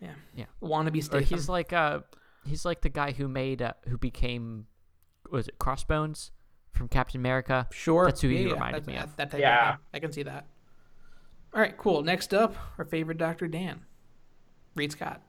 Yeah. 0.00 0.10
Yeah. 0.34 0.44
Wannabe 0.62 0.98
Or 0.98 1.02
Statham. 1.02 1.24
he's 1.24 1.48
like 1.48 1.72
uh 1.72 2.00
he's 2.46 2.64
like 2.64 2.80
the 2.82 2.88
guy 2.88 3.12
who 3.12 3.28
made 3.28 3.62
uh, 3.62 3.72
who 3.88 3.98
became 3.98 4.66
was 5.30 5.48
it 5.48 5.58
Crossbones 5.58 6.30
from 6.72 6.88
Captain 6.88 7.20
America. 7.20 7.68
Sure. 7.72 8.04
That's 8.06 8.20
who 8.20 8.28
he 8.28 8.34
yeah, 8.42 8.48
yeah, 8.48 8.52
reminded 8.54 8.82
that's- 8.82 8.86
me 8.86 8.94
that, 8.94 9.04
of. 9.04 9.16
That 9.16 9.30
type 9.30 9.40
Yeah. 9.40 9.68
of 9.70 9.76
thing. 9.76 9.84
I 9.94 9.98
can 10.00 10.12
see 10.12 10.22
that. 10.24 10.46
All 11.54 11.60
right, 11.60 11.76
cool. 11.78 12.02
Next 12.02 12.34
up, 12.34 12.56
our 12.78 12.84
favorite 12.84 13.16
Dr. 13.18 13.46
Dan, 13.46 13.82
Reid 14.74 14.90
Scott. 14.92 15.20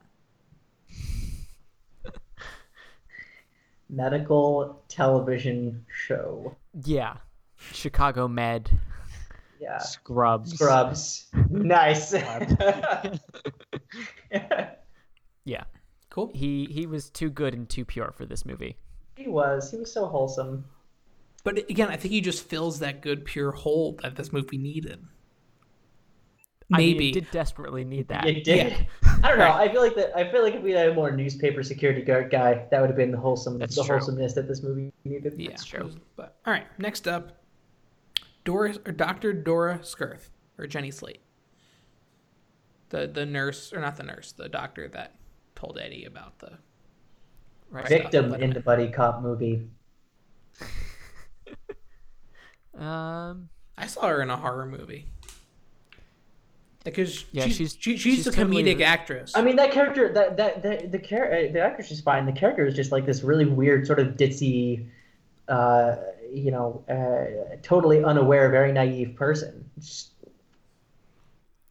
Medical 3.89 4.82
television 4.88 5.86
show. 5.88 6.56
Yeah. 6.84 7.17
Chicago 7.71 8.28
Med. 8.28 8.71
Yeah. 9.62 9.78
Scrubs. 9.78 10.54
Scrubs. 10.54 11.28
nice. 11.49 12.13
Yeah. 15.47 15.65
Cool. 16.15 16.32
He 16.34 16.65
he 16.71 16.86
was 16.86 17.10
too 17.10 17.30
good 17.30 17.54
and 17.54 17.67
too 17.67 17.84
pure 17.84 18.13
for 18.15 18.25
this 18.25 18.45
movie. 18.45 18.78
he 19.17 19.28
was. 19.28 19.69
He 19.69 19.75
was 19.78 19.91
so 19.91 20.06
wholesome. 20.06 20.63
But 21.43 21.58
again, 21.69 21.89
I 21.89 21.97
think 21.97 22.13
he 22.13 22.21
just 22.21 22.45
fills 22.47 22.80
that 22.80 23.01
good, 23.01 23.25
pure 23.25 23.51
hole 23.51 23.99
that 24.01 24.15
this 24.15 24.32
movie 24.32 24.58
needed. 24.58 25.06
I 26.73 26.78
mean, 26.78 26.93
Maybe. 26.93 27.10
it 27.10 27.13
did 27.15 27.32
desperately 27.32 27.84
need 27.84 28.08
that. 28.08 28.25
It 28.25 28.45
did. 28.45 28.88
I 29.23 29.28
don't 29.28 29.39
know. 29.39 29.51
I 29.51 29.69
feel 29.69 29.82
like 29.82 29.95
that. 29.97 30.15
I 30.15 30.32
feel 30.32 30.41
like 30.41 30.56
if 30.56 30.62
we 30.63 30.71
had 30.71 30.88
a 30.88 30.93
more 30.93 31.12
newspaper 31.12 31.63
security 31.63 32.01
guard 32.01 32.32
guy, 32.32 32.65
that 32.71 32.80
would 32.80 32.89
have 32.89 32.95
been 32.97 33.12
the 33.12 33.17
wholesome, 33.17 33.60
That's 33.60 33.75
the 33.75 33.84
true. 33.84 33.97
wholesomeness 33.97 34.34
that 34.36 34.47
this 34.47 34.63
movie 34.63 34.93
needed. 35.04 35.34
yeah, 35.38 35.49
That's 35.49 35.65
true. 35.65 35.91
But 36.15 36.38
all 36.45 36.54
right, 36.54 36.65
next 36.80 37.10
up, 37.10 37.34
Doris 38.45 38.80
or 38.86 38.93
Dr. 38.93 39.34
Dora 39.34 39.80
Skirth 39.84 40.30
or 40.58 40.65
Jenny 40.65 40.91
Slate. 40.91 41.19
The 42.89 43.06
the 43.06 43.25
nurse 43.25 43.73
or 43.73 43.82
not 43.82 43.97
the 43.97 44.04
nurse, 44.04 44.32
the 44.32 44.47
doctor 44.47 44.88
that 44.88 45.13
told 45.56 45.78
Eddie 45.82 46.06
about 46.06 46.38
the 46.39 46.52
Right. 47.70 47.88
Victim 47.88 48.30
Let 48.32 48.41
in 48.41 48.52
the 48.54 48.60
buddy 48.60 48.89
cop 48.89 49.22
movie. 49.22 49.68
Um 52.78 53.50
I 53.78 53.88
saw 53.88 54.08
her 54.08 54.22
in 54.22 54.30
a 54.30 54.38
horror 54.38 54.65
movie. 54.65 55.06
Because 56.84 57.26
Yeah, 57.32 57.46
she's, 57.46 57.56
she's- 57.58 57.78
she, 57.80 57.98
she's, 57.98 58.15
she's 58.15 58.28
a 58.28 58.32
comedic 58.32 58.78
the- 58.78 58.84
actress. 58.84 59.34
I 59.36 59.41
mean, 59.41 59.56
that 59.56 59.72
character, 59.72 60.13
that 60.13 60.38
that 60.38 60.62
that 60.63 60.91
the 60.91 61.00
char- 61.00 61.32
uh, 61.34 61.52
the 61.52 61.60
actress 61.62 61.89
is 61.91 62.00
fine. 62.02 62.26
The 62.26 62.32
character 62.32 62.65
is 62.65 62.76
just 62.76 62.91
like 62.91 63.06
this 63.06 63.24
really 63.24 63.46
weird, 63.46 63.88
sort 63.88 64.00
of 64.00 64.10
ditzy, 64.15 64.86
uh, 65.48 65.96
you 66.32 66.52
know, 66.52 66.84
uh, 66.89 67.56
totally 67.63 68.04
unaware, 68.04 68.50
very 68.50 68.72
naive 68.72 69.15
person. 69.15 69.70
Just- 69.80 70.12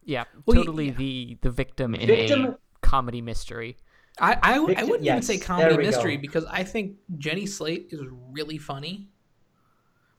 yeah, 0.03 0.25
Well, 0.45 0.57
totally 0.57 0.87
yeah. 0.89 0.93
the 0.97 1.37
the 1.41 1.49
victim 1.51 1.95
in 1.95 2.07
Victim- 2.07 2.45
a 2.45 2.57
comedy 2.85 3.21
mystery. 3.21 3.77
I, 4.19 4.37
I, 4.41 4.53
I 4.55 4.59
wouldn't 4.59 5.05
even 5.05 5.21
say 5.21 5.37
comedy 5.37 5.77
mystery 5.77 6.15
go. 6.15 6.21
because 6.21 6.45
I 6.45 6.63
think 6.63 6.95
Jenny 7.17 7.45
Slate 7.45 7.87
is 7.91 8.01
really 8.31 8.57
funny. 8.57 9.09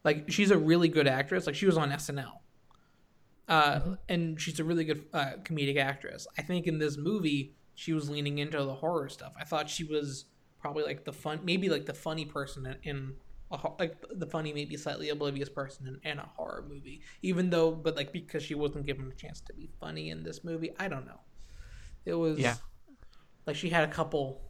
Like 0.05 0.31
she's 0.31 0.51
a 0.51 0.59
really 0.59 0.89
good 0.89 1.09
actress. 1.09 1.47
Like 1.47 1.55
she 1.57 1.67
was 1.67 1.77
on 1.79 1.91
SNL, 1.91 2.33
uh, 3.49 3.75
Mm-hmm. 3.81 3.93
and 4.09 4.41
she's 4.41 4.61
a 4.61 4.65
really 4.65 4.85
good 4.85 5.05
uh, 5.13 5.33
comedic 5.43 5.79
actress. 5.79 6.27
I 6.39 6.43
think 6.43 6.67
in 6.67 6.79
this 6.79 6.97
movie 6.97 7.55
she 7.75 7.93
was 7.93 8.09
leaning 8.09 8.39
into 8.39 8.59
the 8.63 8.75
horror 8.75 9.09
stuff. 9.09 9.33
I 9.39 9.45
thought 9.45 9.69
she 9.69 9.85
was 9.85 10.27
probably 10.59 10.85
like 10.85 11.05
the 11.05 11.13
fun, 11.13 11.41
maybe 11.45 11.69
like 11.69 11.87
the 11.87 11.95
funny 11.95 12.25
person 12.25 12.67
in, 12.67 12.77
in 12.91 13.13
a, 13.51 13.59
like 13.79 14.03
the 14.11 14.27
funny, 14.27 14.53
maybe 14.53 14.77
slightly 14.77 15.11
oblivious 15.11 15.49
person 15.49 15.87
in, 15.87 16.11
in 16.11 16.19
a 16.19 16.29
horror 16.37 16.65
movie. 16.69 17.03
Even 17.23 17.51
though, 17.51 17.71
but 17.71 17.95
like 17.97 18.13
because 18.13 18.43
she 18.43 18.55
wasn't 18.55 18.87
given 18.87 19.11
a 19.11 19.15
chance 19.15 19.41
to 19.43 19.53
be 19.53 19.69
funny 19.81 20.11
in 20.11 20.23
this 20.23 20.43
movie, 20.45 20.71
I 20.79 20.89
don't 20.89 21.07
know. 21.07 21.21
It 22.07 22.15
was 22.15 22.39
Yeah. 22.39 22.55
like 23.47 23.57
she 23.57 23.69
had 23.69 23.85
a 23.85 23.93
couple 23.93 24.41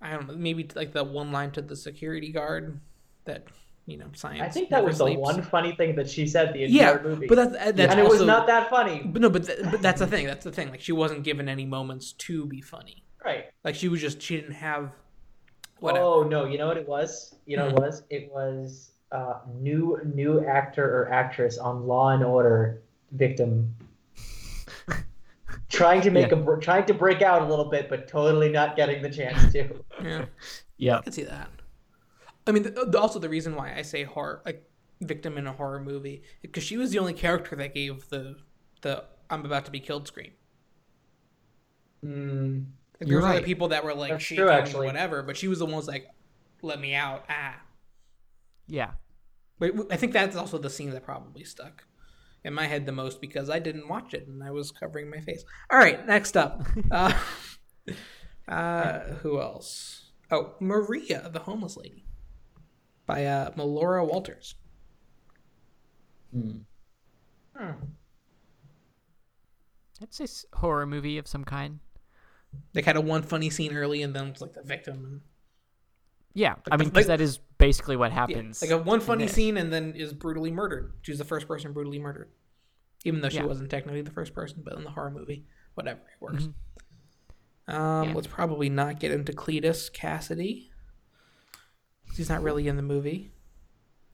i 0.00 0.10
don't 0.10 0.26
know 0.26 0.34
maybe 0.34 0.68
like 0.74 0.92
the 0.92 1.04
one 1.04 1.30
line 1.30 1.50
to 1.52 1.62
the 1.62 1.76
security 1.76 2.32
guard 2.32 2.80
that 3.24 3.44
you 3.86 3.96
know 3.96 4.06
science 4.14 4.40
I 4.42 4.48
think 4.48 4.70
that 4.70 4.76
never 4.76 4.88
was 4.88 4.98
the 4.98 5.14
one 5.14 5.42
funny 5.42 5.72
thing 5.76 5.94
that 5.96 6.08
she 6.08 6.26
said 6.26 6.54
the 6.54 6.60
yeah 6.60 6.92
entire 6.92 7.02
movie. 7.04 7.26
but 7.28 7.34
that's 7.36 7.52
that's 7.76 7.92
and 7.92 8.00
it 8.00 8.08
was 8.08 8.22
not 8.22 8.46
that 8.48 8.68
funny. 8.70 9.02
but 9.04 9.20
no 9.22 9.30
but, 9.30 9.44
th- 9.46 9.58
but 9.70 9.80
that's 9.82 10.00
the 10.00 10.06
thing 10.08 10.26
that's 10.26 10.44
the 10.44 10.50
thing 10.52 10.70
like 10.70 10.80
she 10.80 10.92
wasn't 10.92 11.22
given 11.22 11.48
any 11.48 11.64
moments 11.66 12.12
to 12.12 12.46
be 12.46 12.60
funny 12.60 13.04
Right. 13.24 13.44
like 13.64 13.74
she 13.76 13.88
was 13.88 14.00
just 14.00 14.20
she 14.20 14.34
didn't 14.36 14.54
have 14.54 14.90
whatever 15.78 16.04
Oh 16.04 16.22
no! 16.24 16.44
You 16.46 16.58
know 16.58 16.66
what 16.68 16.76
it 16.76 16.88
was? 16.88 17.34
You 17.46 17.56
know 17.56 17.66
what 17.66 17.74
it 17.74 17.80
was? 17.80 18.02
It 18.10 18.30
was 18.32 18.90
uh, 19.12 19.34
new 19.60 19.98
new 20.14 20.44
actor 20.46 20.84
or 20.84 21.12
actress 21.12 21.58
on 21.58 21.86
Law 21.86 22.08
and 22.10 22.24
Order 22.24 22.82
victim, 23.12 23.72
trying 25.82 26.00
to 26.02 26.10
make 26.10 26.32
a 26.32 26.36
br- 26.36 26.56
trying 26.56 26.84
to 26.86 26.94
break 26.94 27.20
out 27.22 27.42
a 27.42 27.46
little 27.46 27.64
bit, 27.70 27.88
but 27.88 28.06
totally 28.08 28.48
not 28.50 28.76
getting 28.76 29.02
the 29.02 29.10
chance 29.10 29.52
to. 29.52 29.62
yeah 30.02 30.24
Yeah. 30.78 30.98
i 30.98 31.02
can 31.02 31.12
see 31.12 31.24
that 31.24 31.48
i 32.46 32.52
mean 32.52 32.62
the, 32.64 32.70
the- 32.70 32.98
also 33.00 33.18
the 33.18 33.28
reason 33.28 33.54
why 33.54 33.74
i 33.76 33.82
say 33.82 34.04
horror 34.04 34.42
like 34.44 34.68
victim 35.00 35.36
in 35.38 35.46
a 35.46 35.52
horror 35.52 35.80
movie 35.80 36.22
because 36.42 36.62
she 36.64 36.76
was 36.76 36.90
the 36.92 36.98
only 36.98 37.12
character 37.12 37.54
that 37.56 37.74
gave 37.74 38.08
the 38.08 38.36
the 38.82 39.04
i'm 39.30 39.44
about 39.44 39.64
to 39.64 39.70
be 39.70 39.80
killed 39.80 40.06
scream 40.06 40.32
Mm, 42.04 42.66
Like, 43.00 43.08
You're 43.08 43.20
there 43.20 43.28
was 43.30 43.36
other 43.38 43.46
people 43.46 43.68
that 43.68 43.84
were 43.84 43.94
like 43.94 44.10
That's 44.10 44.24
shaking 44.24 44.44
true, 44.44 44.48
or 44.52 44.52
actually. 44.52 44.86
whatever, 44.86 45.22
but 45.22 45.36
she 45.36 45.46
was 45.48 45.60
the 45.60 45.66
one 45.66 45.74
who's 45.74 45.86
like, 45.88 46.08
"Let 46.62 46.80
me 46.80 46.94
out!" 46.94 47.24
Ah, 47.28 47.60
Yeah. 48.66 48.92
but 49.60 49.70
I 49.90 49.96
think 49.96 50.12
that's 50.12 50.34
also 50.34 50.58
the 50.58 50.68
scene 50.70 50.90
that 50.90 51.04
probably 51.04 51.44
stuck 51.44 51.84
in 52.44 52.54
my 52.54 52.66
head 52.66 52.86
the 52.86 52.92
most 52.92 53.20
because 53.20 53.48
I 53.50 53.58
didn't 53.58 53.88
watch 53.88 54.14
it 54.14 54.26
and 54.26 54.42
I 54.42 54.50
was 54.50 54.70
covering 54.70 55.08
my 55.10 55.20
face. 55.20 55.44
All 55.70 55.78
right, 55.78 56.04
next 56.06 56.36
up, 56.36 56.66
uh, 56.90 57.12
uh, 58.48 58.98
who 59.22 59.40
else? 59.40 60.10
Oh, 60.30 60.54
Maria, 60.60 61.28
the 61.32 61.40
homeless 61.40 61.76
lady, 61.76 62.04
by 63.06 63.26
uh, 63.26 63.50
Melora 63.52 64.06
Walters. 64.06 64.54
hmm. 66.32 66.58
I'd 70.00 70.12
say 70.14 70.24
s- 70.24 70.46
horror 70.54 70.86
movie 70.86 71.18
of 71.18 71.28
some 71.28 71.44
kind. 71.44 71.80
They 72.72 72.82
had 72.82 72.96
a 72.96 73.00
one 73.00 73.22
funny 73.22 73.50
scene 73.50 73.74
early, 73.76 74.02
and 74.02 74.14
then 74.14 74.28
it 74.28 74.32
was 74.32 74.40
like 74.40 74.54
the 74.54 74.62
victim. 74.62 75.22
Yeah, 76.34 76.54
I 76.70 76.76
mean, 76.76 76.86
like- 76.86 76.92
because 76.94 77.06
that 77.08 77.20
is 77.20 77.38
basically 77.58 77.96
what 77.96 78.10
Yeah, 78.10 78.14
happens. 78.26 78.62
like 78.62 78.70
a 78.70 78.78
one 78.78 79.00
funny 79.00 79.26
scene 79.28 79.56
and 79.56 79.72
then 79.72 79.94
is 79.94 80.12
brutally 80.14 80.50
murdered. 80.50 80.92
She's 81.02 81.18
the 81.18 81.24
first 81.24 81.46
person 81.46 81.72
brutally 81.72 81.98
murdered, 81.98 82.30
even 83.04 83.20
though 83.20 83.28
she 83.28 83.36
Yeah. 83.36 83.44
wasn't 83.44 83.70
technically 83.70 84.02
the 84.02 84.10
first 84.10 84.34
person. 84.34 84.62
But 84.64 84.74
in 84.74 84.84
the 84.84 84.90
horror 84.90 85.10
movie, 85.10 85.46
whatever, 85.74 86.00
it 86.00 86.20
works. 86.20 86.44
Um, 86.44 86.52
Mm-hmm. 87.74 88.08
Yeah. 88.08 88.14
Let's 88.14 88.26
probably 88.26 88.68
not 88.70 88.98
get 88.98 89.12
into 89.12 89.32
Cletus 89.32 89.90
Kasady. 89.92 90.70
He's 92.16 92.28
not 92.28 92.42
really 92.42 92.66
in 92.68 92.76
the 92.76 92.82
movie 92.82 93.32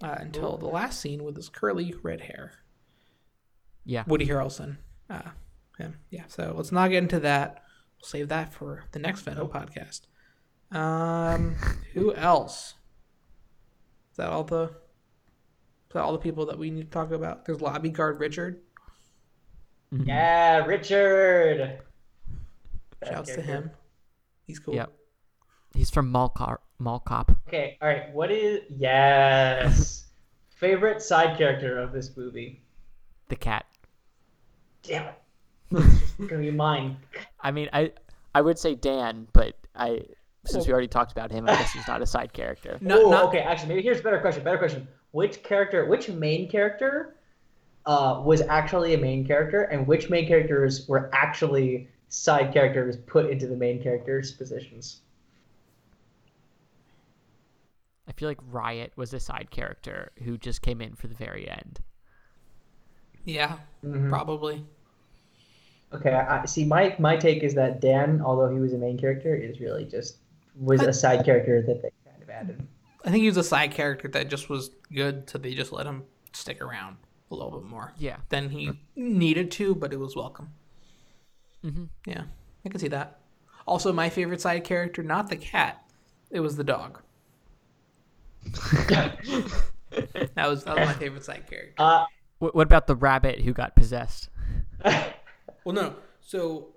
uh, 0.02 0.16
until 0.18 0.56
the 0.58 0.66
last 0.66 1.00
scene 1.00 1.24
with 1.24 1.34
his 1.36 1.48
curly 1.48 1.94
red 2.02 2.20
hair. 2.22 2.52
yeah, 3.84 4.04
Woody 4.06 4.26
Harrelson. 4.26 4.76
Uh, 5.08 5.30
him. 5.78 5.98
Yeah. 6.10 6.24
So 6.28 6.52
let's 6.56 6.70
not 6.72 6.90
get 6.90 7.02
into 7.02 7.20
that. 7.20 7.64
We'll 8.00 8.06
save 8.08 8.28
that 8.28 8.52
for 8.52 8.84
the 8.92 8.98
next 8.98 9.22
Venom 9.22 9.48
podcast. 9.48 10.02
Um, 10.70 11.56
who 11.94 12.14
else? 12.14 12.74
Is 14.12 14.16
that 14.18 14.28
all 14.28 14.44
the? 14.44 14.64
Is 14.64 15.94
that 15.94 16.02
all 16.02 16.12
the 16.12 16.18
people 16.18 16.46
that 16.46 16.58
we 16.58 16.70
need 16.70 16.82
to 16.82 16.90
talk 16.90 17.12
about? 17.12 17.44
There's 17.46 17.60
lobby 17.60 17.90
guard 17.90 18.20
Richard. 18.20 18.60
yeah, 19.90 20.64
Richard. 20.66 21.80
Shouts 23.06 23.34
to 23.34 23.40
him. 23.40 23.70
He's 24.46 24.58
cool. 24.58 24.74
Yep. 24.74 24.92
he's 25.74 25.90
from 25.90 26.10
Mall 26.10 26.28
Cop. 26.28 26.62
Mall 26.78 27.00
Cop. 27.00 27.32
Okay, 27.46 27.78
all 27.80 27.88
right. 27.88 28.12
What 28.12 28.30
is 28.30 28.62
yes 28.76 30.06
favorite 30.56 31.00
side 31.00 31.38
character 31.38 31.78
of 31.78 31.92
this 31.92 32.16
movie? 32.16 32.62
The 33.28 33.36
cat. 33.36 33.66
Damn 34.82 35.06
it, 35.06 35.14
it's 35.70 36.12
gonna 36.26 36.42
be 36.42 36.50
mine. 36.50 36.96
I 37.40 37.50
mean, 37.50 37.68
I 37.72 37.92
I 38.34 38.40
would 38.40 38.58
say 38.58 38.74
Dan, 38.74 39.28
but 39.32 39.54
I 39.74 40.02
since 40.44 40.66
we 40.66 40.72
already 40.72 40.88
talked 40.88 41.12
about 41.12 41.30
him, 41.30 41.48
I 41.48 41.52
guess 41.54 41.72
he's 41.72 41.86
not 41.88 42.00
a 42.02 42.06
side 42.06 42.32
character. 42.32 42.78
No, 42.80 43.02
oh, 43.06 43.10
not, 43.10 43.24
okay. 43.26 43.40
Actually, 43.40 43.68
maybe 43.70 43.82
here's 43.82 44.00
a 44.00 44.02
better 44.02 44.20
question. 44.20 44.42
Better 44.44 44.58
question. 44.58 44.88
Which 45.12 45.42
character? 45.42 45.86
Which 45.86 46.08
main 46.08 46.48
character? 46.48 47.14
Uh, 47.86 48.20
was 48.22 48.42
actually 48.42 48.92
a 48.92 48.98
main 48.98 49.26
character, 49.26 49.62
and 49.62 49.86
which 49.86 50.10
main 50.10 50.26
characters 50.28 50.86
were 50.88 51.08
actually 51.14 51.88
side 52.10 52.52
characters 52.52 52.96
put 53.06 53.30
into 53.30 53.46
the 53.46 53.56
main 53.56 53.82
characters' 53.82 54.30
positions? 54.32 55.00
I 58.06 58.12
feel 58.12 58.28
like 58.28 58.38
Riot 58.50 58.92
was 58.96 59.12
a 59.14 59.20
side 59.20 59.50
character 59.50 60.12
who 60.24 60.36
just 60.38 60.62
came 60.62 60.80
in 60.80 60.94
for 60.94 61.08
the 61.08 61.14
very 61.14 61.48
end. 61.48 61.80
Yeah, 63.24 63.58
Mhm. 63.84 64.08
probably. 64.08 64.64
Okay, 65.92 66.10
I 66.12 66.42
I- 66.42 66.44
see. 66.46 66.64
My 66.66 66.94
my 66.98 67.16
take 67.16 67.42
is 67.42 67.54
that 67.54 67.80
Dan, 67.80 68.20
although 68.22 68.48
he 68.52 68.60
was 68.60 68.72
a 68.74 68.78
main 68.78 68.98
character, 68.98 69.34
is 69.34 69.60
really 69.60 69.84
just 69.84 70.18
was 70.58 70.82
a 70.82 70.92
side 70.92 71.24
character 71.24 71.62
that 71.62 71.82
they 71.82 71.90
kind 72.10 72.22
of 72.22 72.30
added. 72.30 72.66
I 73.04 73.10
think 73.10 73.22
he 73.22 73.28
was 73.28 73.36
a 73.36 73.44
side 73.44 73.70
character 73.72 74.08
that 74.08 74.28
just 74.28 74.48
was 74.48 74.70
good, 74.92 75.28
so 75.30 75.38
they 75.38 75.54
just 75.54 75.72
let 75.72 75.86
him 75.86 76.04
stick 76.32 76.60
around 76.60 76.96
a 77.30 77.34
little 77.34 77.52
bit 77.60 77.68
more 77.68 77.92
Yeah. 77.98 78.16
than 78.28 78.48
he 78.50 78.72
needed 78.96 79.50
to, 79.52 79.74
but 79.74 79.92
it 79.92 79.98
was 79.98 80.16
welcome. 80.16 80.50
Mm-hmm. 81.64 81.84
Yeah, 82.06 82.24
I 82.64 82.68
can 82.68 82.80
see 82.80 82.88
that. 82.88 83.18
Also, 83.66 83.92
my 83.92 84.08
favorite 84.08 84.40
side 84.40 84.64
character, 84.64 85.02
not 85.02 85.28
the 85.28 85.36
cat, 85.36 85.82
it 86.30 86.40
was 86.40 86.56
the 86.56 86.64
dog. 86.64 87.00
That 89.90 90.46
was 90.48 90.64
that 90.64 90.76
was 90.76 90.86
my 90.86 90.92
favorite 90.94 91.24
side 91.24 91.46
character. 91.48 91.74
uh, 91.78 92.04
What, 92.38 92.54
what 92.54 92.66
about 92.66 92.86
the 92.86 92.94
rabbit 92.94 93.40
who 93.40 93.52
got 93.52 93.74
possessed? 93.74 94.28
Well, 94.84 95.74
no, 95.74 95.96
so 96.20 96.68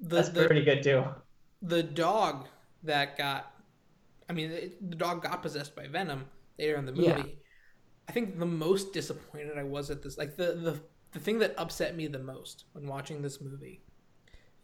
the 0.00 0.16
that's 0.16 0.28
the, 0.30 0.46
pretty 0.46 0.64
good 0.64 0.82
too. 0.82 1.04
the 1.62 1.82
dog 1.82 2.46
that 2.84 3.16
got, 3.18 3.52
I 4.28 4.32
mean, 4.32 4.50
it, 4.50 4.90
the 4.90 4.96
dog 4.96 5.22
got 5.22 5.42
possessed 5.42 5.74
by 5.74 5.86
Venom 5.86 6.26
later 6.58 6.76
in 6.76 6.86
the 6.86 6.92
movie. 6.92 7.06
Yeah. 7.06 7.22
I 8.08 8.12
think 8.12 8.38
the 8.38 8.46
most 8.46 8.92
disappointed 8.92 9.58
I 9.58 9.64
was 9.64 9.90
at 9.90 10.02
this, 10.02 10.16
like 10.16 10.36
the 10.36 10.52
the 10.52 10.80
the 11.12 11.18
thing 11.20 11.38
that 11.40 11.54
upset 11.58 11.96
me 11.96 12.06
the 12.06 12.18
most 12.18 12.64
when 12.72 12.86
watching 12.86 13.20
this 13.22 13.40
movie, 13.40 13.82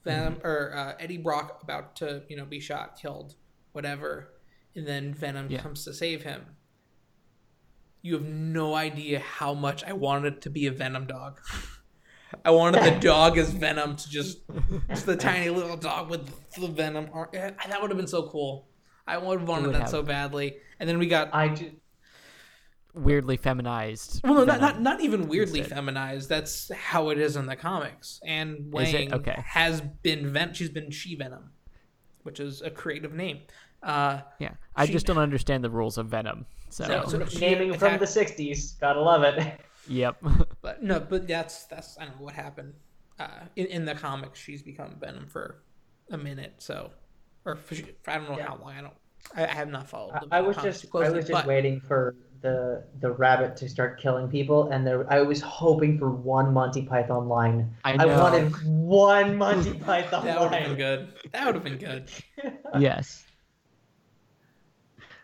Venom 0.02 0.38
or 0.42 0.72
uh, 0.74 0.94
Eddie 0.98 1.18
Brock 1.18 1.60
about 1.62 1.96
to 1.96 2.22
you 2.28 2.36
know 2.36 2.46
be 2.46 2.58
shot, 2.60 2.98
killed, 3.00 3.34
whatever, 3.72 4.30
and 4.74 4.86
then 4.86 5.12
Venom 5.12 5.50
Yeah. 5.50 5.60
comes 5.60 5.84
to 5.84 5.92
save 5.92 6.22
him. 6.22 6.56
You 8.00 8.14
have 8.14 8.24
no 8.24 8.74
idea 8.74 9.18
how 9.18 9.52
much 9.54 9.84
I 9.84 9.92
wanted 9.92 10.34
it 10.34 10.42
to 10.42 10.50
be 10.50 10.66
a 10.66 10.72
Venom 10.72 11.06
dog. 11.06 11.40
I 12.44 12.50
wanted 12.50 12.82
the 12.84 12.98
dog 13.00 13.38
as 13.38 13.50
Venom 13.50 13.96
to 13.96 14.08
just, 14.10 14.38
just 14.88 15.06
the 15.06 15.16
tiny 15.16 15.50
little 15.50 15.76
dog 15.76 16.10
with 16.10 16.30
the 16.58 16.68
Venom. 16.68 17.08
ar- 17.12 17.30
That 17.32 17.78
would 17.80 17.90
have 17.90 17.98
been 17.98 18.06
so 18.06 18.28
cool. 18.28 18.68
I 19.06 19.18
would 19.18 19.40
have 19.40 19.48
wanted 19.48 19.66
would 19.66 19.74
that 19.74 19.80
have. 19.82 19.90
so 19.90 20.02
badly. 20.02 20.56
And 20.80 20.88
then 20.88 20.98
we 20.98 21.06
got 21.06 21.34
I 21.34 21.48
just 21.48 21.72
Weirdly 22.94 23.36
feminized. 23.36 24.20
well, 24.22 24.34
no, 24.34 24.44
not, 24.44 24.60
not 24.60 24.80
not 24.80 25.00
even 25.00 25.26
weirdly 25.26 25.58
instead. 25.60 25.74
feminized. 25.76 26.28
That's 26.28 26.70
how 26.72 27.08
it 27.10 27.18
is 27.18 27.34
in 27.34 27.46
the 27.46 27.56
comics. 27.56 28.20
Anne 28.24 28.68
Weying 28.70 29.12
Okay. 29.12 29.34
has 29.44 29.80
been 29.80 30.32
Ven. 30.32 30.54
She's 30.54 30.68
been 30.70 30.92
She 30.92 31.16
Venom, 31.16 31.50
which 32.22 32.38
is 32.38 32.62
a 32.62 32.70
creative 32.70 33.12
name. 33.12 33.40
Uh, 33.82 34.20
Yeah, 34.38 34.52
I 34.76 34.86
She- 34.86 34.92
just 34.92 35.06
don't 35.06 35.18
understand 35.18 35.64
the 35.64 35.70
rules 35.70 35.98
of 35.98 36.06
Venom. 36.06 36.46
So, 36.70 36.84
So- 36.84 37.04
so- 37.18 37.26
she 37.26 37.40
naming 37.40 37.74
from 37.76 37.98
the 37.98 38.06
'60s, 38.06 38.78
gotta 38.80 39.00
love 39.00 39.24
it. 39.24 39.60
yep. 39.88 40.16
but 40.74 40.82
no, 40.82 41.00
but 41.00 41.26
that's 41.28 41.64
that's 41.66 41.98
I 41.98 42.04
don't 42.04 42.18
know 42.18 42.24
what 42.24 42.34
happened. 42.34 42.74
Uh, 43.18 43.28
in, 43.56 43.66
in 43.66 43.84
the 43.84 43.94
comics, 43.94 44.40
she's 44.40 44.62
become 44.62 44.96
Venom 45.00 45.26
for 45.26 45.62
a 46.10 46.16
minute. 46.18 46.54
So, 46.58 46.90
or 47.44 47.56
for, 47.56 47.74
for 47.74 48.10
I 48.10 48.16
don't 48.18 48.28
know 48.30 48.38
Yeah. 48.38 48.46
how 48.48 48.56
long. 48.56 48.72
I 48.76 48.80
don't. 48.80 48.94
I, 49.36 49.44
I 49.44 49.54
have 49.54 49.68
not 49.68 49.88
followed. 49.88 50.14
The 50.14 50.28
I, 50.34 50.38
I 50.38 50.40
was 50.40 50.56
just 50.56 50.82
too 50.90 50.98
I 50.98 51.10
was 51.10 51.24
just 51.26 51.32
but- 51.32 51.46
waiting 51.46 51.80
for 51.80 52.16
the 52.40 52.84
the 53.00 53.10
rabbit 53.12 53.56
to 53.56 53.68
start 53.68 53.98
killing 54.00 54.28
people, 54.28 54.70
and 54.70 54.86
there 54.86 55.10
I 55.12 55.22
was 55.22 55.40
hoping 55.40 55.98
for 55.98 56.10
one 56.10 56.52
Monty 56.52 56.82
Python 56.82 57.28
line. 57.28 57.74
I 57.84 57.92
I, 57.94 58.04
wanted 58.04 58.52
one 58.66 59.36
Monty 59.38 59.74
Python 59.86 60.26
That 60.26 60.40
would 60.40 60.52
have 60.52 60.60
been 60.60 60.68
line. 60.70 60.76
good. 60.76 61.12
That 61.32 61.46
would 61.46 61.54
have 61.54 61.64
been 61.64 61.78
good. 61.78 62.10
yes. 62.78 63.24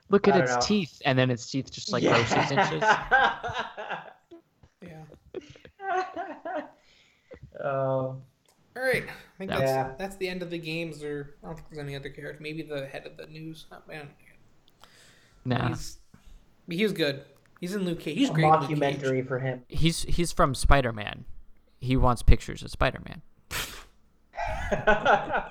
Look 0.09 0.26
at 0.26 0.36
its 0.36 0.55
know. 0.55 0.61
teeth, 0.61 1.01
and 1.05 1.18
then 1.18 1.30
its 1.30 1.48
teeth 1.51 1.70
just 1.70 1.92
like 1.92 2.03
grow 2.03 2.24
six 2.24 2.51
inches. 2.53 2.82
Yeah. 5.91 6.62
oh, 7.64 7.66
All 7.66 8.22
right. 8.76 9.05
I 9.05 9.38
think 9.38 9.51
that's, 9.51 9.62
Yeah. 9.62 9.93
that's 9.99 10.16
the 10.16 10.28
end 10.28 10.43
of 10.43 10.51
the 10.51 10.59
games. 10.59 11.03
Or 11.03 11.34
I 11.43 11.47
don't 11.47 11.57
think 11.57 11.68
there's 11.70 11.84
any 11.84 11.97
other 11.97 12.11
character. 12.11 12.43
Maybe 12.43 12.62
the 12.62 12.86
head 12.86 13.07
of 13.07 13.16
the 13.16 13.26
news. 13.26 13.66
Oh, 13.72 13.78
man. 13.88 14.09
Nah, 15.45 15.68
He's 15.68 15.99
he 16.68 16.82
was 16.82 16.93
good. 16.93 17.22
He's 17.61 17.74
in 17.74 17.84
Luke 17.84 18.01
Cage. 18.01 18.16
He's 18.16 18.30
a 18.30 18.32
great. 18.32 18.45
in 18.45 18.51
mockumentary 18.51 19.26
for 19.26 19.38
him. 19.38 19.62
he's 19.68 20.03
he's 20.03 20.32
from 20.32 20.55
Spider 20.55 20.93
Man. 20.93 21.24
He 21.80 21.97
wants 21.97 22.22
pictures 22.22 22.62
of 22.62 22.70
Spider 22.70 23.01
Man. 23.07 23.22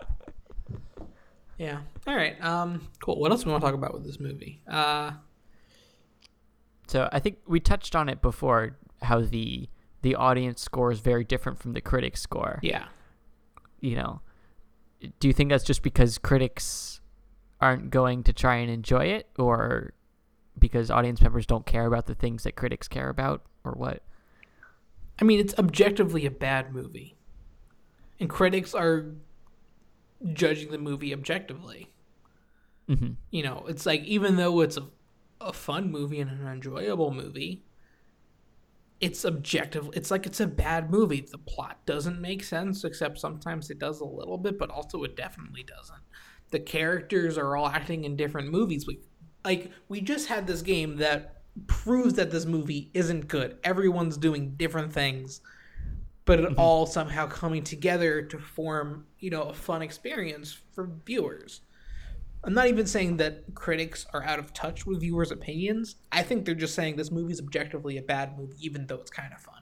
Yeah. 1.58 1.80
All 2.08 2.16
right. 2.16 2.42
Um. 2.44 2.88
Cool. 3.02 3.20
What 3.20 3.32
else 3.32 3.42
do 3.44 3.48
we 3.48 3.52
want 3.52 3.62
to 3.64 3.68
talk 3.68 3.76
about 3.76 3.94
with 3.94 4.06
this 4.06 4.18
movie? 4.20 4.62
Uh. 4.66 5.12
So 6.88 7.10
I 7.12 7.20
think 7.20 7.40
we 7.46 7.60
touched 7.60 7.96
on 7.98 8.08
it 8.08 8.22
before 8.22 8.78
how 9.02 9.20
the 9.22 9.68
the 10.02 10.16
audience 10.16 10.62
score 10.62 10.92
is 10.92 11.00
very 11.00 11.24
different 11.24 11.60
from 11.60 11.74
the 11.74 11.82
critic 11.82 12.18
score. 12.18 12.60
Yeah. 12.62 12.86
You 13.80 13.96
know, 13.96 14.22
do 15.20 15.28
you 15.28 15.34
think 15.34 15.50
that's 15.50 15.64
just 15.64 15.84
because 15.84 16.18
critics 16.18 17.02
aren't 17.62 17.90
going 17.90 18.24
to 18.24 18.34
try 18.34 18.56
and 18.56 18.70
enjoy 18.70 19.06
it, 19.06 19.28
or 19.38 19.94
because 20.58 20.90
audience 20.92 21.22
members 21.22 21.46
don't 21.46 21.66
care 21.66 21.86
about 21.86 22.06
the 22.06 22.16
things 22.16 22.44
that 22.44 22.56
critics 22.56 22.88
care 22.88 23.10
about, 23.10 23.44
or 23.64 23.74
what? 23.74 24.04
I 25.22 25.26
mean, 25.26 25.40
it's 25.40 25.54
objectively 25.58 26.26
a 26.26 26.32
bad 26.32 26.74
movie, 26.74 27.16
and 28.20 28.30
critics 28.30 28.74
are 28.74 29.06
judging 30.34 30.72
the 30.72 30.78
movie 30.78 31.14
objectively. 31.14 31.90
hmm 32.88 33.12
You 33.32 33.44
know, 33.44 33.66
it's 33.68 33.86
like 33.86 34.04
even 34.04 34.36
though 34.36 34.62
it's 34.62 34.78
a 34.78 34.88
a 35.42 35.54
fun 35.54 35.90
movie 35.90 36.20
and 36.20 36.30
an 36.30 36.48
enjoyable 36.48 37.14
movie, 37.14 37.64
it's 39.02 39.24
objective. 39.24 39.90
It's 39.94 40.12
like 40.12 40.26
it's 40.26 40.40
a 40.40 40.48
bad 40.48 40.92
movie. 40.92 41.22
The 41.22 41.38
plot 41.38 41.86
doesn't 41.86 42.20
make 42.20 42.44
sense, 42.44 42.84
except 42.84 43.20
sometimes 43.20 43.70
it 43.70 43.80
does 43.80 44.02
a 44.02 44.06
little 44.06 44.38
bit, 44.38 44.60
but 44.60 44.70
also 44.70 45.04
it 45.04 45.16
definitely 45.16 45.64
doesn't. 45.64 46.02
The 46.52 46.60
characters 46.60 47.38
are 47.38 47.56
all 47.56 47.68
acting 47.68 48.04
in 48.04 48.16
different 48.16 48.52
movies. 48.52 48.86
We 48.88 49.00
like 49.46 49.72
we 49.88 50.02
just 50.02 50.28
had 50.28 50.48
this 50.48 50.62
game 50.62 50.98
that 50.98 51.44
proves 51.68 52.14
that 52.16 52.32
this 52.32 52.46
movie 52.46 52.90
isn't 52.94 53.28
good. 53.28 53.58
Everyone's 53.64 54.18
doing 54.18 54.56
different 54.56 54.92
things, 54.92 55.42
but 56.26 56.40
it 56.40 56.46
mm-hmm. 56.46 56.60
all 56.60 56.86
somehow 56.86 57.28
coming 57.28 57.64
together 57.64 58.22
to 58.22 58.38
form, 58.38 59.06
you 59.20 59.30
know, 59.30 59.44
a 59.44 59.54
fun 59.54 59.82
experience 59.82 60.58
for 60.74 60.90
viewers. 61.06 61.62
I'm 62.44 62.54
not 62.54 62.68
even 62.68 62.88
saying 62.88 63.18
that 63.18 63.54
critics 63.54 64.06
are 64.14 64.24
out 64.24 64.40
of 64.40 64.54
touch 64.54 64.86
with 64.86 65.02
viewers' 65.02 65.32
opinions. 65.32 65.96
I 66.12 66.24
think 66.24 66.46
they're 66.46 66.56
just 66.56 66.76
saying 66.76 66.96
this 66.96 67.12
movie's 67.12 67.42
objectively 67.42 67.98
a 67.98 68.02
bad 68.02 68.38
movie, 68.38 68.56
even 68.62 68.88
though 68.88 68.96
it's 68.96 69.12
kind 69.12 69.34
of 69.34 69.42
fun. 69.42 69.62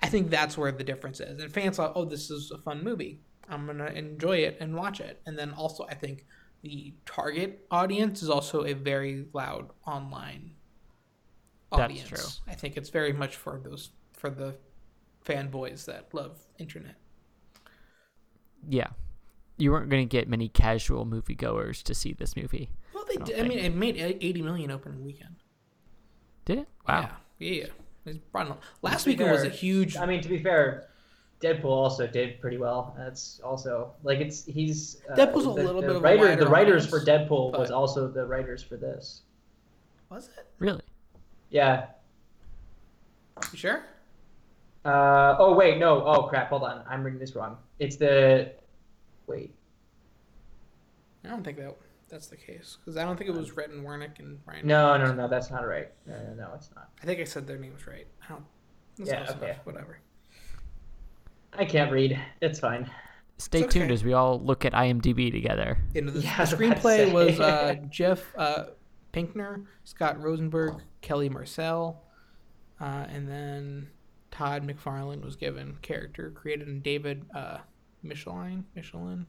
I 0.00 0.08
think 0.08 0.30
that's 0.30 0.58
where 0.58 0.72
the 0.72 0.82
difference 0.82 1.20
is. 1.20 1.40
And 1.40 1.52
fans 1.52 1.76
thought, 1.76 1.92
oh, 1.94 2.04
this 2.04 2.30
is 2.30 2.50
a 2.50 2.58
fun 2.58 2.82
movie. 2.82 3.20
I'm 3.48 3.66
going 3.66 3.78
to 3.78 3.96
enjoy 3.96 4.38
it 4.38 4.56
and 4.60 4.74
watch 4.74 5.00
it. 5.00 5.20
And 5.26 5.38
then 5.38 5.52
also, 5.52 5.86
I 5.88 5.94
think 5.94 6.26
the 6.62 6.94
target 7.06 7.66
audience 7.70 8.22
is 8.22 8.30
also 8.30 8.64
a 8.64 8.72
very 8.72 9.26
loud 9.32 9.70
online 9.86 10.52
audience. 11.70 12.10
That's 12.10 12.38
true. 12.38 12.52
I 12.52 12.56
think 12.56 12.76
it's 12.76 12.90
very 12.90 13.12
much 13.12 13.36
for 13.36 13.60
those 13.62 13.90
for 14.12 14.30
the 14.30 14.56
fanboys 15.24 15.84
that 15.86 16.12
love 16.12 16.40
internet. 16.58 16.96
Yeah. 18.68 18.88
You 19.58 19.70
weren't 19.72 19.88
going 19.90 20.06
to 20.06 20.10
get 20.10 20.28
many 20.28 20.48
casual 20.48 21.06
moviegoers 21.06 21.82
to 21.84 21.94
see 21.94 22.12
this 22.12 22.36
movie. 22.36 22.70
Well, 22.94 23.04
they 23.06 23.14
don't 23.16 23.26
did, 23.26 23.38
I 23.40 23.48
mean, 23.48 23.58
it 23.58 23.74
made 23.74 23.96
80 23.98 24.42
million 24.42 24.70
opening 24.70 25.04
weekend. 25.04 25.36
Did 26.44 26.58
it? 26.60 26.68
Wow. 26.88 27.10
Yeah, 27.38 27.50
yeah. 27.50 27.66
It's 28.06 28.18
brought 28.32 28.48
in- 28.48 28.54
Last 28.82 29.00
To 29.02 29.06
be 29.06 29.12
weekend 29.12 29.30
was 29.30 29.44
a 29.44 29.48
huge. 29.48 29.96
I 29.96 30.06
mean, 30.06 30.20
to 30.22 30.28
be 30.28 30.38
fair, 30.38 30.88
Deadpool 31.40 31.64
also 31.66 32.06
did 32.06 32.40
pretty 32.40 32.56
well. 32.56 32.94
That's 32.98 33.40
also 33.44 33.92
like 34.02 34.18
it's 34.20 34.44
he's 34.44 35.02
uh, 35.10 35.14
Deadpool's 35.14 35.46
a 35.46 35.48
the, 35.48 35.54
little 35.54 35.80
the 35.80 35.88
bit 35.88 35.90
of 35.90 35.96
a 35.96 36.00
writer. 36.00 36.36
the 36.36 36.46
writers 36.48 36.86
audience, 36.86 37.04
for 37.04 37.10
Deadpool 37.10 37.52
but- 37.52 37.60
was 37.60 37.70
also 37.70 38.08
the 38.08 38.24
writers 38.26 38.62
for 38.62 38.76
this. 38.76 39.22
Was 40.08 40.28
it? 40.36 40.46
Really? 40.58 40.82
Yeah. 41.50 41.86
You 43.52 43.58
sure? 43.58 43.84
Uh, 44.84 45.36
oh 45.38 45.54
wait, 45.54 45.78
no. 45.78 46.04
Oh 46.04 46.24
crap. 46.24 46.48
Hold 46.50 46.64
on. 46.64 46.82
I'm 46.88 47.02
reading 47.04 47.20
this 47.20 47.34
wrong. 47.36 47.56
It's 47.78 47.96
the. 47.96 48.52
Wait. 49.26 49.54
I 51.24 51.28
don't 51.28 51.44
think 51.44 51.58
that 51.58 51.76
that's 52.08 52.26
the 52.26 52.36
case 52.36 52.78
because 52.80 52.96
I 52.96 53.04
don't 53.04 53.16
think 53.16 53.30
it 53.30 53.36
was 53.36 53.52
Rhett 53.52 53.70
and 53.70 53.86
Wernick 53.86 54.18
and 54.18 54.38
Ryan. 54.44 54.66
No, 54.66 54.96
no, 54.98 55.12
no. 55.12 55.28
That's 55.28 55.50
not 55.50 55.66
right. 55.66 55.90
No, 56.06 56.14
no, 56.14 56.34
no. 56.34 56.50
It's 56.54 56.70
not. 56.74 56.90
I 57.02 57.06
think 57.06 57.20
I 57.20 57.24
said 57.24 57.46
their 57.46 57.58
names 57.58 57.86
right. 57.86 58.06
I 58.24 58.32
don't. 58.32 58.44
That's 58.98 59.10
Yeah, 59.10 59.24
close 59.24 59.36
okay. 59.36 59.46
enough, 59.46 59.66
Whatever. 59.66 59.98
I 61.54 61.64
can't 61.64 61.90
read. 61.90 62.18
It's 62.40 62.60
fine. 62.60 62.90
Stay 63.38 63.60
It's 63.60 63.66
okay. 63.66 63.80
tuned 63.80 63.90
as 63.90 64.04
we 64.04 64.12
all 64.12 64.40
look 64.40 64.64
at 64.64 64.72
IMDb 64.72 65.32
together. 65.32 65.78
You 65.94 66.02
the, 66.10 66.20
Yeah, 66.20 66.36
the 66.36 66.36
I 66.36 66.40
was 66.40 66.52
about 66.52 66.60
to 66.60 66.80
screenplay 66.82 67.12
was 67.12 67.40
uh, 67.40 67.76
Jeff 67.90 68.24
uh, 68.36 68.64
Pinkner, 69.12 69.64
Scott 69.84 70.20
Rosenberg, 70.20 70.82
Kelly 71.00 71.28
Marcel, 71.28 72.02
uh, 72.80 73.06
and 73.08 73.28
then 73.28 73.88
Todd 74.30 74.66
McFarlane 74.66 75.24
was 75.24 75.36
given 75.36 75.76
character 75.82 76.30
created 76.30 76.68
in 76.68 76.80
David 76.80 77.24
uh, 77.34 77.58
Michelin. 78.02 78.64
Michelin. 78.74 79.26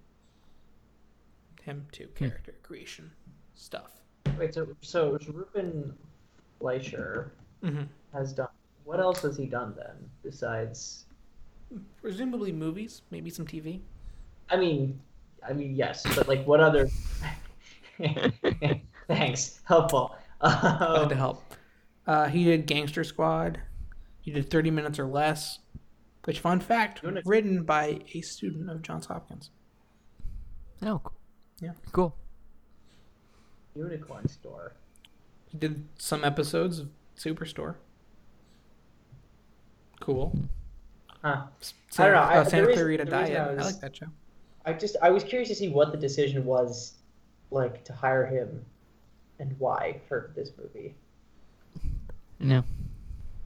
Him 1.63 1.87
too. 1.91 2.07
Character 2.15 2.53
creation 2.63 3.11
stuff. 3.53 3.91
Wait. 4.37 4.53
So, 4.53 4.67
so 4.81 5.17
Ruben 5.31 5.93
Fleischer 6.59 7.31
hmm 7.61 7.83
has 8.13 8.33
done. 8.33 8.47
What 8.83 8.99
else 8.99 9.21
has 9.21 9.37
he 9.37 9.45
done 9.45 9.73
then 9.77 9.95
besides? 10.23 11.05
Presumably 12.01 12.51
movies, 12.51 13.01
maybe 13.11 13.29
some 13.29 13.47
TV. 13.47 13.79
I 14.49 14.57
mean, 14.57 14.99
I 15.47 15.53
mean 15.53 15.75
yes, 15.75 16.03
but 16.15 16.27
like 16.27 16.45
what 16.45 16.59
other? 16.59 16.89
Thanks, 19.07 19.61
helpful. 19.63 20.15
Glad 20.41 20.81
Um, 20.81 21.09
to 21.09 21.15
help. 21.15 21.43
Uh, 22.05 22.27
he 22.27 22.43
did 22.43 22.65
Gangster 22.67 23.03
Squad. 23.03 23.61
He 24.21 24.31
did 24.31 24.49
30 24.49 24.71
Minutes 24.71 24.99
or 24.99 25.05
Less. 25.07 25.59
Which, 26.25 26.39
fun 26.39 26.59
fact, 26.61 27.01
Doing 27.01 27.21
written 27.25 27.63
by 27.63 27.99
a 28.13 28.21
student 28.21 28.69
of 28.69 28.81
Johns 28.81 29.05
Hopkins. 29.07 29.49
Oh, 30.81 30.99
cool. 31.03 31.13
Yeah. 31.61 31.71
Cool. 31.91 32.15
Unicorn 33.75 34.27
Store. 34.29 34.73
He 35.49 35.57
did 35.57 35.85
some 35.97 36.23
episodes 36.23 36.79
of 36.79 36.89
Superstore. 37.17 37.75
Cool. 39.99 40.37
Huh. 41.21 41.43
Santa, 41.89 42.11
don't 42.11 42.21
know, 42.21 42.29
I- 42.29 42.37
uh, 42.39 42.43
the 42.43 42.49
Santa 42.49 42.67
reason- 42.67 42.81
Clarita 42.83 43.03
reason 43.05 43.19
Diet. 43.19 43.37
I 43.37 43.51
I, 43.51 43.53
was- 43.55 43.65
like 43.65 43.81
that 43.81 43.95
show. 43.95 44.07
I 44.65 44.73
just 44.73 44.95
I 45.01 45.09
was 45.09 45.23
curious 45.25 45.49
to 45.49 45.55
see 45.55 45.67
what 45.67 45.91
the 45.91 45.97
decision 45.97 46.45
was, 46.45 46.93
like 47.51 47.83
to 47.85 47.93
hire 47.93 48.25
him, 48.25 48.63
and 49.39 49.53
why 49.59 49.99
for 50.07 50.31
this 50.35 50.51
movie. 50.57 50.95
No. 52.39 52.63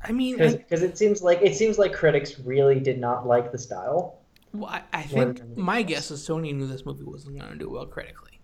I 0.08 0.12
mean, 0.12 0.38
Because 0.38 0.84
it 0.84 0.98
seems 0.98 1.22
like 1.22 1.42
it 1.42 1.56
seems 1.56 1.78
like 1.78 1.94
critics 1.94 2.40
really 2.40 2.80
did 2.80 3.00
not 3.00 3.28
like 3.28 3.52
the 3.52 3.58
style. 3.58 4.20
well, 4.54 4.70
I, 4.70 4.84
I 4.94 5.02
think 5.04 5.58
my 5.58 5.82
guess 5.82 6.12
is 6.12 6.26
Sony 6.28 6.54
knew 6.56 6.68
this 6.68 6.86
movie 6.86 7.04
wasn't 7.04 7.38
going 7.40 7.52
to 7.52 7.58
do 7.58 7.70
well 7.70 7.86
critically. 7.86 8.40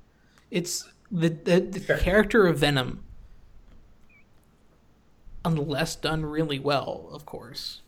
It's 0.52 0.90
the 1.12 1.30
the, 1.30 1.60
the 1.62 1.80
Sure. 1.80 1.98
character 1.98 2.48
of 2.48 2.60
Venom, 2.60 3.04
unless 5.46 5.96
done 5.96 6.26
really 6.26 6.60
well, 6.60 7.10
of 7.12 7.26
course. 7.26 7.82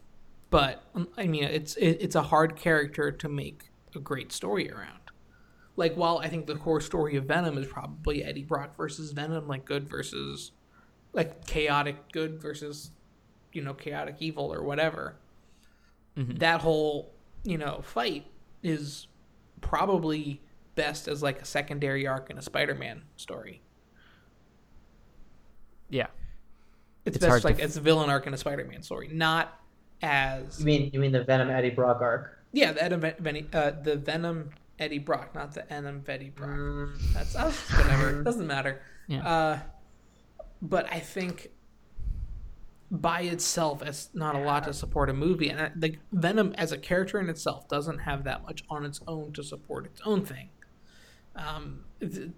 But 0.49 0.83
um, 0.93 1.07
I 1.17 1.27
mean, 1.27 1.43
it's 1.43 1.75
it, 1.75 1.97
it's 2.01 2.15
a 2.15 2.23
hard 2.23 2.55
character 2.55 3.11
to 3.11 3.29
make 3.29 3.69
a 3.95 3.99
great 3.99 4.31
story 4.31 4.71
around. 4.71 4.99
Like, 5.77 5.95
while 5.95 6.19
I 6.19 6.29
think 6.29 6.47
the 6.47 6.55
core 6.55 6.79
story 6.79 7.17
of 7.17 7.25
Venom 7.25 7.57
is 7.57 7.67
probably 7.67 8.23
Eddie 8.23 8.43
Brock 8.43 8.75
versus 8.77 9.11
Venom, 9.11 9.47
like 9.47 9.65
good 9.65 9.89
versus 9.89 10.51
like 11.13 11.45
chaotic 11.45 12.11
good 12.11 12.41
versus 12.41 12.91
you 13.55 13.61
know 13.61 13.73
chaotic 13.73 14.15
evil 14.19 14.51
or 14.53 14.63
whatever. 14.63 15.15
Mhm. 16.17 16.39
That 16.39 16.61
whole 16.61 17.13
you 17.43 17.57
know 17.57 17.81
fight 17.83 18.25
is 18.63 19.07
probably 19.61 20.41
best 20.75 21.07
as 21.07 21.23
like 21.23 21.41
a 21.41 21.45
secondary 21.45 22.05
arc 22.05 22.29
in 22.29 22.37
a 22.37 22.41
Spider-Man 22.41 23.03
story. 23.15 23.61
Yeah. 25.89 26.07
It's, 27.05 27.17
It's 27.17 27.25
best 27.25 27.43
like 27.45 27.55
f- 27.55 27.61
as 27.61 27.77
a 27.77 27.81
villain 27.81 28.09
arc 28.09 28.25
in 28.27 28.33
a 28.33 28.37
Spider-Man 28.37 28.81
story, 28.81 29.09
not 29.11 29.59
as 30.01 30.59
You 30.59 30.65
mean 30.65 30.89
you 30.93 30.99
mean 30.99 31.11
the 31.11 31.23
Venom 31.23 31.49
Eddie 31.49 31.69
Brock 31.69 32.01
arc? 32.01 32.31
yeah 32.51 32.71
the 32.71 32.79
Venom, 32.97 33.15
Ven- 33.19 33.47
uh, 33.53 33.71
the 33.83 33.95
Venom 33.97 34.49
Eddie 34.79 34.99
Brock, 34.99 35.33
not 35.35 35.53
the 35.53 35.63
Venom 35.63 36.03
Eddie 36.07 36.29
Brock. 36.31 36.49
Mm, 36.49 37.13
That's 37.13 37.35
uh, 37.35 37.51
whatever. 37.77 38.23
Doesn't 38.29 38.47
matter. 38.47 38.81
Yeah. 39.07 39.25
Uh, 39.27 39.59
but 40.61 40.91
I 40.91 40.99
think 40.99 41.51
by 43.01 43.21
itself, 43.21 43.81
it's 43.81 44.09
not 44.13 44.35
a 44.35 44.39
lot 44.39 44.63
to 44.65 44.73
support 44.73 45.09
a 45.09 45.13
movie, 45.13 45.49
and 45.49 45.71
the 45.75 45.97
Venom 46.11 46.53
as 46.57 46.71
a 46.71 46.77
character 46.77 47.19
in 47.19 47.29
itself 47.29 47.67
doesn't 47.67 47.99
have 47.99 48.23
that 48.25 48.43
much 48.43 48.63
on 48.69 48.85
its 48.85 48.99
own 49.07 49.33
to 49.33 49.43
support 49.43 49.85
its 49.85 50.01
own 50.05 50.25
thing. 50.25 50.49
Um, 51.35 51.85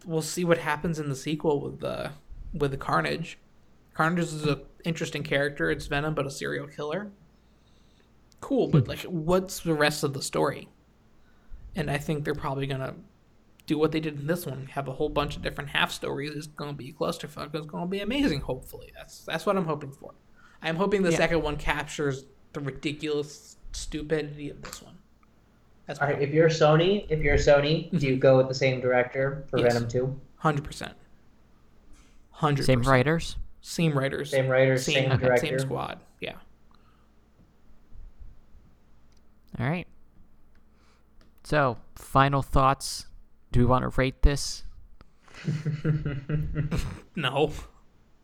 we'll 0.06 0.22
see 0.22 0.44
what 0.44 0.58
happens 0.58 1.00
in 1.00 1.10
the 1.10 1.16
sequel 1.16 1.62
with 1.62 1.80
the 1.80 2.12
with 2.54 2.72
the 2.72 2.78
Carnage. 2.78 3.38
Carnage 3.94 4.26
is 4.26 4.44
an 4.44 4.62
interesting 4.86 5.24
character. 5.24 5.70
It's 5.70 5.88
Venom, 5.88 6.14
but 6.14 6.26
a 6.26 6.32
serial 6.32 6.68
killer. 6.68 7.12
Cool, 8.40 8.68
but 8.68 8.88
like, 8.88 9.02
what's 9.02 9.60
the 9.60 9.74
rest 9.74 10.04
of 10.04 10.14
the 10.14 10.22
story? 10.22 10.70
And 11.76 11.90
I 11.92 11.98
think 11.98 12.24
they're 12.24 12.36
probably 12.36 12.68
gonna 12.68 12.96
do 13.66 13.78
what 13.78 13.92
they 13.92 14.00
did 14.00 14.20
in 14.20 14.28
this 14.28 14.46
one. 14.46 14.68
Have 14.72 14.88
a 14.88 14.94
whole 14.94 15.10
bunch 15.10 15.36
of 15.36 15.42
different 15.42 15.72
half 15.72 15.92
stories. 15.92 16.32
It's 16.36 16.48
gonna 16.48 16.74
be 16.74 16.90
a 16.90 16.94
clusterfuck. 16.94 17.54
It's 17.54 17.68
gonna 17.68 17.88
be 17.88 18.00
amazing. 18.00 18.42
Hopefully, 18.42 18.92
that's 18.96 19.26
that's 19.26 19.46
what 19.46 19.58
I'm 19.58 19.66
hoping 19.66 19.92
for. 19.92 20.14
I'm 20.62 20.76
hoping 20.76 21.02
the 21.04 21.12
Yeah. 21.12 21.18
second 21.18 21.42
one 21.44 21.58
captures 21.58 22.26
the 22.54 22.60
ridiculous 22.60 23.58
stupidity 23.72 24.50
of 24.50 24.62
this 24.62 24.82
one. 24.82 24.96
That's 25.86 26.00
all 26.00 26.08
right. 26.08 26.22
If 26.22 26.34
you're 26.34 26.50
Sony, 26.50 27.06
if 27.10 27.20
you're 27.22 27.38
Sony, 27.38 27.90
do 27.98 28.08
you 28.08 28.16
mhm. 28.18 28.20
go 28.20 28.38
with 28.38 28.48
the 28.50 28.54
same 28.56 28.82
director 28.82 29.46
for 29.50 29.60
Yes. 29.60 29.74
Venom 29.74 29.90
Two? 29.90 30.20
hundred 30.38 30.64
percent. 30.64 30.94
Hundred 32.32 32.66
Same 32.66 32.82
writers. 32.84 33.36
same 33.62 33.98
writers, 33.98 34.30
Same 34.32 34.48
writer, 34.48 34.78
same, 34.78 34.94
same 34.96 35.12
okay, 35.14 35.26
director. 35.26 35.48
same 35.48 35.60
squad. 35.60 36.00
Yeah. 36.20 36.34
All 39.60 39.66
right. 39.68 39.88
So, 41.44 41.78
final 41.96 42.42
thoughts. 42.44 43.08
Do 43.52 43.62
we 43.62 43.66
want 43.66 43.84
to 43.84 43.90
rate 44.00 44.22
this? 44.22 44.64
No. 47.16 47.52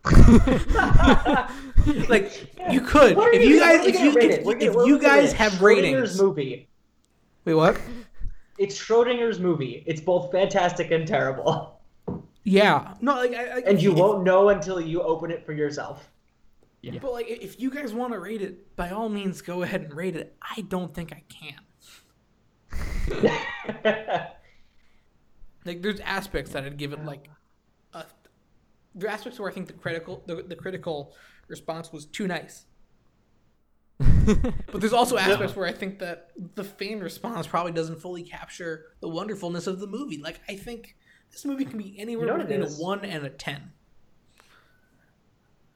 like 2.09 2.49
you 2.71 2.81
could 2.81 3.15
What 3.15 3.33
if 3.33 3.41
we 3.41 3.47
you 3.47 3.59
guys 3.59 3.79
what 3.79 3.79
are 3.79 3.83
we 3.85 3.93
if 3.93 3.99
you 4.01 4.11
rate 4.13 4.31
if, 4.31 4.39
it? 4.39 4.45
We're 4.45 4.53
gonna- 4.55 4.81
if 4.81 4.87
you 4.87 4.99
guys 4.99 5.31
have 5.33 5.61
ratings. 5.61 6.19
movie. 6.21 6.67
Wait, 7.45 7.53
what? 7.53 7.79
It's 8.57 8.77
Schrodinger's 8.77 9.39
movie. 9.39 9.83
It's 9.87 10.01
both 10.01 10.31
fantastic 10.31 10.91
and 10.91 11.07
terrible, 11.07 11.79
Yeah. 12.43 12.93
No, 13.01 13.15
like 13.15 13.33
I, 13.33 13.43
I, 13.43 13.59
and 13.65 13.81
you 13.81 13.91
if- 13.93 13.97
won't 13.97 14.23
know 14.23 14.49
until 14.49 14.79
you 14.81 15.01
open 15.01 15.31
it 15.31 15.45
for 15.45 15.53
yourself. 15.53 16.09
Yeah. 16.81 16.99
But 17.01 17.13
like, 17.13 17.29
if 17.29 17.59
you 17.61 17.69
guys 17.69 17.93
want 17.93 18.11
to 18.11 18.19
rate 18.19 18.41
it, 18.41 18.75
by 18.75 18.89
all 18.89 19.07
means, 19.07 19.41
go 19.41 19.61
ahead 19.63 19.83
and 19.83 19.93
rate 19.93 20.17
it. 20.17 20.35
I 20.41 20.61
don't 20.61 20.93
think 20.93 21.13
I 21.13 21.23
can. 21.29 21.55
Like, 25.65 25.81
there's 25.81 26.01
aspects 26.01 26.51
that 26.51 26.65
I'd 26.65 26.75
give 26.75 26.91
it 26.91 27.05
like, 27.05 27.27
a, 27.27 27.29
there 28.95 29.09
are 29.09 29.13
aspects 29.13 29.39
where 29.39 29.49
I 29.49 29.53
think 29.53 29.67
the 29.67 29.73
critical 29.73 30.23
the, 30.27 30.43
the 30.43 30.55
critical 30.55 31.13
response 31.47 31.91
was 31.91 32.05
too 32.05 32.27
nice. 32.27 32.65
But 34.71 34.81
there's 34.81 34.93
also 34.93 35.17
aspects 35.17 35.55
where 35.55 35.67
I 35.67 35.71
think 35.71 35.99
that 35.99 36.31
the 36.55 36.63
fan 36.63 36.99
response 36.99 37.47
probably 37.47 37.71
doesn't 37.71 38.01
fully 38.01 38.23
capture 38.23 38.85
the 39.01 39.07
wonderfulness 39.09 39.67
of 39.67 39.79
the 39.79 39.87
movie. 39.87 40.17
Like, 40.17 40.41
I 40.49 40.55
think 40.57 40.95
this 41.31 41.45
movie 41.45 41.65
can 41.65 41.77
be 41.77 41.97
anywhere 41.99 42.25
You 42.25 42.27
know 42.27 42.37
between 42.37 42.61
a 42.63 42.67
one 42.67 43.05
and 43.05 43.25
a 43.25 43.29
ten. 43.29 43.73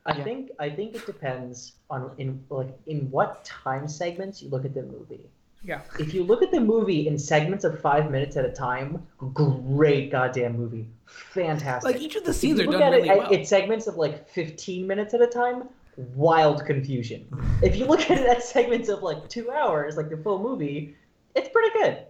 I 0.07 0.13
Yeah. 0.13 0.24
think 0.24 0.49
I 0.57 0.72
think 0.72 0.95
it 0.95 1.05
depends 1.05 1.76
on 1.88 2.15
in 2.18 2.43
like 2.49 2.76
in 2.88 3.11
what 3.11 3.45
time 3.45 3.88
segments 3.88 4.41
you 4.41 4.49
look 4.49 4.65
at 4.65 4.74
the 4.74 4.82
movie. 4.82 5.30
Yeah. 5.63 5.81
If 5.99 6.13
you 6.13 6.23
look 6.23 6.41
at 6.41 6.51
the 6.51 6.59
movie 6.61 7.07
in 7.07 7.17
segments 7.17 7.63
of 7.65 7.79
five 7.81 8.09
minutes 8.11 8.37
at 8.37 8.45
a 8.45 8.51
time, 8.51 9.05
great 9.33 10.11
goddamn 10.11 10.55
movie, 10.57 10.87
fantastic. 11.07 11.93
Like 11.93 12.01
each 12.01 12.15
of 12.15 12.23
the 12.23 12.29
If 12.29 12.35
scenes 12.37 12.59
you 12.59 12.69
are 12.69 12.71
done 12.71 12.81
at 12.83 12.91
really 12.91 13.09
it 13.09 13.17
well. 13.17 13.27
at, 13.33 13.39
at 13.41 13.47
segments 13.47 13.87
of 13.87 13.95
like 13.95 14.29
15 14.29 14.87
minutes 14.87 15.13
at 15.13 15.21
a 15.21 15.27
time, 15.27 15.67
wild 16.15 16.65
confusion. 16.65 17.27
if 17.61 17.75
you 17.75 17.85
look 17.85 18.01
at 18.09 18.19
it 18.19 18.25
at 18.27 18.43
segments 18.43 18.87
of 18.87 19.01
like 19.03 19.27
two 19.29 19.51
hours, 19.51 19.97
like 19.97 20.09
the 20.09 20.17
full 20.17 20.41
movie, 20.41 20.95
it's 21.35 21.49
pretty 21.49 21.71
good. 21.79 22.05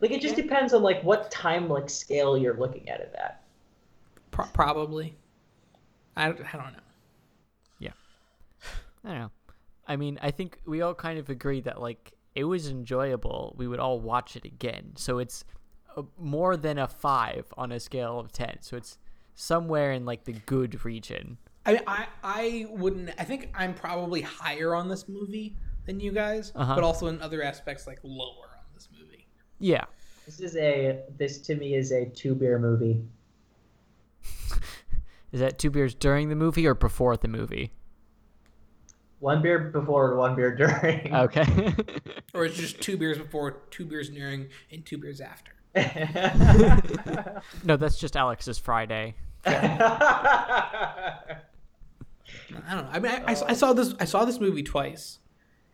Like 0.00 0.10
it 0.10 0.22
just 0.22 0.36
depends 0.36 0.72
on 0.72 0.82
like 0.82 1.02
what 1.04 1.30
time 1.30 1.68
like 1.68 1.90
scale 1.90 2.36
you're 2.36 2.56
looking 2.56 2.88
at 2.88 3.00
it 3.00 3.14
at. 3.18 3.42
Pro- 4.30 4.46
probably. 4.46 5.14
I, 6.16 6.28
I 6.28 6.32
don't 6.32 6.42
know. 6.72 6.80
Yeah. 7.78 7.90
I 9.04 9.08
don't 9.10 9.18
know. 9.18 9.30
I 9.90 9.96
mean, 9.96 10.18
I 10.22 10.30
think 10.30 10.58
we 10.66 10.80
all 10.82 10.94
kind 10.94 11.18
of 11.18 11.28
agree 11.28 11.60
that 11.62 11.80
like 11.80 12.12
it 12.34 12.44
was 12.44 12.68
enjoyable. 12.68 13.54
We 13.58 13.66
would 13.66 13.80
all 13.80 13.98
watch 14.00 14.36
it 14.36 14.44
again. 14.44 14.92
So 14.96 15.18
it's 15.18 15.44
a, 15.96 16.04
more 16.18 16.56
than 16.56 16.78
a 16.78 16.86
five 16.86 17.52
on 17.56 17.72
a 17.72 17.80
scale 17.80 18.18
of 18.20 18.30
ten. 18.30 18.58
So 18.60 18.76
it's 18.76 18.98
somewhere 19.34 19.92
in 19.92 20.04
like 20.04 20.24
the 20.24 20.34
good 20.46 20.84
region. 20.84 21.38
I 21.66 21.72
mean, 21.72 21.82
I 21.86 22.06
I 22.22 22.66
wouldn't. 22.70 23.10
I 23.18 23.24
think 23.24 23.50
I'm 23.54 23.74
probably 23.74 24.20
higher 24.22 24.74
on 24.74 24.88
this 24.88 25.08
movie 25.08 25.56
than 25.86 25.98
you 25.98 26.12
guys, 26.12 26.52
Uh-huh. 26.54 26.74
but 26.76 26.84
also 26.84 27.08
in 27.08 27.20
other 27.20 27.42
aspects 27.42 27.86
like 27.86 27.98
lower 28.04 28.48
on 28.56 28.64
this 28.74 28.88
movie. 28.96 29.26
Yeah. 29.58 29.84
This 30.24 30.38
is 30.40 30.56
a 30.56 31.00
this 31.18 31.38
to 31.38 31.56
me 31.56 31.74
is 31.74 31.90
a 31.90 32.06
two 32.06 32.34
beer 32.36 32.58
movie. 32.60 33.02
Is 35.32 35.40
that 35.40 35.58
two 35.58 35.70
beers 35.70 35.94
during 35.94 36.28
the 36.28 36.34
movie 36.34 36.66
or 36.66 36.74
before 36.74 37.16
the 37.16 37.28
movie? 37.28 37.72
One 39.20 39.42
beer 39.42 39.58
before, 39.58 40.16
one 40.16 40.34
beer 40.34 40.54
during. 40.54 41.14
Okay. 41.14 41.74
Or 42.32 42.44
it's 42.44 42.56
just 42.56 42.80
two 42.80 42.96
beers 42.96 43.18
before, 43.18 43.62
two 43.70 43.84
beers 43.84 44.08
during, 44.08 44.50
and 44.70 44.86
two 44.86 44.96
beers 44.96 45.20
after. 45.20 45.52
no, 47.64 47.76
that's 47.76 47.98
just 47.98 48.16
Alex's 48.16 48.56
Friday. 48.56 49.16
I 49.44 51.24
don't 52.48 52.84
know. 52.84 52.88
I 52.92 52.98
mean, 53.00 53.10
I, 53.10 53.24
I, 53.26 53.34
saw- 53.34 53.46
I 53.48 53.52
saw 53.54 53.72
this. 53.72 53.94
I 53.98 54.04
saw 54.04 54.24
this 54.24 54.38
movie 54.38 54.62
twice, 54.62 55.18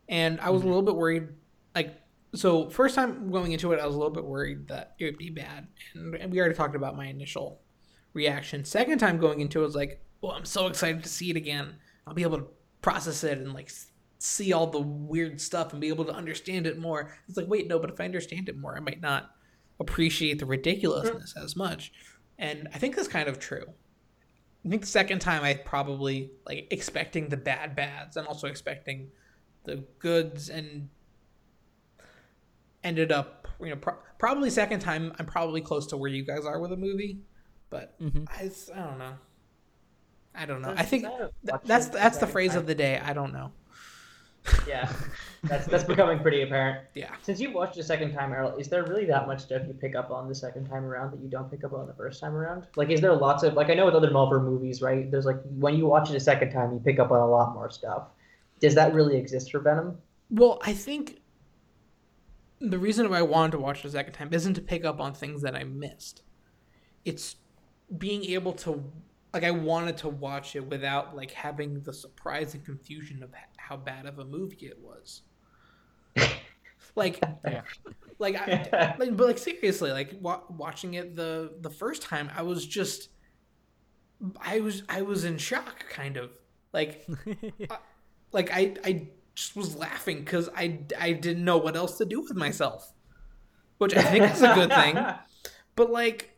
and 0.08 0.40
I 0.40 0.48
was 0.48 0.62
a 0.62 0.64
mm-hmm. 0.64 0.70
little 0.70 0.82
bit 0.82 0.96
worried. 0.96 1.28
Like, 1.74 2.00
so 2.34 2.70
first 2.70 2.94
time 2.94 3.30
going 3.30 3.52
into 3.52 3.72
it, 3.72 3.80
I 3.80 3.86
was 3.86 3.94
a 3.94 3.98
little 3.98 4.14
bit 4.14 4.24
worried 4.24 4.68
that 4.68 4.94
it 4.98 5.04
would 5.04 5.18
be 5.18 5.28
bad, 5.28 5.66
and, 5.94 6.14
and 6.14 6.32
we 6.32 6.40
already 6.40 6.54
talked 6.54 6.74
about 6.74 6.96
my 6.96 7.06
initial 7.06 7.60
reaction. 8.14 8.64
Second 8.64 8.98
time 8.98 9.18
going 9.18 9.40
into 9.40 9.60
it, 9.60 9.64
I 9.64 9.66
was 9.66 9.76
like, 9.76 10.02
"Oh, 10.22 10.30
I'm 10.30 10.46
so 10.46 10.68
excited 10.68 11.02
to 11.02 11.08
see 11.10 11.28
it 11.28 11.36
again. 11.36 11.76
I'll 12.06 12.14
be 12.14 12.22
able 12.22 12.38
to 12.38 12.46
process 12.86 13.24
it 13.24 13.38
and 13.38 13.52
like 13.52 13.70
see 14.18 14.52
all 14.52 14.66
the 14.68 14.80
weird 14.80 15.40
stuff 15.40 15.72
and 15.72 15.80
be 15.80 15.88
able 15.88 16.04
to 16.04 16.12
understand 16.12 16.66
it 16.66 16.78
more." 16.78 17.12
It's 17.28 17.36
like, 17.36 17.48
wait, 17.48 17.66
no, 17.68 17.78
but 17.78 17.90
if 17.90 18.00
I 18.00 18.04
understand 18.04 18.48
it 18.48 18.56
more, 18.56 18.76
I 18.76 18.80
might 18.80 19.00
not 19.00 19.30
appreciate 19.80 20.38
the 20.38 20.46
ridiculousness 20.46 21.34
as 21.36 21.56
much. 21.56 21.92
And 22.38 22.68
I 22.74 22.78
think 22.78 22.96
that's 22.96 23.08
kind 23.08 23.28
of 23.28 23.38
true. 23.38 23.66
I 24.64 24.68
think 24.68 24.82
the 24.82 24.88
second 24.88 25.20
time 25.20 25.42
I 25.44 25.54
probably 25.54 26.30
like 26.46 26.68
expecting 26.70 27.28
the 27.28 27.36
bad 27.36 27.76
bads 27.76 28.16
and 28.16 28.26
also 28.26 28.46
expecting 28.46 29.10
the 29.64 29.84
goods 29.98 30.48
and 30.48 30.88
ended 32.84 33.10
up 33.12 33.48
you 33.60 33.70
know 33.70 33.76
pro- 33.76 33.98
probably 34.18 34.50
second 34.50 34.80
time 34.80 35.12
I'm 35.18 35.26
probably 35.26 35.60
close 35.60 35.86
to 35.88 35.96
where 35.96 36.10
you 36.10 36.24
guys 36.24 36.44
are 36.44 36.58
with 36.60 36.72
a 36.72 36.76
movie, 36.76 37.20
but 37.70 38.00
Mhm. 38.00 38.26
I, 38.28 38.50
I 38.74 38.86
don't 38.86 38.98
know. 38.98 39.14
I 40.36 40.46
don't 40.46 40.62
know. 40.62 40.74
I 40.76 40.82
think 40.84 41.04
I 41.04 41.08
th- 41.08 41.30
watched 41.44 41.66
that's 41.66 41.88
that's 41.88 42.18
the 42.18 42.26
phrase 42.26 42.50
time. 42.50 42.58
of 42.60 42.66
the 42.66 42.74
day. 42.74 43.00
I 43.04 43.12
don't 43.12 43.32
know. 43.32 43.52
yeah, 44.68 44.92
that's 45.42 45.66
that's 45.66 45.82
becoming 45.84 46.20
pretty 46.20 46.42
apparent. 46.42 46.86
Yeah. 46.94 47.10
Since 47.22 47.40
you 47.40 47.50
watched 47.52 47.74
the 47.76 47.82
second 47.82 48.12
time, 48.12 48.32
Errol, 48.32 48.56
is 48.56 48.68
there 48.68 48.84
really 48.84 49.04
that 49.06 49.26
much 49.26 49.40
stuff 49.42 49.62
you 49.66 49.74
pick 49.74 49.96
up 49.96 50.10
on 50.10 50.28
the 50.28 50.34
second 50.34 50.66
time 50.66 50.84
around 50.84 51.10
that 51.12 51.20
you 51.20 51.28
don't 51.28 51.50
pick 51.50 51.64
up 51.64 51.72
on 51.72 51.86
the 51.86 51.94
first 51.94 52.20
time 52.20 52.34
around? 52.34 52.66
Like, 52.76 52.90
is 52.90 53.00
there 53.00 53.12
lots 53.14 53.42
of 53.42 53.54
like 53.54 53.70
I 53.70 53.74
know 53.74 53.86
with 53.86 53.94
other 53.94 54.10
Marvel 54.10 54.40
movies, 54.40 54.80
right? 54.82 55.10
There's 55.10 55.26
like 55.26 55.40
when 55.44 55.74
you 55.76 55.86
watch 55.86 56.10
it 56.10 56.16
a 56.16 56.20
second 56.20 56.52
time, 56.52 56.72
you 56.72 56.78
pick 56.78 56.98
up 57.00 57.10
on 57.10 57.18
a 57.18 57.26
lot 57.26 57.54
more 57.54 57.70
stuff. 57.70 58.08
Does 58.60 58.74
that 58.76 58.94
really 58.94 59.16
exist 59.16 59.50
for 59.50 59.58
Venom? 59.58 59.98
Well, 60.30 60.60
I 60.64 60.72
think 60.72 61.20
the 62.60 62.78
reason 62.78 63.08
why 63.10 63.18
I 63.18 63.22
wanted 63.22 63.52
to 63.52 63.58
watch 63.58 63.80
it 63.84 63.88
a 63.88 63.90
second 63.90 64.12
time 64.14 64.32
isn't 64.32 64.54
to 64.54 64.62
pick 64.62 64.84
up 64.84 65.00
on 65.00 65.12
things 65.12 65.42
that 65.42 65.54
I 65.54 65.64
missed. 65.64 66.22
It's 67.04 67.36
being 67.98 68.24
able 68.24 68.52
to 68.54 68.82
like 69.36 69.44
I 69.44 69.50
wanted 69.50 69.98
to 69.98 70.08
watch 70.08 70.56
it 70.56 70.66
without 70.66 71.14
like 71.14 71.30
having 71.30 71.80
the 71.82 71.92
surprise 71.92 72.54
and 72.54 72.64
confusion 72.64 73.22
of 73.22 73.30
how 73.58 73.76
bad 73.76 74.06
of 74.06 74.18
a 74.18 74.24
movie 74.24 74.66
it 74.66 74.78
was. 74.80 75.22
like 76.96 77.22
Yeah. 77.44 77.62
like 78.18 78.36
I, 78.36 78.94
like, 78.98 79.16
but 79.16 79.26
like 79.26 79.38
seriously, 79.38 79.92
like 79.92 80.16
wa- 80.20 80.40
watching 80.48 80.94
it 80.94 81.14
the 81.14 81.52
the 81.60 81.68
first 81.70 82.00
time, 82.02 82.30
I 82.34 82.42
was 82.42 82.66
just, 82.66 83.10
I 84.40 84.60
was 84.60 84.82
I 84.88 85.02
was 85.02 85.24
in 85.24 85.36
shock, 85.38 85.84
kind 85.90 86.16
of 86.16 86.30
like, 86.72 87.06
I- 87.70 87.78
like 88.32 88.50
I 88.50 88.74
I 88.84 89.08
just 89.34 89.54
was 89.54 89.76
laughing 89.76 90.20
because 90.20 90.48
I 90.56 90.80
I 90.98 91.12
didn't 91.12 91.44
know 91.44 91.58
what 91.58 91.76
else 91.76 91.98
to 91.98 92.06
do 92.06 92.20
with 92.22 92.34
myself, 92.34 92.90
which 93.78 93.94
I 93.94 94.02
think 94.02 94.24
is 94.32 94.42
a 94.42 94.54
good 94.54 94.72
thing. 94.72 94.98
But 95.74 95.90
like 95.90 96.35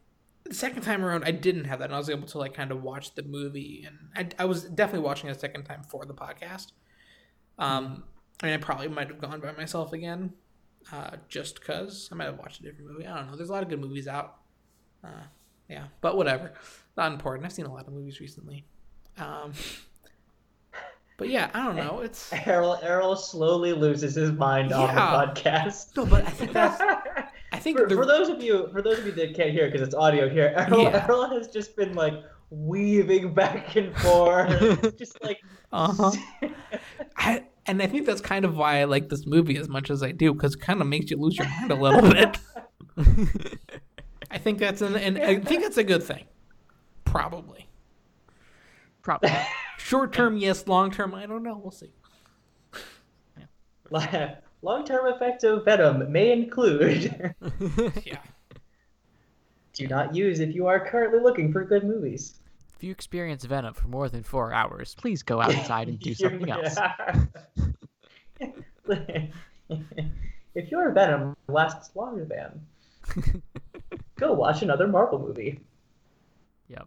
the 0.48 0.54
second 0.54 0.82
time 0.82 1.04
around, 1.04 1.24
I 1.24 1.30
didn't 1.30 1.64
have 1.64 1.78
that, 1.80 1.86
and 1.86 1.94
I 1.94 1.98
was 1.98 2.10
able 2.10 2.26
to 2.28 2.38
like 2.38 2.54
kind 2.54 2.70
of 2.70 2.82
watch 2.82 3.14
the 3.14 3.22
movie, 3.22 3.86
and 3.86 4.32
I, 4.38 4.42
I 4.42 4.46
was 4.46 4.64
definitely 4.64 5.06
watching 5.06 5.28
it 5.28 5.36
a 5.36 5.38
second 5.38 5.64
time 5.64 5.82
for 5.82 6.04
the 6.04 6.14
podcast. 6.14 6.72
Um, 7.58 8.04
I 8.42 8.46
mean, 8.46 8.54
I 8.54 8.58
probably 8.58 8.88
might 8.88 9.08
have 9.08 9.20
gone 9.20 9.40
by 9.40 9.52
myself 9.52 9.92
again, 9.92 10.32
uh, 10.92 11.16
just 11.28 11.64
cause 11.64 12.08
I 12.10 12.14
might 12.14 12.24
have 12.24 12.38
watched 12.38 12.60
a 12.60 12.62
different 12.62 12.90
movie. 12.90 13.06
I 13.06 13.16
don't 13.16 13.30
know. 13.30 13.36
There's 13.36 13.50
a 13.50 13.52
lot 13.52 13.62
of 13.62 13.68
good 13.68 13.80
movies 13.80 14.08
out. 14.08 14.36
Uh, 15.04 15.24
yeah, 15.68 15.84
but 16.00 16.16
whatever. 16.16 16.52
Not 16.96 17.12
important. 17.12 17.44
I've 17.44 17.52
seen 17.52 17.66
a 17.66 17.72
lot 17.72 17.86
of 17.86 17.92
movies 17.92 18.20
recently. 18.20 18.64
Um, 19.18 19.52
but 21.18 21.28
yeah, 21.28 21.50
I 21.52 21.64
don't 21.64 21.76
know. 21.76 22.00
It's 22.00 22.32
Errol 22.46 22.78
Errol 22.80 23.16
slowly 23.16 23.72
loses 23.72 24.14
his 24.14 24.32
mind 24.32 24.72
on 24.72 24.94
the 24.94 25.00
podcast. 25.00 25.96
no, 25.96 26.06
but 26.06 26.26
I 26.26 26.30
think 26.30 26.52
that's. 26.52 26.80
I 27.58 27.60
think 27.60 27.76
for, 27.76 27.88
the, 27.88 27.96
for 27.96 28.06
those 28.06 28.28
of 28.28 28.40
you 28.40 28.68
for 28.70 28.80
those 28.82 29.00
of 29.00 29.06
you 29.06 29.10
that 29.12 29.34
can't 29.34 29.50
hear 29.50 29.66
because 29.66 29.82
it's 29.82 29.94
audio 29.94 30.28
here, 30.28 30.54
Errol, 30.56 30.82
Yeah. 30.84 31.04
Errol 31.04 31.28
has 31.30 31.48
just 31.48 31.74
been 31.74 31.92
like 31.94 32.14
weaving 32.50 33.34
back 33.34 33.74
and 33.74 33.92
forth, 33.96 34.96
just 34.96 35.20
like 35.24 35.40
Uh-huh. 35.72 36.12
I, 37.16 37.44
and 37.66 37.82
I 37.82 37.88
think 37.88 38.06
that's 38.06 38.20
kind 38.20 38.44
of 38.44 38.56
why 38.56 38.80
I 38.80 38.84
like 38.84 39.08
this 39.08 39.26
movie 39.26 39.56
as 39.56 39.68
much 39.68 39.90
as 39.90 40.04
I 40.04 40.12
do, 40.12 40.32
because 40.32 40.54
it 40.54 40.60
kind 40.60 40.80
of 40.80 40.86
makes 40.86 41.10
you 41.10 41.16
lose 41.16 41.36
your 41.36 41.48
mind 41.48 41.72
a 41.72 41.74
little 41.74 42.12
bit. 42.12 42.38
I 44.30 44.38
think 44.38 44.60
that's 44.60 44.80
an, 44.80 44.94
and 44.94 45.18
I 45.18 45.40
think 45.40 45.62
that's 45.62 45.78
a 45.78 45.84
good 45.84 46.04
thing. 46.04 46.26
Probably. 47.04 47.66
Probably. 49.02 49.32
Short 49.78 50.12
term, 50.12 50.36
yes. 50.36 50.68
Long 50.68 50.92
term, 50.92 51.12
I 51.12 51.26
don't 51.26 51.42
know. 51.42 51.58
We'll 51.60 51.72
see. 51.72 51.90
Long-term 54.62 55.06
effects 55.14 55.44
of 55.44 55.64
Venom 55.64 56.10
may 56.10 56.32
include 56.32 57.34
Yeah. 58.04 58.18
do 59.72 59.86
not 59.86 60.14
use 60.14 60.40
if 60.40 60.54
you 60.54 60.66
are 60.66 60.80
currently 60.84 61.20
looking 61.20 61.52
for 61.52 61.64
good 61.64 61.84
movies. 61.84 62.40
if 62.76 62.82
you 62.82 62.90
experience 62.90 63.44
Venom 63.44 63.74
for 63.74 63.88
more 63.88 64.08
than 64.08 64.22
four 64.22 64.52
hours, 64.52 64.94
please 64.96 65.22
go 65.22 65.40
outside 65.46 65.88
and 65.88 65.98
do 66.00 66.14
something 66.14 66.50
else. 66.50 66.76
if 70.54 70.70
your 70.70 70.90
Venom 70.92 71.36
lasts 71.48 71.94
longer 71.94 72.24
than, 72.24 72.60
go 74.16 74.32
watch 74.32 74.62
another 74.62 74.86
Marvel 74.88 75.18
movie. 75.18 75.60
Yep. 76.68 76.86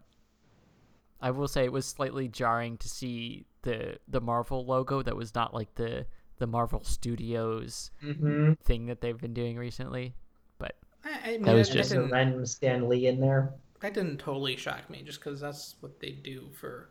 I 1.20 1.30
will 1.30 1.48
say 1.48 1.64
it 1.64 1.72
was 1.72 1.86
slightly 1.86 2.28
jarring 2.28 2.76
to 2.78 2.88
see 2.88 3.46
the 3.62 3.98
the 4.08 4.20
Marvel 4.20 4.64
logo 4.66 5.02
that 5.02 5.16
was 5.16 5.34
not 5.34 5.54
like 5.54 5.74
the 5.76 6.06
the 6.42 6.46
Marvel 6.48 6.82
Studios 6.82 7.90
Mm-hmm. 8.04 8.54
thing 8.64 8.86
that 8.86 9.00
they've 9.00 9.16
been 9.20 9.32
doing 9.32 9.56
recently. 9.56 10.14
But 10.58 10.74
I, 11.04 11.20
I 11.24 11.30
mean, 11.32 11.42
That 11.44 11.54
was 11.54 11.68
that, 11.68 11.74
just 11.76 11.90
Just 11.90 11.98
a 12.00 12.02
random 12.12 12.44
Stan 12.44 12.88
Lee 12.88 13.06
in 13.06 13.20
there. 13.20 13.54
that 13.80 13.94
didn't 13.94 14.18
totally 14.18 14.56
shock 14.56 14.90
me, 14.90 15.02
just 15.02 15.20
because 15.20 15.40
that's 15.40 15.76
what 15.80 16.00
they 16.00 16.10
do 16.10 16.50
for 16.60 16.90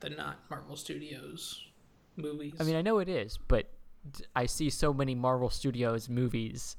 the 0.00 0.10
not 0.10 0.38
Marvel 0.48 0.76
Studios 0.76 1.64
movies. 2.16 2.54
I 2.60 2.62
mean, 2.64 2.76
I 2.76 2.82
know 2.82 2.98
it 3.00 3.08
is, 3.08 3.38
but 3.48 3.66
I 4.36 4.46
see 4.46 4.70
so 4.70 4.94
many 4.94 5.14
Marvel 5.16 5.50
Studios 5.50 6.08
movies 6.08 6.76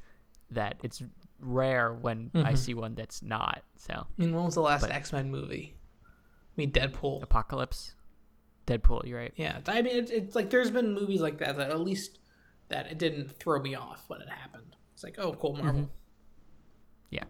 that 0.49 0.77
it's 0.81 1.03
rare 1.41 1.93
when 1.93 2.31
I 2.35 2.53
Mhm. 2.53 2.57
see 2.57 2.73
one 2.73 2.95
that's 2.95 3.21
not. 3.21 3.63
So 3.75 3.93
I 3.93 4.05
mean, 4.17 4.33
when 4.33 4.45
was 4.45 4.55
the 4.55 4.61
last 4.61 4.89
X 4.89 5.11
Men 5.11 5.29
movie? 5.29 5.75
I 6.05 6.09
mean, 6.55 6.71
Deadpool. 6.71 7.21
Apocalypse, 7.21 7.93
Deadpool. 8.67 9.05
You're 9.07 9.19
right. 9.19 9.33
Yeah, 9.35 9.59
I 9.67 9.81
mean, 9.81 9.95
it's, 9.95 10.11
it's 10.11 10.35
like 10.35 10.49
there's 10.49 10.69
been 10.71 10.93
movies 10.93 11.21
like 11.21 11.39
that 11.39 11.57
that 11.57 11.71
at 11.71 11.79
least 11.79 12.19
that 12.69 12.87
it 12.91 12.97
didn't 12.97 13.31
throw 13.39 13.59
me 13.61 13.75
off 13.75 14.03
when 14.07 14.21
it 14.21 14.29
happened. 14.29 14.75
It's 14.93 15.03
like, 15.03 15.15
oh, 15.19 15.33
cool, 15.33 15.55
Marvel. 15.55 15.89
Yeah. 17.09 17.23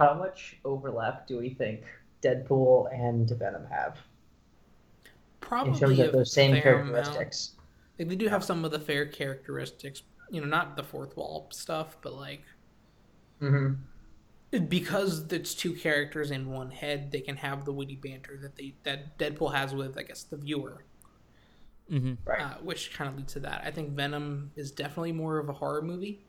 How 0.00 0.14
much 0.14 0.56
overlap 0.64 1.26
do 1.26 1.38
we 1.38 1.50
think 1.50 1.82
Deadpool 2.22 2.92
and 2.92 3.28
Venom 3.30 3.66
have 3.66 3.98
Probably 5.40 5.72
in 5.74 5.78
terms 5.78 5.98
a 5.98 6.06
of 6.06 6.12
those 6.12 6.32
same 6.32 6.60
characteristics? 6.60 7.52
Like, 7.98 8.08
they 8.08 8.16
do 8.16 8.28
have 8.28 8.42
some 8.44 8.64
of 8.64 8.70
the 8.70 8.80
fair 8.80 9.06
characteristics. 9.06 10.02
you 10.30 10.40
know 10.40 10.46
not 10.46 10.76
the 10.76 10.82
fourth 10.82 11.16
wall 11.16 11.48
stuff, 11.52 11.96
but 12.00 12.14
like 12.14 12.42
hmm 13.40 13.74
because 14.68 15.26
it's 15.32 15.54
two 15.54 15.72
characters 15.74 16.30
in 16.30 16.50
one 16.50 16.70
head, 16.70 17.10
they 17.10 17.20
can 17.20 17.36
have 17.36 17.64
the 17.64 17.72
witty 17.72 17.96
banter 17.96 18.38
that 18.42 18.56
they 18.56 18.74
that 18.84 19.18
Deadpool 19.18 19.54
has 19.54 19.74
with 19.74 19.98
I 19.98 20.02
guess 20.02 20.24
the 20.24 20.36
viewer, 20.36 20.84
hmm 21.88 22.14
Right. 22.24 22.40
uh, 22.40 22.54
which 22.62 22.92
kind 22.94 23.10
of 23.10 23.16
leads 23.16 23.32
to 23.34 23.40
that. 23.40 23.62
I 23.64 23.70
think 23.70 23.90
Venom 23.90 24.52
is 24.56 24.70
definitely 24.70 25.12
more 25.12 25.38
of 25.38 25.48
a 25.48 25.52
horror 25.52 25.82
movie. 25.82 26.24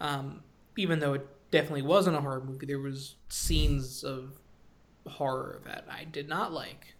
Um, 0.00 0.42
even 0.76 0.98
though 1.00 1.14
it 1.14 1.26
definitely 1.50 1.82
wasn't 1.82 2.16
a 2.16 2.20
horror 2.20 2.42
movie, 2.44 2.66
there 2.66 2.80
was 2.80 3.16
scenes 3.28 4.04
of 4.04 4.40
horror 5.06 5.62
that 5.66 5.86
I 5.90 6.04
did 6.04 6.28
not 6.28 6.52
like. 6.52 6.94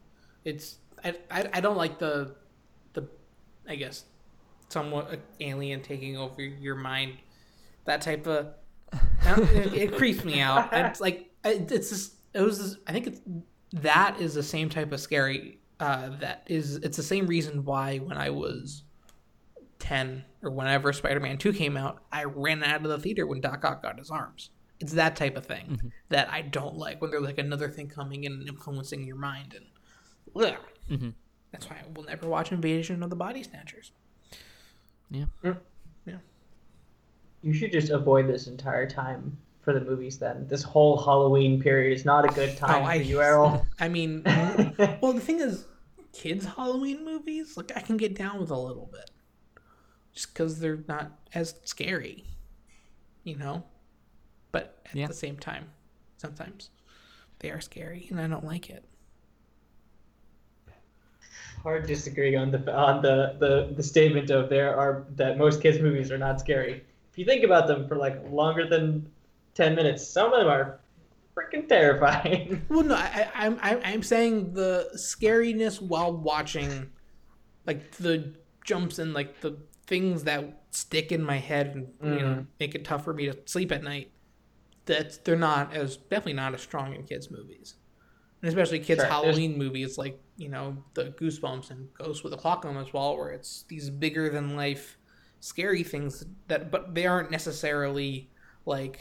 It's 0.44 0.78
I, 1.04 1.16
I, 1.30 1.50
I 1.54 1.60
don't 1.60 1.76
like 1.76 1.98
the 1.98 2.36
the 2.94 3.08
I 3.68 3.76
guess 3.76 4.04
somewhat 4.68 5.20
alien 5.40 5.82
taking 5.82 6.16
over 6.16 6.42
your 6.42 6.76
mind. 6.76 7.18
That 7.86 8.00
type 8.02 8.26
of 8.26 8.38
I 8.38 8.42
don't- 8.42 8.54
it, 9.26 9.74
it 9.74 9.96
creeps 9.96 10.24
me 10.24 10.40
out. 10.40 10.72
It's 10.72 11.00
like 11.00 11.30
it's 11.44 11.90
just 11.90 12.14
it 12.32 12.40
was 12.40 12.58
this, 12.58 12.76
I 12.86 12.92
think 12.92 13.06
it's 13.06 13.20
that 13.74 14.20
is 14.20 14.34
the 14.34 14.42
same 14.42 14.68
type 14.68 14.92
of 14.92 15.00
scary 15.00 15.58
uh, 15.80 16.10
that 16.20 16.44
is 16.46 16.76
it's 16.76 16.96
the 16.96 17.02
same 17.02 17.26
reason 17.26 17.64
why 17.64 17.98
when 17.98 18.16
I 18.16 18.30
was 18.30 18.84
10 19.80 20.24
or 20.42 20.50
whenever 20.50 20.92
Spider-Man 20.92 21.36
2 21.38 21.52
came 21.52 21.76
out, 21.76 22.02
I 22.12 22.24
ran 22.24 22.62
out 22.62 22.82
of 22.82 22.88
the 22.88 22.98
theater 22.98 23.26
when 23.26 23.40
Doc 23.40 23.64
Ock 23.64 23.82
got 23.82 23.98
his 23.98 24.10
arms. 24.10 24.50
It's 24.80 24.92
that 24.92 25.16
type 25.16 25.36
of 25.36 25.46
thing 25.46 25.92
that 26.08 26.30
I 26.30 26.42
don't 26.42 26.76
like 26.76 27.00
when 27.00 27.10
there's 27.10 27.22
like 27.22 27.38
another 27.38 27.68
thing 27.68 27.88
coming 27.88 28.24
in 28.24 28.32
and 28.32 28.48
influencing 28.48 29.06
your 29.06 29.16
mind 29.16 29.54
and 29.54 29.66
ugh. 30.44 30.56
hmm 30.88 31.10
that's 31.52 31.70
why 31.70 31.76
I 31.76 31.84
will 31.94 32.02
never 32.02 32.28
watch 32.28 32.50
Invasion 32.50 33.00
of 33.04 33.10
the 33.10 33.16
Body 33.16 33.44
Snatchers. 33.44 33.92
You 37.44 37.52
should 37.52 37.72
just 37.72 37.90
avoid 37.90 38.26
this 38.26 38.46
entire 38.46 38.88
time 38.88 39.36
for 39.60 39.74
the 39.74 39.80
movies. 39.80 40.18
Then 40.18 40.46
this 40.48 40.62
whole 40.62 40.96
Halloween 40.96 41.60
period 41.62 41.94
is 41.94 42.06
not 42.06 42.24
a 42.24 42.28
good 42.28 42.50
oh, 42.54 42.66
time 42.66 42.82
Oh, 42.82 42.86
I- 42.86 42.98
for 42.98 43.04
you, 43.04 43.20
Errol. 43.20 43.66
I 43.78 43.88
mean, 43.88 44.22
well, 45.02 45.12
the 45.12 45.20
thing 45.20 45.40
is, 45.40 45.66
kids' 46.14 46.46
Halloween 46.46 47.04
movies, 47.04 47.56
like 47.58 47.70
I 47.76 47.80
can 47.80 47.98
get 47.98 48.14
down 48.16 48.40
with 48.40 48.50
a 48.50 48.56
little 48.58 48.88
bit, 48.90 49.10
just 50.14 50.32
because 50.32 50.58
they're 50.58 50.82
not 50.88 51.12
as 51.34 51.54
scary, 51.64 52.24
you 53.24 53.36
know. 53.36 53.64
But 54.50 54.80
at 54.86 54.96
Yeah. 54.96 55.08
the 55.08 55.12
same 55.14 55.36
time, 55.36 55.66
sometimes 56.16 56.70
they 57.40 57.50
are 57.50 57.60
scary, 57.60 58.06
and 58.10 58.18
I 58.18 58.26
don't 58.26 58.44
like 58.44 58.70
it. 58.70 58.86
Hard 61.62 61.86
disagreeing 61.86 62.36
on 62.38 62.50
the 62.50 62.74
on 62.74 63.02
the, 63.02 63.36
the 63.38 63.74
the 63.74 63.82
statement 63.82 64.30
of 64.30 64.48
there 64.50 64.74
are 64.76 65.06
that 65.16 65.36
most 65.38 65.60
kids 65.62 65.78
movies 65.78 66.10
are 66.10 66.18
not 66.18 66.38
scary. 66.40 66.84
If 67.14 67.18
you 67.18 67.24
think 67.24 67.44
about 67.44 67.68
them 67.68 67.86
for 67.86 67.94
like 67.96 68.20
longer 68.28 68.66
than 68.68 69.08
ten 69.54 69.76
minutes, 69.76 70.04
some 70.04 70.32
of 70.32 70.40
them 70.40 70.48
are 70.48 70.80
freaking 71.36 71.68
terrifying. 71.68 72.62
Well, 72.68 72.82
no, 72.82 72.96
I, 72.96 73.30
I, 73.32 73.46
I'm 73.46 73.60
I'm 73.84 74.02
saying 74.02 74.52
the 74.52 74.90
scariness 74.96 75.80
while 75.80 76.12
watching, 76.12 76.90
like 77.66 77.92
the 77.92 78.34
jumps 78.64 78.98
and 78.98 79.14
like 79.14 79.40
the 79.40 79.56
things 79.86 80.24
that 80.24 80.62
stick 80.72 81.12
in 81.12 81.22
my 81.22 81.36
head 81.36 81.68
and 82.00 82.14
you 82.14 82.20
know 82.20 82.34
Mhm. 82.34 82.46
make 82.58 82.74
it 82.74 82.84
tough 82.84 83.04
for 83.04 83.14
me 83.14 83.26
to 83.30 83.38
sleep 83.46 83.70
at 83.70 83.84
night. 83.84 84.10
That 84.86 85.24
they're 85.24 85.36
not 85.36 85.72
as 85.72 85.96
definitely 85.96 86.32
not 86.32 86.52
as 86.52 86.62
strong 86.62 86.94
in 86.96 87.04
kids 87.04 87.30
movies, 87.30 87.76
and 88.42 88.48
especially 88.48 88.80
kids 88.80 89.00
Sure, 89.02 89.08
there's- 89.08 89.12
Halloween 89.12 89.56
movies 89.56 89.96
like 89.98 90.20
you 90.36 90.48
know 90.48 90.76
the 90.94 91.14
Goosebumps 91.16 91.70
and 91.70 91.94
Ghost 91.94 92.24
with 92.24 92.32
a 92.32 92.36
Clock 92.36 92.64
on 92.64 92.76
as 92.76 92.92
well, 92.92 93.16
where 93.16 93.30
it's 93.30 93.62
these 93.68 93.88
bigger 93.88 94.28
than 94.30 94.56
life 94.56 94.98
scary 95.44 95.82
things 95.82 96.24
that 96.48 96.70
but 96.70 96.94
they 96.94 97.04
aren't 97.04 97.30
necessarily 97.30 98.30
like 98.64 98.98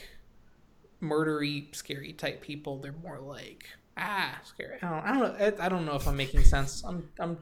murdery 1.01 1.73
scary 1.73 2.11
type 2.11 2.41
people 2.41 2.77
they're 2.79 2.95
more 3.01 3.17
like 3.19 3.65
ah 3.97 4.37
scary 4.43 4.77
i 4.81 4.89
don't, 4.89 5.05
I 5.05 5.11
don't 5.13 5.21
know 5.39 5.45
I, 5.63 5.65
I 5.65 5.69
don't 5.69 5.85
know 5.85 5.95
if 5.95 6.05
i'm 6.05 6.17
making 6.17 6.43
sense 6.43 6.83
i'm 6.85 7.07
i'm 7.19 7.37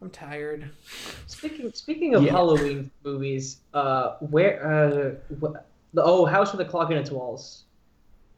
i'm 0.00 0.08
tired 0.08 0.70
Speaking 1.26 1.70
speaking 1.74 2.14
of 2.14 2.22
Yeah. 2.22 2.32
Halloween 2.32 2.90
movies, 3.04 3.58
uh, 3.74 4.16
where 4.20 4.54
uh, 4.66 5.14
wh- 5.40 5.56
the 5.94 6.02
oh 6.02 6.24
House 6.24 6.52
with 6.52 6.60
a 6.60 6.64
Clock 6.70 6.90
in 6.90 6.96
Its 6.98 7.10
Walls. 7.10 7.64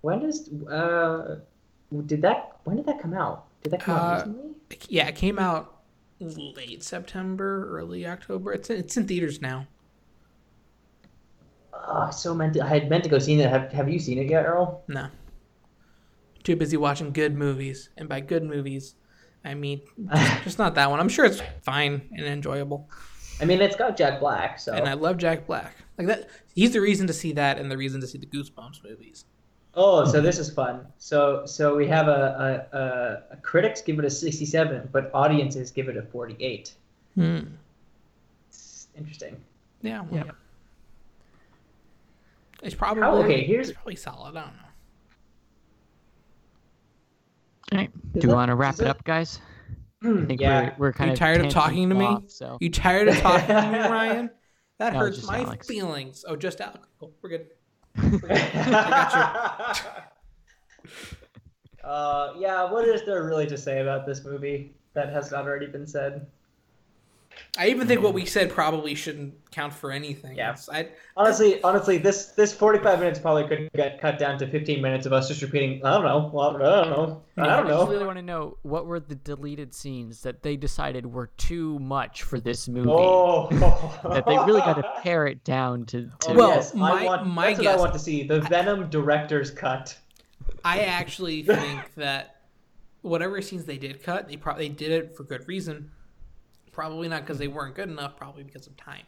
When 0.02 0.20
does 0.20 0.48
uh, 0.68 1.38
did 2.06 2.20
that 2.22 2.56
when 2.64 2.76
did 2.76 2.86
that 2.86 3.00
come 3.00 3.14
out? 3.14 3.46
Did 3.62 3.72
that 3.72 3.80
come 3.80 3.96
Uh, 3.96 4.00
out 4.00 4.26
recently? 4.26 4.50
yeah 4.88 5.06
it 5.08 5.14
came 5.16 5.38
out 5.38 5.80
late 6.20 6.82
september 6.82 7.68
early 7.76 8.06
october 8.06 8.52
it's 8.52 8.70
it's 8.70 8.96
in 8.96 9.06
theaters 9.06 9.40
now 9.42 9.66
Oh, 11.86 12.10
so 12.10 12.34
meant 12.34 12.54
to, 12.54 12.64
I 12.64 12.68
had 12.68 12.88
meant 12.88 13.04
to 13.04 13.10
go 13.10 13.18
see 13.18 13.40
it. 13.40 13.48
Have 13.48 13.72
Have 13.72 13.88
you 13.88 13.98
seen 13.98 14.18
it 14.18 14.28
yet, 14.28 14.44
Earl? 14.44 14.82
no 14.88 15.08
too 16.42 16.56
busy 16.56 16.76
watching 16.76 17.10
good 17.10 17.34
movies 17.34 17.88
and 17.96 18.06
by 18.08 18.20
good 18.20 18.44
movies 18.44 18.96
i 19.46 19.54
mean 19.54 19.80
just 20.44 20.58
not 20.58 20.74
that 20.74 20.90
one 20.90 21.00
i'm 21.00 21.08
sure 21.08 21.24
it's 21.24 21.40
fine 21.62 22.02
and 22.12 22.26
enjoyable 22.26 22.88
I 23.40 23.46
mean, 23.46 23.60
it's 23.60 23.74
got 23.74 23.96
Jack 23.96 24.20
Black, 24.20 24.60
so 24.60 24.74
and 24.74 24.86
i 24.86 24.92
love 24.92 25.16
jack 25.16 25.46
black 25.46 25.74
like 25.98 26.06
that 26.06 26.28
he's 26.54 26.72
the 26.72 26.80
reason 26.80 27.06
to 27.08 27.12
see 27.12 27.32
that 27.32 27.58
and 27.58 27.70
the 27.70 27.76
reason 27.76 28.00
to 28.02 28.06
see 28.06 28.18
the 28.18 28.26
goosebumps 28.26 28.84
movies 28.84 29.24
oh, 29.74 30.04
so 30.04 30.20
this 30.20 30.38
is 30.38 30.50
fun. 30.50 30.86
So 30.98 31.44
so 31.46 31.74
we 31.74 31.88
have 31.88 32.06
a 32.06 32.68
a, 32.72 32.78
a, 32.78 33.22
a 33.32 33.36
critics 33.38 33.82
give 33.82 33.98
it 33.98 34.04
a 34.04 34.10
sixty-seven, 34.10 34.90
but 34.92 35.10
audiences 35.12 35.72
give 35.72 35.88
it 35.88 35.96
a 35.96 36.02
forty-eight. 36.02 36.74
hmm. 37.16 37.40
It's 38.50 38.86
interesting. 38.96 39.36
yeah 39.82 40.02
well, 40.02 40.26
Yeah. 40.26 40.32
It's 42.64 42.74
probably 42.74 43.02
How- 43.02 43.16
okay, 43.18 43.44
here's- 43.44 43.68
it's 43.68 43.76
probably 43.76 43.96
solid 43.96 44.36
i 44.36 44.40
don't 44.42 44.56
know 44.56 44.62
All 47.72 47.78
right. 47.78 47.90
Is 48.14 48.22
Do 48.22 48.28
we 48.28 48.32
that- 48.32 48.36
want 48.36 48.48
to 48.50 48.54
wrap 48.56 48.74
is 48.74 48.80
it 48.80 48.86
up, 48.88 49.02
guys? 49.04 49.40
I 50.02 50.24
think 50.26 50.38
yeah. 50.40 50.74
we're, 50.76 50.88
we're 50.88 50.92
kind 50.92 51.08
you 51.08 51.12
of 51.14 51.18
tired 51.18 51.36
of 51.38 51.42
tangent 51.44 51.54
talking 51.54 51.88
to 51.88 51.94
me? 51.94 52.04
off, 52.04 52.30
so 52.30 52.58
You 52.60 52.70
tired 52.70 53.08
of 53.08 53.16
talking 53.18 53.46
to 53.46 53.70
me, 53.72 53.78
Ryan? 53.78 54.30
That 54.78 54.92
No, 54.92 54.98
hurts 54.98 55.26
my 55.26 55.40
Alex. 55.40 55.66
feelings. 55.66 56.24
Oh, 56.28 56.36
just 56.36 56.60
Alex. 56.60 56.86
Cool. 57.00 57.14
We're 57.22 57.30
good. 57.30 57.46
uh, 61.84 62.32
yeah, 62.38 62.70
what 62.70 62.86
is 62.86 63.04
there 63.04 63.24
really 63.24 63.46
to 63.46 63.56
say 63.56 63.80
about 63.80 64.06
this 64.06 64.24
movie 64.24 64.74
that 64.94 65.12
has 65.12 65.30
not 65.30 65.44
already 65.46 65.66
been 65.66 65.86
said? 65.86 66.26
I 67.56 67.68
even 67.68 67.86
think 67.86 68.02
what 68.02 68.14
we 68.14 68.24
mm. 68.24 68.28
said 68.28 68.50
probably 68.50 68.94
shouldn't 68.94 69.34
count 69.50 69.72
for 69.72 69.92
anything. 69.92 70.36
Yeah. 70.36 70.56
I, 70.72 70.88
Honestly, 71.16 71.62
honestly, 71.62 71.96
this 71.96 72.26
this 72.32 72.52
forty 72.52 72.80
five 72.80 72.98
minutes 72.98 73.20
probably 73.20 73.46
could 73.46 73.70
get 73.72 74.00
cut 74.00 74.18
down 74.18 74.36
to 74.38 74.48
fifteen 74.48 74.82
minutes 74.82 75.06
of 75.06 75.12
us 75.12 75.28
just 75.28 75.42
repeating. 75.42 75.84
I 75.84 75.92
don't 75.92 76.02
know. 76.02 76.28
Well, 76.32 76.48
I 76.48 76.52
don't 76.52 76.90
know. 76.90 77.22
I 77.36 77.46
don't 77.56 77.68
know. 77.68 77.76
I 77.76 77.78
just 77.78 77.90
really 77.90 78.04
want 78.04 78.18
to 78.18 78.22
know 78.22 78.58
what 78.62 78.86
were 78.86 78.98
the 78.98 79.14
deleted 79.14 79.72
scenes 79.72 80.22
that 80.22 80.42
they 80.42 80.56
decided 80.56 81.06
were 81.06 81.28
too 81.36 81.78
much 81.78 82.24
for 82.24 82.40
this 82.40 82.68
movie. 82.68 82.90
Oh, 82.90 83.48
That 84.02 84.26
they 84.26 84.36
really 84.38 84.60
got 84.60 84.74
to 84.74 84.92
pare 85.02 85.28
it 85.28 85.44
down 85.44 85.86
to. 85.86 86.10
to 86.20 86.30
Oh, 86.30 86.34
Well, 86.34 86.48
yes, 86.50 86.74
my- 86.74 87.02
I 87.02 87.04
want, 87.04 87.26
my 87.28 87.54
that's 87.54 87.58
what 87.58 87.68
I 87.68 87.76
want 87.76 87.92
to 87.92 87.98
see. 88.00 88.24
The 88.24 88.40
Venom 88.40 88.90
director's 88.90 89.52
cut. 89.52 89.96
I 90.64 90.80
actually 90.80 91.42
think 91.44 91.94
that 91.94 92.40
whatever 93.02 93.40
scenes 93.40 93.66
they 93.66 93.78
did 93.78 94.02
cut, 94.02 94.28
they 94.28 94.36
probably 94.36 94.68
did 94.68 94.90
it 94.90 95.16
for 95.16 95.22
good 95.22 95.46
reason. 95.46 95.90
Probably 96.74 97.08
not 97.08 97.22
because 97.22 97.38
they 97.38 97.48
weren't 97.48 97.74
good 97.76 97.88
enough. 97.88 98.16
Probably 98.16 98.42
because 98.42 98.66
of 98.66 98.76
time. 98.76 99.04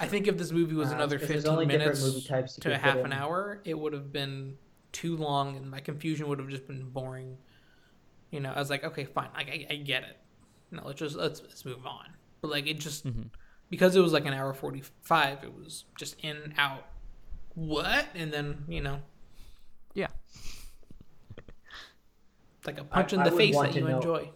I 0.00 0.06
think 0.08 0.26
if 0.26 0.36
this 0.36 0.50
movie 0.50 0.74
was 0.74 0.90
Uh, 0.90 0.96
another 0.96 1.18
15 1.18 1.68
minutes 1.68 2.02
movie 2.02 2.22
types 2.22 2.56
to 2.56 2.74
a 2.74 2.76
half 2.78 2.96
an 2.96 3.12
hour, 3.12 3.60
it 3.64 3.78
would 3.78 3.92
have 3.92 4.12
been 4.12 4.56
too 4.90 5.16
long, 5.16 5.56
and 5.56 5.70
my 5.70 5.80
confusion 5.80 6.28
would 6.28 6.38
have 6.40 6.48
just 6.48 6.66
been 6.66 6.90
boring. 6.90 7.38
You 8.30 8.40
know, 8.40 8.50
I 8.50 8.58
was 8.58 8.70
like, 8.70 8.82
okay, 8.84 9.04
fine, 9.04 9.28
like 9.34 9.48
I, 9.48 9.66
I 9.70 9.76
get 9.76 10.02
it. 10.02 10.16
No, 10.70 10.82
let's 10.86 10.98
just 10.98 11.14
let's 11.16 11.40
let's 11.42 11.64
move 11.64 11.86
on. 11.86 12.06
But 12.40 12.50
like 12.50 12.66
it 12.66 12.80
just 12.80 13.06
Mhm. 13.06 13.28
because 13.70 13.94
it 13.94 14.00
was 14.00 14.12
like 14.12 14.24
an 14.26 14.32
hour 14.32 14.52
45, 14.52 15.44
it 15.44 15.54
was 15.54 15.84
just 15.98 16.18
in 16.20 16.54
out. 16.58 16.86
What? 17.54 18.06
And 18.14 18.32
then 18.32 18.64
you 18.68 18.80
know, 18.80 19.00
Yeah. 19.94 20.08
like 22.66 22.78
a 22.80 22.84
punch 22.84 23.12
in 23.12 23.22
the 23.22 23.30
face 23.30 23.56
that 23.58 23.72
to 23.72 23.78
you 23.80 23.88
know- 23.88 23.96
enjoy. 23.98 24.30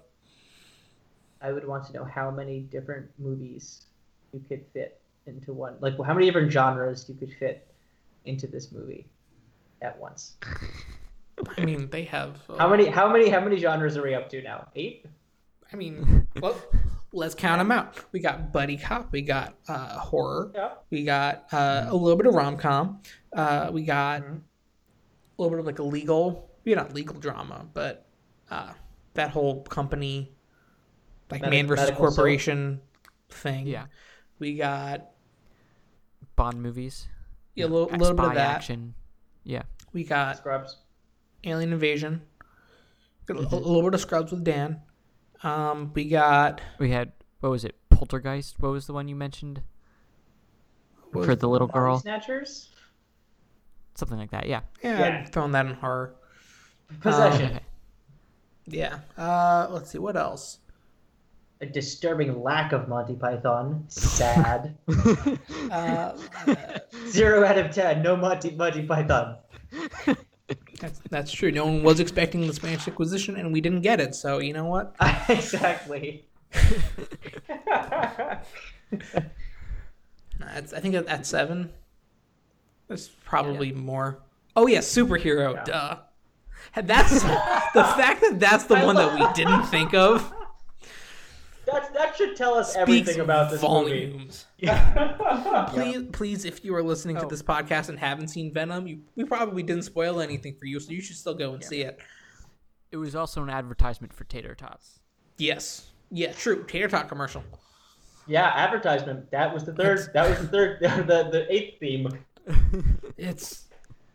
I 1.41 1.53
would 1.53 1.67
want 1.67 1.85
to 1.87 1.93
know 1.93 2.05
how 2.05 2.31
many 2.31 2.61
different 2.61 3.11
movies 3.19 3.87
you 4.33 4.41
could 4.49 4.65
fit 4.73 5.01
into 5.27 5.53
one. 5.53 5.75
Like, 5.81 5.95
how 6.05 6.15
many 6.15 6.27
different 6.27 6.51
genres 6.53 7.09
you 7.09 7.15
could 7.15 7.33
fit 7.39 7.67
into 8.27 8.47
this 8.47 8.73
movie 8.73 9.07
at 9.83 9.99
once. 9.99 10.37
I 11.59 11.65
mean, 11.65 11.89
they 11.91 12.05
have. 12.05 12.41
Uh, 12.49 12.57
How 12.57 12.69
many? 12.69 12.87
How 12.87 13.11
many? 13.13 13.29
How 13.29 13.41
many 13.41 13.59
genres 13.59 13.97
are 13.97 14.03
we 14.03 14.15
up 14.15 14.29
to 14.31 14.43
now? 14.43 14.69
Eight. 14.75 15.05
I 15.73 15.77
mean, 15.77 16.27
well, 16.41 16.57
let's 17.13 17.35
count 17.35 17.59
them 17.61 17.71
out. 17.71 17.97
We 18.13 18.21
got 18.21 18.53
buddy 18.53 18.77
cop. 18.77 19.13
We 19.13 19.21
got 19.23 19.55
uh, 19.69 19.99
horror. 19.99 20.51
Yeah. 20.55 20.71
We 20.91 21.05
got 21.05 21.53
uh, 21.53 21.87
a 21.89 21.95
little 21.95 22.17
bit 22.17 22.27
of 22.27 22.35
rom 22.35 22.57
com. 22.57 23.03
Uh, 23.33 23.71
we 23.73 23.83
got 23.85 24.23
Mhm. 24.23 24.41
a 25.39 25.43
little 25.43 25.51
bit 25.51 25.61
of 25.61 25.67
like 25.67 25.79
a 25.79 25.83
legal, 25.83 26.51
yeah, 26.65 26.77
not 26.77 26.95
legal 26.95 27.17
drama, 27.17 27.67
but 27.75 28.07
uh, 28.51 28.73
that 29.15 29.31
whole 29.31 29.63
company, 29.65 30.33
like 31.31 31.41
Medi- 31.43 31.57
man 31.57 31.67
versus 31.67 31.85
medical 31.87 32.07
soap? 32.07 32.15
corporation 32.17 32.81
thing. 33.31 33.67
Yeah. 33.67 33.87
We 34.39 34.57
got 34.57 35.11
Bond 36.37 36.63
movies. 36.63 37.09
Yeah, 37.55 37.65
a 37.65 37.69
little, 37.69 37.89
little 37.89 38.15
bit 38.15 38.25
of 38.27 38.35
that. 38.35 38.57
action. 38.57 38.95
Yeah. 39.45 39.63
We 39.93 40.05
got 40.05 40.37
Scrubs. 40.37 40.77
Alien 41.45 41.73
Invasion. 41.73 42.23
Got 43.27 43.39
a, 43.39 43.41
a 43.41 43.57
little 43.57 43.83
bit 43.83 43.95
of 43.95 44.01
Scrubs 44.01 44.31
with 44.33 44.45
Dan. 44.45 44.81
Um, 45.43 45.93
we 45.95 46.09
got 46.09 46.61
We 46.79 46.91
had 46.91 47.13
what 47.41 47.51
was 47.51 47.65
it? 47.65 47.75
Poltergeist. 47.91 48.57
What 48.61 48.73
was 48.73 48.87
the 48.87 48.93
one 48.93 49.09
you 49.09 49.17
mentioned 49.17 49.63
for 51.13 51.35
the 51.35 51.49
little 51.49 51.67
girl? 51.69 51.99
Snatchers. 52.01 52.69
Something 53.95 54.19
like 54.19 54.31
that. 54.33 54.47
Yeah. 54.47 54.61
yeah, 54.83 54.99
Yeah. 54.99 55.25
Throwing 55.27 55.53
that 55.53 55.65
in 55.67 55.75
horror. 55.75 56.15
Possession. 57.01 57.47
Okay. 57.53 57.61
Yeah. 58.67 58.99
Uh, 59.17 59.69
let's 59.71 59.91
see 59.91 59.99
what 59.99 60.17
else. 60.17 60.59
A 61.61 61.67
disturbing 61.67 62.43
lack 62.43 62.73
of 62.73 62.87
Monty 62.89 63.15
Python. 63.15 63.85
Sad. 63.89 64.77
Uh, 65.71 66.17
Zero 67.09 67.45
out 67.45 67.59
of 67.59 67.75
ten. 67.75 68.01
No 68.03 68.17
Monty 68.17 68.53
Monty 68.53 68.87
Python. 68.87 69.37
that's 70.81 71.01
that's 71.11 71.33
true. 71.33 71.51
No 71.51 71.65
one 71.65 71.83
was 71.83 71.99
expecting 71.99 72.47
the 72.47 72.53
Spanish 72.53 72.87
Inquisition, 72.87 73.37
and 73.37 73.53
we 73.53 73.61
didn't 73.61 73.81
get 73.81 74.01
it. 74.01 74.15
So 74.15 74.39
you 74.39 74.53
know 74.53 74.67
what? 74.67 74.95
exactly. 75.29 76.25
That's, 80.39 80.73
I 80.73 80.81
think 80.81 80.95
at, 80.95 81.07
at 81.07 81.27
seven. 81.27 81.73
There's 82.89 83.09
probably 83.09 83.73
more. 83.73 84.19
Oh 84.55 84.67
yeah, 84.67 84.79
superhero. 84.79 85.55
Yeah. 85.55 85.65
Duh. 85.65 85.99
That's 86.83 87.23
the 87.23 87.85
fact 87.97 88.21
that 88.21 88.37
that's 88.39 88.65
the 88.65 88.77
I 88.77 88.85
one 88.85 88.97
that 88.97 89.15
we 89.15 89.27
didn't 89.35 89.65
think 89.67 89.95
of. 89.95 90.33
That 91.67 91.93
that 91.95 92.17
should 92.17 92.37
tell 92.37 92.55
us 92.55 92.69
Speaks 92.73 92.81
everything 92.83 93.21
about 93.21 93.51
this 93.51 93.61
movie. 93.63 94.07
volumes. 94.07 94.47
Yeah. 94.59 95.67
Please, 95.71 96.05
please, 96.13 96.45
if 96.45 96.65
you 96.65 96.75
are 96.75 96.83
listening 96.83 97.17
to 97.17 97.27
Oh. 97.27 97.29
this 97.29 97.43
podcast 97.43 97.89
and 97.91 97.99
haven't 97.99 98.29
seen 98.29 98.53
Venom, 98.53 98.87
you, 98.87 99.01
we 99.17 99.25
probably 99.25 99.63
didn't 99.63 99.83
spoil 99.83 100.21
anything 100.21 100.55
for 100.59 100.65
you, 100.67 100.81
so 100.81 100.91
you 100.93 101.01
should 101.03 101.17
still 101.17 101.35
go 101.35 101.53
and 101.53 101.63
Yeah. 101.63 101.69
see 101.69 101.81
it. 101.83 101.99
It 102.93 102.97
was 102.97 103.15
also 103.15 103.43
an 103.43 103.51
advertisement 103.51 104.13
for 104.15 104.25
tater 104.25 104.55
tots. 104.55 105.01
Yes. 105.39 105.87
Yeah, 106.11 106.33
true. 106.33 106.65
Tater 106.69 106.89
tot 106.89 107.09
commercial. 107.09 107.43
Yeah, 108.29 108.47
advertisement. 108.55 109.31
That 109.33 109.53
was 109.53 109.65
the 109.65 109.75
third. 109.75 110.09
That 110.15 110.29
was 110.31 110.39
the 110.39 110.47
third. 110.49 110.79
The 110.81 111.29
the 111.31 111.47
eighth 111.53 111.79
theme. 111.81 112.09
It's 113.17 113.65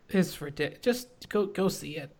it's 0.10 0.42
ridiculous. 0.42 0.82
Just 0.84 1.30
go 1.30 1.46
go 1.46 1.68
see 1.70 1.98
it. 1.98 2.16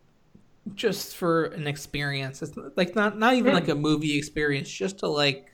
Just 0.74 1.16
for 1.16 1.46
an 1.46 1.66
experience. 1.66 2.40
It's 2.42 2.56
like 2.76 2.94
not 2.94 3.18
not 3.18 3.34
even 3.34 3.52
like 3.52 3.68
a 3.68 3.72
mm. 3.72 3.80
movie 3.80 4.16
experience. 4.16 4.70
Just 4.70 5.00
to 5.00 5.08
like 5.08 5.52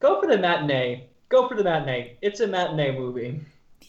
Go 0.00 0.20
for 0.20 0.26
the 0.26 0.38
matinee. 0.38 1.08
Go 1.28 1.46
for 1.46 1.56
the 1.56 1.62
matinee. 1.62 2.16
It's 2.22 2.40
a 2.40 2.46
matinee 2.46 2.98
movie. 2.98 3.40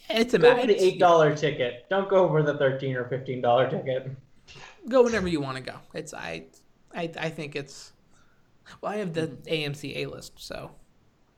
yeah, 0.09 0.19
it's 0.19 0.33
a 0.33 0.39
Go 0.39 0.53
ma- 0.53 0.61
for 0.61 0.67
the 0.67 0.81
eight 0.81 0.99
dollar 0.99 1.35
ticket. 1.35 1.85
Don't 1.89 2.09
go 2.09 2.27
for 2.27 2.43
the 2.43 2.57
thirteen 2.57 2.95
or 2.95 3.05
fifteen 3.05 3.41
dollar 3.41 3.69
ticket. 3.69 4.11
Go 4.89 5.03
whenever 5.03 5.27
you 5.27 5.41
want 5.41 5.57
to 5.57 5.63
go. 5.63 5.75
It's 5.93 6.13
I 6.13 6.45
I 6.93 7.09
I 7.17 7.29
think 7.29 7.55
it's 7.55 7.93
well 8.81 8.91
I 8.91 8.97
have 8.97 9.13
the 9.13 9.27
AMC 9.47 9.97
A 9.97 10.05
list, 10.07 10.33
so 10.37 10.71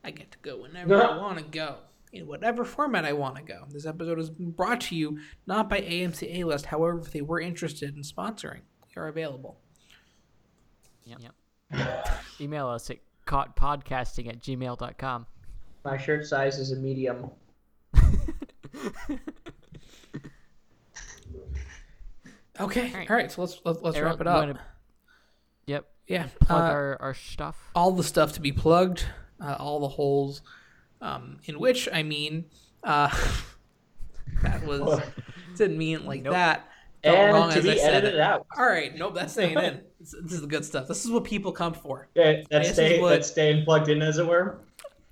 I 0.03 0.11
get 0.11 0.31
to 0.31 0.37
go 0.41 0.61
whenever 0.61 1.01
I 1.01 1.17
want 1.21 1.37
to 1.37 1.43
go. 1.43 1.77
In 2.11 2.27
whatever 2.27 2.63
format 2.63 3.05
I 3.05 3.13
want 3.13 3.37
to 3.37 3.41
go. 3.41 3.65
This 3.71 3.87
episode 3.87 4.19
is 4.19 4.29
brought 4.29 4.81
to 4.81 4.95
you 4.95 5.17
not 5.47 5.67
by 5.67 5.81
AMC 5.81 6.37
A 6.37 6.43
list, 6.43 6.67
however, 6.67 6.99
if 6.99 7.11
they 7.11 7.23
were 7.23 7.39
interested 7.39 7.95
in 7.95 8.03
sponsoring, 8.03 8.61
are 8.95 9.07
available. 9.07 9.57
Yep. 11.05 11.19
yep. 11.71 12.07
Email 12.41 12.67
us 12.67 12.89
at 12.89 12.97
caughtpodcasting 13.25 14.27
at 14.29 14.39
gmail.com. 14.39 15.25
My 15.83 15.97
shirt 15.97 16.25
size 16.25 16.57
is 16.59 16.71
a 16.71 16.75
medium. 16.77 17.29
Okay. 22.59 22.91
All 22.91 22.97
right. 22.97 23.09
All 23.09 23.15
right. 23.15 23.31
So 23.31 23.41
let's 23.41 23.59
let's, 23.65 23.81
let's 23.81 23.97
Errol, 23.97 24.11
wrap 24.11 24.21
it 24.21 24.27
up. 24.27 24.39
wanna- 24.39 24.59
Yep. 25.65 25.85
Yeah. 26.07 26.27
Plug 26.41 26.61
uh, 26.61 26.65
our, 26.65 26.97
our 27.01 27.13
stuff. 27.13 27.71
all 27.73 27.91
the 27.91 28.03
stuff 28.03 28.33
to 28.33 28.41
be 28.41 28.51
plugged, 28.51 29.05
uh, 29.41 29.55
all 29.57 29.79
the 29.79 29.87
holes, 29.87 30.41
um, 31.01 31.39
in 31.45 31.59
which 31.59 31.87
I 31.91 32.03
mean, 32.03 32.45
uh, 32.83 33.09
that 34.43 34.63
was 34.65 35.01
didn't 35.57 35.77
mean 35.77 35.95
it 35.97 36.05
like 36.05 36.21
Nope. 36.21 36.33
that. 36.33 36.67
Felt 37.03 37.33
wrong 37.33 37.43
and 37.43 37.51
to 37.53 37.59
as 37.59 37.65
I 37.65 37.73
be 37.73 37.77
said 37.79 37.93
edited 37.95 38.15
it. 38.15 38.19
out. 38.21 38.45
All 38.57 38.65
right, 38.65 38.95
nope, 38.97 39.13
that's 39.15 39.33
staying 39.33 39.57
in. 39.57 39.81
This, 39.99 40.15
this 40.23 40.33
is 40.33 40.41
the 40.41 40.47
good 40.47 40.63
stuff. 40.65 40.87
This 40.87 41.03
is 41.03 41.11
what 41.11 41.23
people 41.25 41.51
come 41.51 41.73
for. 41.73 42.07
Yeah, 42.15 42.41
that's 42.49 42.49
This 42.49 42.67
is 42.69 42.73
staying 42.75 43.01
what- 43.01 43.09
that's 43.09 43.27
staying 43.27 43.65
plugged 43.65 43.89
in 43.89 44.01
as 44.01 44.17
it 44.19 44.25
were. 44.27 44.59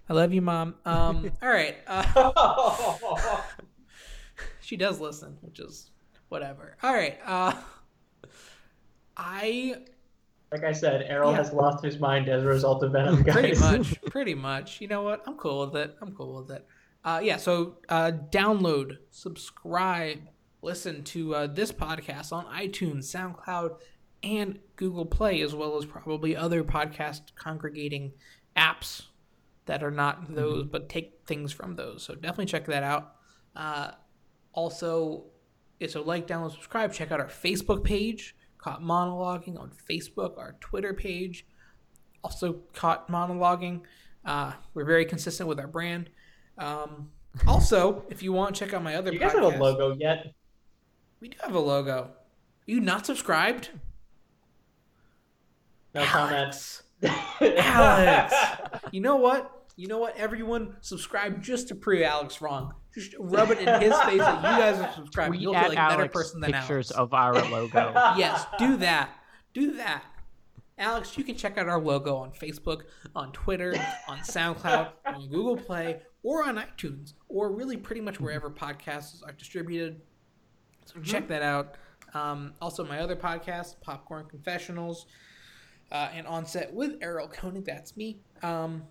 I 0.09 0.13
love 0.13 0.33
you, 0.33 0.41
mom. 0.41 0.75
Um, 0.85 1.31
all 1.41 1.49
right, 1.49 1.75
uh, 1.87 3.41
she 4.61 4.75
does 4.77 4.99
listen, 4.99 5.37
which 5.41 5.59
is 5.59 5.91
whatever. 6.29 6.75
All 6.83 6.93
right, 6.93 7.17
uh, 7.25 7.53
I 9.17 9.75
like 10.51 10.63
I 10.65 10.71
said, 10.73 11.03
Errol 11.07 11.31
Yeah. 11.31 11.37
has 11.37 11.53
lost 11.53 11.83
his 11.83 11.99
mind 11.99 12.27
as 12.27 12.43
a 12.43 12.45
result 12.47 12.83
of 12.83 12.91
Venom, 12.91 13.23
guys. 13.23 13.35
pretty 13.35 13.59
much 13.59 14.01
pretty 14.07 14.35
much 14.35 14.81
you 14.81 14.87
know 14.87 15.01
what 15.01 15.21
i'm 15.25 15.35
cool 15.37 15.65
with 15.65 15.75
it 15.77 15.95
i'm 16.01 16.13
cool 16.13 16.41
with 16.41 16.51
it 16.51 16.65
uh, 17.05 17.21
yeah 17.23 17.37
so 17.37 17.77
uh, 17.89 18.11
download 18.31 18.97
subscribe 19.11 20.19
listen 20.61 21.03
to 21.03 21.35
uh, 21.35 21.47
this 21.47 21.71
podcast 21.71 22.31
on 22.31 22.45
itunes 22.45 23.05
soundcloud 23.05 23.77
and 24.23 24.59
google 24.75 25.05
play 25.05 25.41
as 25.41 25.55
well 25.55 25.77
as 25.77 25.85
probably 25.85 26.35
other 26.35 26.63
podcast 26.63 27.21
congregating 27.35 28.11
apps 28.55 29.03
that 29.65 29.83
are 29.83 29.91
not 29.91 30.33
those 30.33 30.65
but 30.65 30.89
take 30.89 31.21
things 31.25 31.51
from 31.51 31.75
those 31.75 32.03
so 32.03 32.13
definitely 32.13 32.45
check 32.45 32.65
that 32.65 32.83
out 32.83 33.15
uh, 33.55 33.91
also 34.53 35.25
yeah, 35.79 35.87
so 35.87 36.01
like 36.01 36.27
download 36.27 36.51
subscribe 36.51 36.93
check 36.93 37.11
out 37.11 37.19
our 37.19 37.27
facebook 37.27 37.83
page 37.83 38.35
caught 38.57 38.81
monologuing 38.81 39.59
on 39.59 39.71
facebook 39.89 40.37
our 40.37 40.55
twitter 40.59 40.93
page 40.93 41.45
also 42.23 42.61
caught 42.73 43.09
monologuing. 43.09 43.81
Uh, 44.25 44.53
we're 44.73 44.85
very 44.85 45.05
consistent 45.05 45.47
with 45.49 45.59
our 45.59 45.67
brand. 45.67 46.09
Um, 46.57 47.09
also, 47.47 48.03
if 48.09 48.21
you 48.21 48.33
want, 48.33 48.55
check 48.55 48.73
out 48.73 48.83
my 48.83 48.95
other. 48.95 49.11
You 49.11 49.19
guys 49.19 49.33
have 49.33 49.43
a 49.43 49.57
logo 49.57 49.95
yet? 49.97 50.33
We 51.21 51.29
do 51.29 51.37
have 51.43 51.53
a 51.53 51.59
logo. 51.59 51.93
Are 51.93 52.11
you 52.65 52.79
not 52.79 53.05
subscribed? 53.05 53.69
No 55.93 56.03
comment. 56.03 56.81
Alex. 57.41 58.31
You 58.91 59.01
know 59.01 59.15
what? 59.15 59.69
You 59.77 59.87
know 59.87 59.99
what? 59.99 60.17
Everyone 60.17 60.75
subscribe 60.81 61.41
just 61.41 61.67
to 61.69 61.75
prove 61.75 62.01
Alex 62.01 62.41
wrong. 62.41 62.73
Just 62.93 63.15
rub 63.19 63.51
it 63.51 63.59
in 63.59 63.81
his 63.81 63.97
face 64.01 64.19
that 64.19 64.35
you 64.37 64.59
guys 64.59 64.79
are 64.79 64.91
subscribed. 64.93 65.35
You'll 65.37 65.53
feel 65.53 65.69
like 65.69 65.71
a 65.73 65.95
better 65.95 66.09
person 66.09 66.41
than 66.41 66.51
pictures 66.51 66.91
Alex. 66.91 66.99
of 66.99 67.13
our 67.13 67.33
logo. 67.49 67.93
yes, 68.17 68.45
do 68.59 68.77
that. 68.77 69.11
Do 69.53 69.73
that. 69.77 70.03
Alex, 70.77 71.17
you 71.17 71.23
can 71.23 71.35
check 71.35 71.57
out 71.57 71.69
our 71.69 71.79
logo 71.79 72.15
on 72.15 72.31
Facebook, 72.31 72.81
on 73.15 73.31
Twitter, 73.31 73.73
on 74.07 74.17
SoundCloud, 74.19 74.89
on 75.05 75.29
Google 75.29 75.55
Play, 75.55 76.01
or 76.23 76.43
on 76.43 76.57
iTunes, 76.57 77.13
or 77.29 77.51
really 77.51 77.77
pretty 77.77 78.01
much 78.01 78.19
wherever 78.19 78.49
podcasts 78.49 79.23
are 79.25 79.31
distributed. 79.31 80.01
So 80.93 80.99
check 81.01 81.27
that 81.29 81.41
out. 81.41 81.75
Um, 82.13 82.53
also, 82.61 82.83
my 82.85 82.99
other 82.99 83.15
podcast, 83.15 83.75
Popcorn 83.81 84.25
Confessionals, 84.27 85.05
uh, 85.91 86.09
and 86.13 86.27
Onset 86.27 86.73
with 86.73 86.97
Errol 87.01 87.27
Koenig. 87.27 87.65
That's 87.65 87.95
me. 87.95 88.19
Um, 88.43 88.83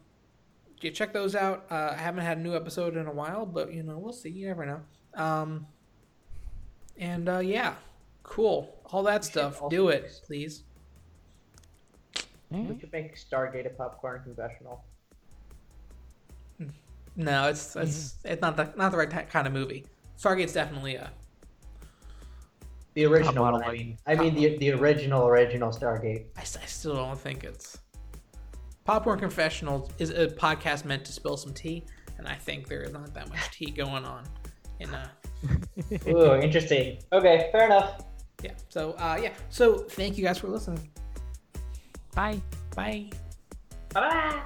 yeah, 0.81 0.91
check 0.93 1.13
those 1.13 1.35
out. 1.35 1.67
Uh, 1.71 1.91
I 1.93 1.97
haven't 2.01 2.25
had 2.25 2.39
a 2.39 2.41
new 2.41 2.55
episode 2.57 2.97
in 2.97 3.07
a 3.07 3.13
while, 3.13 3.45
but 3.45 3.73
you 3.73 3.83
know, 3.83 3.99
we'll 3.99 4.13
see. 4.15 4.31
You 4.31 4.47
never 4.49 4.65
know. 4.65 4.81
Um, 5.15 5.67
and 6.99 7.29
uh, 7.29 7.41
yeah, 7.41 7.75
cool. 8.23 8.75
All 8.87 9.03
that 9.03 9.25
stuff. 9.25 9.61
Do 9.69 9.89
it, 9.89 10.05
just- 10.05 10.25
please. 10.25 10.63
We 12.51 12.81
should 12.81 12.93
make 12.93 13.15
Stargate 13.17 13.67
a 13.67 13.71
popcorn 13.71 14.23
confessional. 14.25 14.83
No, 17.17 17.49
it's 17.49 17.77
it's 17.77 18.17
it's 18.25 18.41
not 18.41 18.57
the 18.57 18.73
not 18.77 18.91
the 18.93 18.99
right 18.99 19.11
ti- 19.11 19.23
kind 19.31 19.47
of 19.47 19.53
movie. 19.53 19.85
Stargate's 20.19 20.53
definitely 20.53 20.95
a 20.97 21.11
The 22.95 23.07
original 23.07 23.45
one, 23.45 23.63
I 23.63 23.73
mean. 23.73 23.99
I 24.07 24.15
mean 24.15 24.35
the 24.35 24.59
the 24.59 24.73
original 24.73 25.27
original 25.29 25.71
Stargate. 25.71 26.27
I, 26.37 26.41
I 26.41 26.67
still 26.67 26.97
don't 26.97 27.19
think 27.19 27.45
it's 27.45 27.79
Popcorn 28.85 29.21
Confessionals 29.21 29.91
is 29.99 30.11
a 30.11 30.27
podcast 30.27 30.85
meant 30.85 31.05
to 31.05 31.13
spill 31.13 31.37
some 31.37 31.55
tea, 31.55 31.85
and 32.19 32.27
I 32.27 32.35
think 32.35 32.67
there 32.67 32.83
is 32.83 32.93
not 32.93 33.15
that 33.15 33.29
much 33.29 33.51
tea 33.53 33.71
going 33.71 34.05
on 34.05 34.25
in 34.81 34.93
uh 34.93 35.09
Ooh, 36.09 36.35
interesting. 36.35 36.99
Okay, 37.13 37.49
fair 37.53 37.67
enough. 37.67 38.05
yeah. 38.43 38.53
So 38.69 38.93
uh 38.93 39.19
yeah. 39.23 39.33
So 39.49 39.79
thank 39.79 40.19
you 40.19 40.25
guys 40.25 40.39
for 40.39 40.49
listening. 40.49 40.91
Bye. 42.15 42.41
Bye. 42.75 43.11
Bye. 43.95 44.43